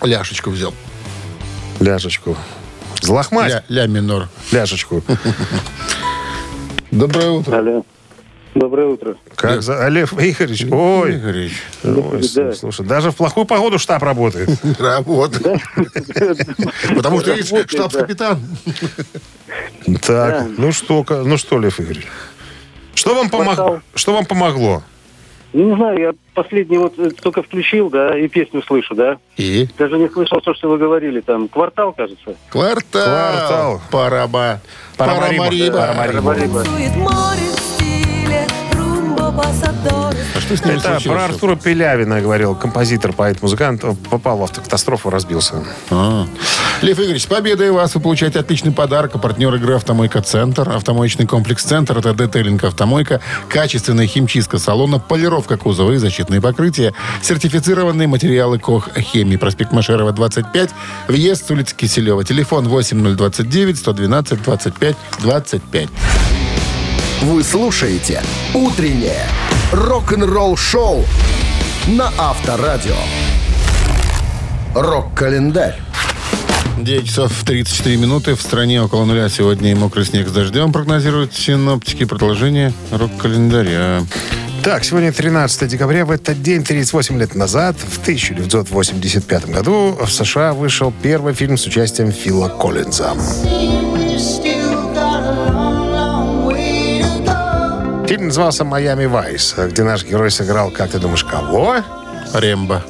ляшечку 0.00 0.50
взял. 0.50 0.72
Ляжечку. 1.78 2.36
Злохмать. 3.02 3.52
Ля, 3.52 3.64
ля 3.68 3.86
минор. 3.86 4.28
Ляжечку. 4.50 5.04
Доброе 6.90 7.30
утро. 7.32 7.58
Алло. 7.58 7.84
Доброе 8.54 8.88
утро. 8.88 9.16
Как 9.34 9.62
за... 9.62 9.84
Олег 9.86 10.12
Игоревич. 10.12 10.66
Ой. 10.70 11.16
Игоревич. 11.16 11.62
Ой, 11.84 12.20
Да. 12.34 12.52
Слушай, 12.52 12.86
даже 12.86 13.10
в 13.10 13.16
плохую 13.16 13.46
погоду 13.46 13.78
штаб 13.78 14.02
работает. 14.02 14.50
Работа. 14.78 15.58
Потому 16.94 17.20
что, 17.20 17.30
Работает, 17.30 17.70
штабс-капитан. 17.70 18.40
Так, 20.02 20.46
ну 20.58 20.72
что, 20.72 21.04
ну 21.08 21.36
что, 21.38 21.58
Лев 21.58 21.80
Игоревич? 21.80 22.06
Что 22.94 23.14
вам, 23.14 23.30
помог... 23.30 23.54
Квартал. 23.54 23.80
что 23.94 24.12
вам 24.12 24.26
помогло? 24.26 24.82
Ну, 25.52 25.70
не 25.70 25.76
знаю, 25.76 25.98
я 25.98 26.12
последний 26.34 26.78
вот 26.78 26.98
э, 26.98 27.10
только 27.10 27.42
включил, 27.42 27.90
да, 27.90 28.18
и 28.18 28.26
песню 28.28 28.62
слышу, 28.62 28.94
да. 28.94 29.18
И? 29.36 29.68
Даже 29.76 29.98
не 29.98 30.08
слышал 30.08 30.40
то, 30.40 30.54
что 30.54 30.70
вы 30.70 30.78
говорили, 30.78 31.20
там, 31.20 31.48
квартал, 31.48 31.92
кажется. 31.92 32.36
Квартал. 32.48 33.04
Квартал. 33.04 33.82
Параба. 33.90 34.60
Парамариба. 34.96 35.76
Парамариба. 35.76 36.22
Парамариба. 36.22 37.71
А 39.34 40.40
что 40.40 40.56
с 40.56 40.64
ним 40.64 40.76
Это 40.76 40.92
случилось? 40.92 41.04
про 41.04 41.24
Артура 41.24 41.56
Пелявина 41.56 42.20
говорил, 42.20 42.54
композитор, 42.54 43.12
поэт, 43.12 43.40
музыкант. 43.40 43.82
Попал 44.10 44.38
в 44.38 44.42
автокатастрофу, 44.42 45.10
разбился. 45.10 45.64
А. 45.90 46.26
Лев 46.82 46.98
Игоревич, 46.98 47.22
с 47.22 47.26
победой 47.26 47.70
вас! 47.70 47.94
Вы 47.94 48.00
получаете 48.00 48.40
отличный 48.40 48.72
подарок. 48.72 49.12
А 49.14 49.18
партнер 49.18 49.54
игры 49.54 49.74
«Автомойка 49.74 50.20
Центр». 50.20 50.68
Автомоечный 50.68 51.26
комплекс 51.26 51.62
«Центр»— 51.62 51.96
это 51.98 52.12
детейлинг 52.12 52.64
«Автомойка», 52.64 53.20
качественная 53.48 54.06
химчистка 54.06 54.58
салона, 54.58 54.98
полировка 54.98 55.56
кузова 55.56 55.92
и 55.92 55.96
защитные 55.96 56.40
покрытия, 56.40 56.92
сертифицированные 57.22 58.08
материалы 58.08 58.58
КОХ 58.58 58.90
«Хемии». 58.98 59.36
Проспект 59.36 59.72
Машерова, 59.72 60.12
25. 60.12 60.70
Въезд 61.08 61.46
с 61.46 61.50
улицы 61.50 61.74
Киселева. 61.74 62.24
Телефон 62.24 62.68
8029 62.68 63.78
112 63.78 64.42
25 64.42 64.96
25. 65.20 65.88
Вы 67.22 67.44
слушаете 67.44 68.20
«Утреннее 68.52 69.28
рок-н-ролл-шоу» 69.70 71.04
на 71.86 72.12
Авторадио. 72.18 72.96
Рок-календарь. 74.74 75.80
9 76.78 77.06
часов 77.06 77.32
34 77.44 77.96
минуты. 77.96 78.34
В 78.34 78.42
стране 78.42 78.82
около 78.82 79.04
нуля 79.04 79.28
сегодня 79.28 79.70
и 79.70 79.74
мокрый 79.76 80.04
снег 80.04 80.26
с 80.26 80.32
дождем 80.32 80.72
прогнозируют 80.72 81.32
синоптики. 81.32 82.04
Продолжение 82.06 82.72
рок-календаря. 82.90 84.02
Так, 84.64 84.84
сегодня 84.84 85.12
13 85.12 85.68
декабря. 85.68 86.04
В 86.04 86.10
этот 86.10 86.42
день, 86.42 86.64
38 86.64 87.20
лет 87.20 87.36
назад, 87.36 87.76
в 87.78 88.02
1985 88.02 89.46
году, 89.46 89.96
в 89.96 90.10
США 90.10 90.54
вышел 90.54 90.92
первый 91.02 91.34
фильм 91.34 91.56
с 91.56 91.66
участием 91.66 92.10
Фила 92.10 92.48
Коллинза. 92.48 93.12
Фильм 98.22 98.28
назывался 98.28 98.62
«Майами 98.62 99.06
Вайс», 99.06 99.52
где 99.58 99.82
наш 99.82 100.04
герой 100.04 100.30
сыграл, 100.30 100.70
как 100.70 100.92
ты 100.92 101.00
думаешь, 101.00 101.24
кого? 101.24 101.78
Рембо. 102.32 102.84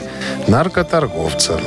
наркоторговца. 0.47 1.59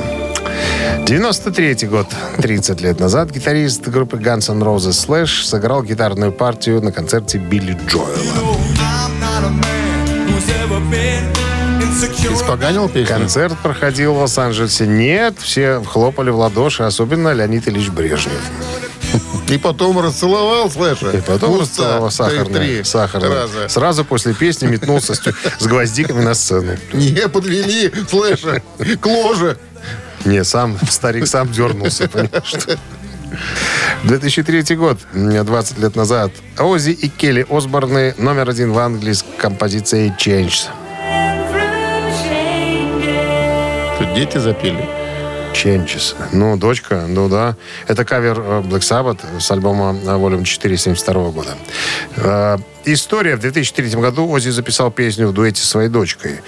93 1.04 1.88
год, 1.88 2.06
30 2.36 2.80
лет 2.80 3.00
назад, 3.00 3.32
гитарист 3.32 3.88
группы 3.88 4.18
Guns 4.18 4.52
N' 4.52 4.62
Roses 4.62 4.90
Slash 4.90 5.42
сыграл 5.42 5.82
гитарную 5.82 6.30
партию 6.30 6.80
на 6.80 6.92
концерте 6.92 7.38
Билли 7.38 7.76
Джоэла. 7.88 8.56
Испоганил 12.32 12.88
песню? 12.88 13.16
Концерт 13.16 13.58
проходил 13.64 14.14
в 14.14 14.18
Лос-Анджелесе. 14.18 14.86
Нет, 14.86 15.34
все 15.40 15.82
хлопали 15.84 16.30
в 16.30 16.36
ладоши, 16.36 16.84
особенно 16.84 17.32
Леонид 17.32 17.66
Ильич 17.66 17.88
Брежнев. 17.88 18.42
И 19.48 19.58
потом 19.58 19.98
расцеловал 20.00 20.70
слэша. 20.70 21.10
И 21.10 21.20
потом 21.20 21.60
расцеловал. 21.60 22.10
Три 22.46 22.82
сахарное. 22.84 23.30
раза. 23.30 23.68
Сразу 23.68 24.04
после 24.04 24.34
песни 24.34 24.66
метнулся 24.66 25.14
с, 25.14 25.20
с 25.58 25.66
гвоздиками 25.66 26.22
на 26.22 26.34
сцену. 26.34 26.76
Не 26.92 27.28
подвели 27.28 27.92
слэша 28.08 28.62
к 29.00 29.06
ложе. 29.06 29.56
Не, 30.24 30.44
сам 30.44 30.76
старик 30.90 31.26
сам 31.26 31.50
дернулся, 31.52 32.08
понимаешь? 32.08 32.54
2003 34.04 34.76
год, 34.76 34.98
м, 35.14 35.44
20 35.44 35.78
лет 35.78 35.96
назад. 35.96 36.32
Ози 36.58 36.90
и 36.90 37.08
Келли 37.08 37.46
Осборны 37.48 38.14
номер 38.18 38.48
один 38.50 38.72
в 38.72 38.78
Англии 38.78 39.12
с 39.12 39.24
композицией 39.38 40.12
«Change». 40.18 40.68
Тут 43.98 44.14
дети 44.14 44.38
запели. 44.38 44.84
Changes. 45.56 46.14
Ну, 46.32 46.56
дочка, 46.56 47.06
ну 47.08 47.28
да. 47.28 47.56
Это 47.86 48.04
кавер 48.04 48.38
э, 48.38 48.60
Black 48.60 48.80
Sabbath 48.80 49.20
с 49.40 49.50
альбома 49.50 49.96
э, 50.04 50.06
Volume 50.06 50.44
4 50.44 50.76
72 50.76 51.30
года. 51.30 51.54
Э, 52.16 52.58
История. 52.88 53.34
В 53.34 53.40
2003 53.40 54.00
году 54.00 54.28
Ози 54.28 54.50
записал 54.50 54.92
песню 54.92 55.26
в 55.26 55.32
дуэте 55.32 55.60
со 55.60 55.66
своей 55.66 55.88
дочкой. 55.88 56.40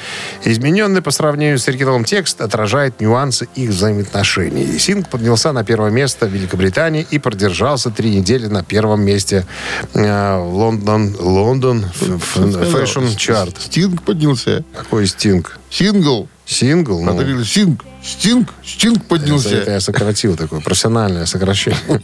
Измененный 0.45 1.03
по 1.03 1.11
сравнению 1.11 1.59
с 1.59 1.67
оригиналом 1.67 2.05
текст 2.05 2.41
отражает 2.41 3.01
нюансы 3.01 3.49
их 3.57 3.71
взаимоотношений. 3.71 4.79
Синг 4.79 5.09
поднялся 5.09 5.51
на 5.51 5.65
первое 5.65 5.91
место 5.91 6.27
в 6.27 6.31
Великобритании 6.31 7.05
и 7.11 7.19
продержался 7.19 7.91
три 7.91 8.15
недели 8.15 8.47
на 8.47 8.63
первом 8.63 9.03
месте 9.03 9.47
в 9.95 10.55
Лондон, 10.55 11.17
Лондон 11.19 11.85
Fashion 12.01 13.17
Chart. 13.17 13.53
Стинг 13.59 14.05
поднялся. 14.05 14.63
Какой 14.77 15.09
Стинг? 15.09 15.59
Сингл. 15.71 16.29
Сингл? 16.47 17.01
Ну, 17.01 17.07
Надо 17.13 17.25
говорить, 17.25 17.49
Стинг. 18.03 18.55
Стинг. 18.65 18.65
Стинг 18.65 18.97
это, 18.97 19.05
это 19.05 19.09
поднялся. 19.09 19.49
я 19.67 19.81
сократил 19.81 20.37
такое 20.37 20.61
профессиональное 20.61 21.27
сокращение. 21.27 21.79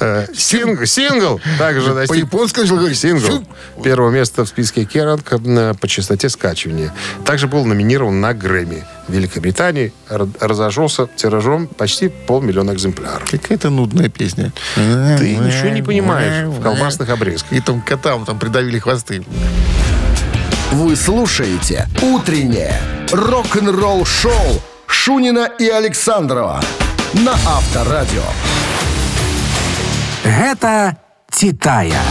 Э, 0.00 0.26
Сингл, 0.34 0.84
сингл 0.86 1.40
также 1.56 1.94
достиг 1.94 2.08
По-японски 2.08 2.60
начал 2.60 2.76
говорить. 2.76 2.98
сингл. 2.98 3.24
Синг. 3.26 3.48
Первого 3.82 4.10
места 4.10 4.44
в 4.44 4.48
списке 4.48 4.84
Керанг 4.84 5.32
э, 5.32 5.74
по 5.80 5.88
частоте 5.88 6.28
скачивания. 6.28 6.92
Также 7.24 7.46
был 7.46 7.64
номинирован 7.64 8.20
на 8.20 8.34
Грэмми. 8.34 8.84
В 9.06 9.12
Великобритании 9.12 9.92
разошелся 10.08 11.08
тиражом 11.16 11.68
почти 11.68 12.08
полмиллиона 12.08 12.72
экземпляров. 12.72 13.30
Какая-то 13.30 13.70
нудная 13.70 14.08
песня. 14.08 14.52
Ты 14.74 15.36
ничего 15.36 15.70
не 15.70 15.82
понимаешь 15.82 16.46
в 16.46 16.60
колбасных 16.60 17.08
обрезках. 17.08 17.52
И 17.52 17.60
там 17.60 17.80
котам 17.80 18.24
там 18.24 18.38
придавили 18.38 18.78
хвосты. 18.78 19.24
Вы 20.72 20.96
слушаете 20.96 21.86
«Утреннее 22.02 22.80
рок-н-ролл-шоу» 23.12 24.62
Шунина 24.86 25.50
и 25.58 25.68
Александрова 25.68 26.60
на 27.12 27.32
Авторадио. 27.32 28.22
Гэта 30.24 30.96
Титая. 31.30 32.02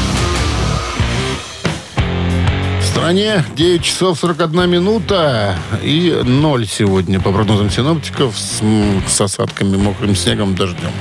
Стране 2.91 3.45
9 3.55 3.81
часов 3.81 4.19
41 4.19 4.69
минута 4.69 5.55
и 5.81 6.21
ноль 6.25 6.67
сегодня 6.67 7.21
по 7.21 7.31
прогнозам 7.31 7.69
синоптиков 7.69 8.37
с, 8.37 8.61
с 9.07 9.21
осадками, 9.21 9.77
мокрым 9.77 10.13
снегом, 10.13 10.55
дождем. 10.55 10.91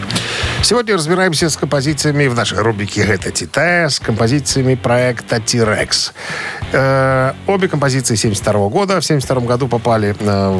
Сегодня 0.62 0.94
разбираемся 0.94 1.50
с 1.50 1.56
композициями 1.56 2.28
в 2.28 2.34
нашей 2.36 2.58
рубрике 2.58 3.00
«Это 3.00 3.32
Титая», 3.32 3.88
с 3.88 3.98
композициями 3.98 4.76
проекта 4.76 5.40
«Тирекс». 5.40 6.12
Э, 6.72 7.32
обе 7.48 7.66
композиции 7.66 8.14
72 8.14 8.68
года. 8.68 9.00
В 9.00 9.04
72 9.04 9.40
году 9.40 9.66
попали 9.66 10.14
э, 10.16 10.50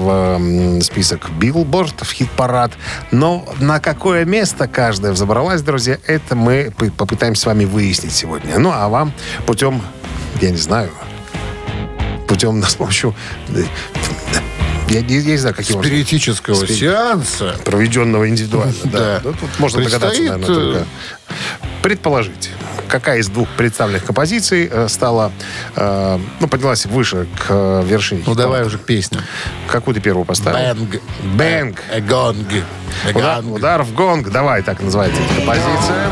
в 0.81 0.83
список 0.83 1.31
Билборд, 1.31 2.01
в 2.01 2.13
хит-парад. 2.13 2.73
Но 3.13 3.47
на 3.61 3.79
какое 3.79 4.25
место 4.25 4.67
каждая 4.67 5.13
взобралась, 5.13 5.63
друзья, 5.63 5.97
это 6.09 6.35
мы 6.35 6.73
попытаемся 6.97 7.43
с 7.43 7.47
вами 7.47 7.67
выяснить 7.67 8.13
сегодня. 8.13 8.59
Ну, 8.59 8.73
а 8.75 8.89
вам 8.89 9.13
путем, 9.47 9.81
я 10.41 10.51
не 10.51 10.57
знаю, 10.57 10.91
путем 12.31 12.63
с 12.69 12.75
помощью... 12.77 13.15
Я, 14.89 15.03
не- 15.03 15.19
я 15.19 15.23
не 15.33 15.37
знаю, 15.37 15.55
каким. 15.55 15.81
Спиритического 15.81 16.55
Спирит- 16.55 16.79
сеанса. 16.79 17.57
проведенного 17.65 18.29
индивидуально. 18.29 18.75
Да. 18.85 18.99
Да. 18.99 19.21
Ну, 19.25 19.33
тут 19.35 19.59
можно 19.59 19.79
догадаться, 19.85 20.09
Предстоит, 20.09 20.31
наверное, 20.31 20.55
только 20.65 20.79
э, 21.29 21.35
предположить, 21.83 22.51
какая 22.89 23.19
из 23.19 23.29
двух 23.29 23.49
представленных 23.51 24.05
композиций 24.05 24.69
э, 24.69 24.89
стала, 24.89 25.31
э, 25.77 26.19
ну, 26.41 26.49
поднялась 26.49 26.87
выше 26.87 27.29
к 27.39 27.47
э, 27.51 27.85
вершине. 27.87 28.25
Ну, 28.27 28.35
давай 28.35 28.65
уже 28.65 28.79
песню. 28.79 29.21
Какую 29.69 29.95
ты 29.95 30.01
первую 30.01 30.25
поставил? 30.25 30.75
Bang. 30.75 31.01
Bang. 31.37 31.79
Gong. 32.09 32.49
Удар, 33.15 33.45
удар 33.47 33.83
в 33.85 33.95
гонг. 33.95 34.31
Давай, 34.31 34.63
так 34.63 34.83
называется 34.83 35.21
композиция. 35.37 36.11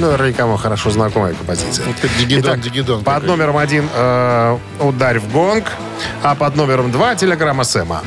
Наверняка 0.00 0.46
вам 0.46 0.56
хорошо 0.56 0.90
знакомая 0.90 1.34
композиция. 1.34 1.86
Вот 1.86 1.96
как 2.00 2.10
дигидон, 2.18 2.42
Итак, 2.42 2.60
дигидон 2.60 3.04
Под 3.04 3.24
номером 3.24 3.56
один 3.56 3.88
э, 3.94 4.58
«Ударь 4.80 5.18
в 5.18 5.32
гонг», 5.32 5.72
а 6.22 6.34
под 6.34 6.56
номером 6.56 6.90
два 6.90 7.14
«Телеграмма 7.14 7.64
Сэма». 7.64 8.02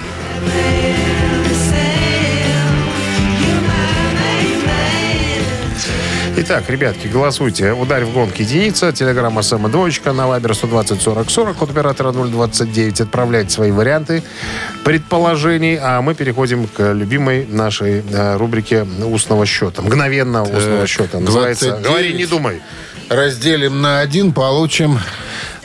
Итак, 6.38 6.70
ребятки, 6.70 7.08
голосуйте. 7.08 7.74
Ударь 7.74 8.06
в 8.06 8.14
гонг 8.14 8.38
единица, 8.38 8.92
телеграмма 8.94 9.42
Сэма 9.42 9.70
двоечка, 9.70 10.14
на 10.14 10.28
вайбер 10.28 10.56
120 10.56 11.02
40 11.02 11.30
40, 11.30 11.62
от 11.62 11.70
оператора 11.70 12.12
029. 12.14 13.02
Отправляйте 13.02 13.50
свои 13.50 13.72
варианты 13.72 14.24
предположений, 14.86 15.78
а 15.78 16.02
мы 16.02 16.16
переходим 16.16 16.68
к 16.68 16.94
любимой 16.94 17.46
нашей 17.46 18.02
э, 18.10 18.38
рубрике 18.38 18.84
устного 18.84 19.46
счета. 19.46 19.82
Мгновенно 19.82 20.44
устного 20.44 20.88
счета. 20.88 21.20
Называется 21.20 21.72
29. 21.72 21.86
«Говори, 21.86 22.14
не 22.14 22.26
думай». 22.26 22.62
Разделим 23.10 23.82
на 23.82 24.00
один, 24.00 24.32
получим 24.32 24.98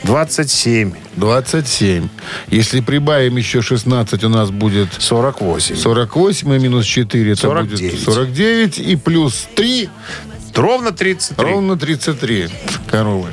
27, 0.03 0.91
27. 1.15 2.09
Если 2.49 2.81
прибавим 2.81 3.37
еще 3.37 3.61
16, 3.61 4.23
у 4.25 4.29
нас 4.29 4.51
будет 4.51 4.89
48. 4.97 5.77
48 5.77 6.53
и 6.53 6.59
минус 6.59 6.85
4, 6.85 7.31
это 7.31 7.41
49. 7.41 7.91
будет 7.91 8.03
49. 8.03 8.79
И 8.79 8.95
плюс 8.97 9.47
3, 9.55 9.89
Ровно 10.57 10.91
33. 10.91 11.45
ровно 11.45 11.77
33. 11.77 12.49
Коровы. 12.89 13.29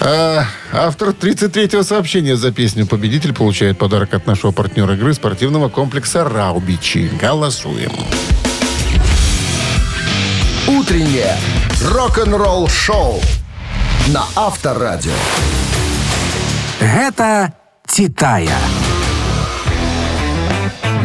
А, 0.00 0.44
автор 0.72 1.08
33-го 1.08 1.82
сообщения 1.82 2.36
за 2.36 2.52
песню 2.52 2.86
«Победитель» 2.86 3.34
получает 3.34 3.76
подарок 3.76 4.14
от 4.14 4.26
нашего 4.26 4.52
партнера 4.52 4.94
игры 4.94 5.14
спортивного 5.14 5.68
комплекса 5.68 6.22
«Раубичи». 6.22 7.10
Голосуем. 7.20 7.90
«Утреннее 10.68 11.36
рок-н-ролл-шоу» 11.82 13.20
на 14.08 14.24
Авторадио. 14.36 15.12
Гэта 16.80 17.52
Титая. 17.86 18.58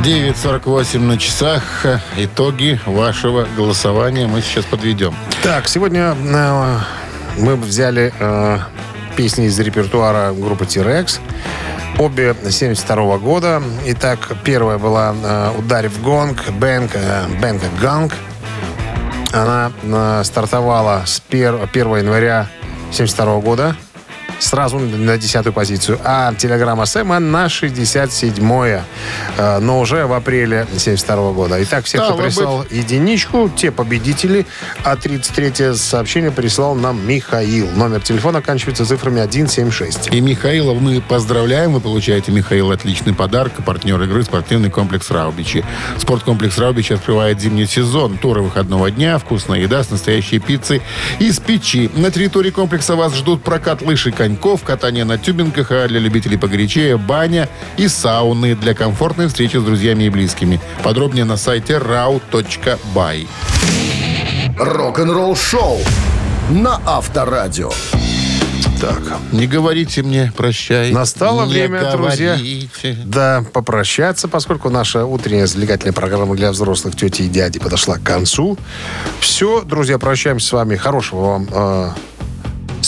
9.48 0.04 1.00
на 1.00 1.18
часах. 1.20 1.62
Итоги 2.18 2.80
вашего 2.88 3.48
голосования 3.56 4.26
мы 4.26 4.42
сейчас 4.42 4.66
подведем. 4.66 5.14
Так, 5.44 5.68
сегодня 5.68 6.16
э, 6.20 6.80
мы 7.38 7.56
взяли 7.56 8.12
э, 8.18 8.58
песни 9.16 9.46
из 9.46 9.60
репертуара 9.60 10.34
группы 10.34 10.66
T-Rex. 10.66 11.20
Обе 12.00 12.36
72 12.50 13.18
года. 13.20 13.62
Итак, 13.86 14.32
первая 14.44 14.80
была 14.80 15.14
э, 15.24 15.52
«Ударь 15.60 15.88
в 15.88 16.02
гонг», 16.02 16.50
«Бэнк», 16.50 16.92
э, 16.96 17.28
«Бэнк 17.40 17.62
Ганг». 17.80 18.14
Она 19.32 19.72
э, 19.84 20.24
стартовала 20.26 21.04
с 21.06 21.22
пер- 21.30 21.62
1 21.72 21.98
января 21.98 22.48
72 22.92 23.40
года. 23.42 23.76
Сразу 24.42 24.80
на 24.80 25.18
десятую 25.18 25.54
позицию. 25.54 26.00
А 26.04 26.34
телеграмма 26.34 26.86
Сэма 26.86 27.20
на 27.20 27.46
67-е. 27.46 28.84
Э, 29.38 29.60
Но 29.60 29.80
уже 29.80 30.06
в 30.08 30.14
апреле 30.14 30.68
72 30.76 31.32
года. 31.32 31.62
Итак, 31.64 31.86
все, 31.86 32.00
кто 32.00 32.18
прислал 32.18 32.66
единичку, 32.72 33.50
те 33.56 33.72
победители. 33.72 34.48
А 34.84 34.96
33-е 34.96 35.76
сообщение 35.76 36.32
прислал 36.32 36.74
нам 36.76 37.08
Михаил. 37.08 37.70
Номер 37.76 38.02
телефона 38.02 38.40
оканчивается 38.40 38.86
цифрами 38.86 39.22
176. 39.22 40.12
И 40.12 40.22
Михаила 40.22 40.74
мы 40.74 41.02
поздравляем. 41.02 41.74
Вы 41.74 41.80
получаете, 41.80 42.32
Михаил, 42.32 42.72
отличный 42.72 43.14
подарок. 43.14 43.54
Партнер 43.64 44.02
игры 44.02 44.24
спортивный 44.24 44.72
комплекс 44.72 45.12
«Раубичи». 45.12 45.64
Спорткомплекс 46.00 46.58
«Раубичи» 46.58 46.94
открывает 46.94 47.40
зимний 47.40 47.68
сезон. 47.68 48.18
Туры 48.18 48.42
выходного 48.42 48.90
дня, 48.90 49.20
вкусная 49.20 49.60
еда 49.60 49.84
с 49.84 49.92
настоящей 49.92 50.40
пиццей 50.40 50.82
из 51.20 51.40
печи. 51.40 51.92
На 51.96 52.10
территории 52.10 52.50
комплекса 52.50 52.96
вас 52.96 53.16
ждут 53.16 53.44
прокат 53.44 53.82
лыж 53.84 54.08
и 54.08 54.12
коньков, 54.32 54.64
катание 54.64 55.04
на 55.04 55.18
тюбингах, 55.18 55.72
а 55.72 55.88
для 55.88 56.00
любителей 56.00 56.38
погорячее 56.38 56.98
баня 56.98 57.50
и 57.78 57.88
сауны 57.88 58.56
для 58.56 58.74
комфортной 58.74 59.28
встречи 59.28 59.58
с 59.58 59.64
друзьями 59.64 60.06
и 60.06 60.10
близкими. 60.10 60.60
Подробнее 60.84 61.26
на 61.26 61.38
сайте 61.38 61.74
rau.by. 61.74 63.28
Рок-н-ролл-шоу 64.58 65.80
на 66.50 66.80
Авторадио. 66.86 67.72
Так, 68.80 69.00
не 69.32 69.46
говорите 69.46 70.02
мне 70.02 70.32
прощай. 70.36 70.92
Настало 70.92 71.46
Не 71.46 71.52
время, 71.52 71.92
друзья, 71.92 72.36
говорите. 72.36 72.98
да, 73.06 73.44
попрощаться, 73.54 74.28
поскольку 74.28 74.70
наша 74.72 75.06
утренняя 75.06 75.44
развлекательная 75.44 75.94
программа 75.94 76.36
для 76.36 76.52
взрослых 76.52 76.96
тети 76.96 77.24
и 77.24 77.28
дяди 77.28 77.60
подошла 77.60 77.98
к 77.98 78.04
концу. 78.04 78.58
Все, 79.20 79.62
друзья, 79.62 80.00
прощаемся 80.00 80.48
с 80.48 80.52
вами. 80.52 80.78
Хорошего 80.78 81.20
вам 81.22 81.48
э, 81.52 81.90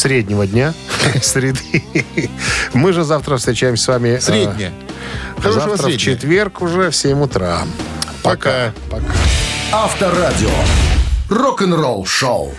среднего 0.04 0.46
дня, 0.46 0.74
среды. 1.22 1.84
Мы 2.74 2.92
же 2.92 3.04
завтра 3.06 3.38
встречаемся 3.38 3.84
с 3.84 3.88
вами... 3.88 4.10
э, 4.10 4.20
Средняя. 4.22 4.74
Хорошего 5.38 5.54
Завтра 5.54 5.72
в 5.76 5.78
свидания. 5.78 5.98
четверг 5.98 6.62
уже 6.62 6.90
в 6.90 6.96
7 6.96 7.22
утра. 7.22 7.60
Пока. 8.22 8.74
Пока. 8.90 9.06
Авторадио. 9.72 10.50
Рок-н-ролл 11.30 12.06
шоу. 12.06 12.54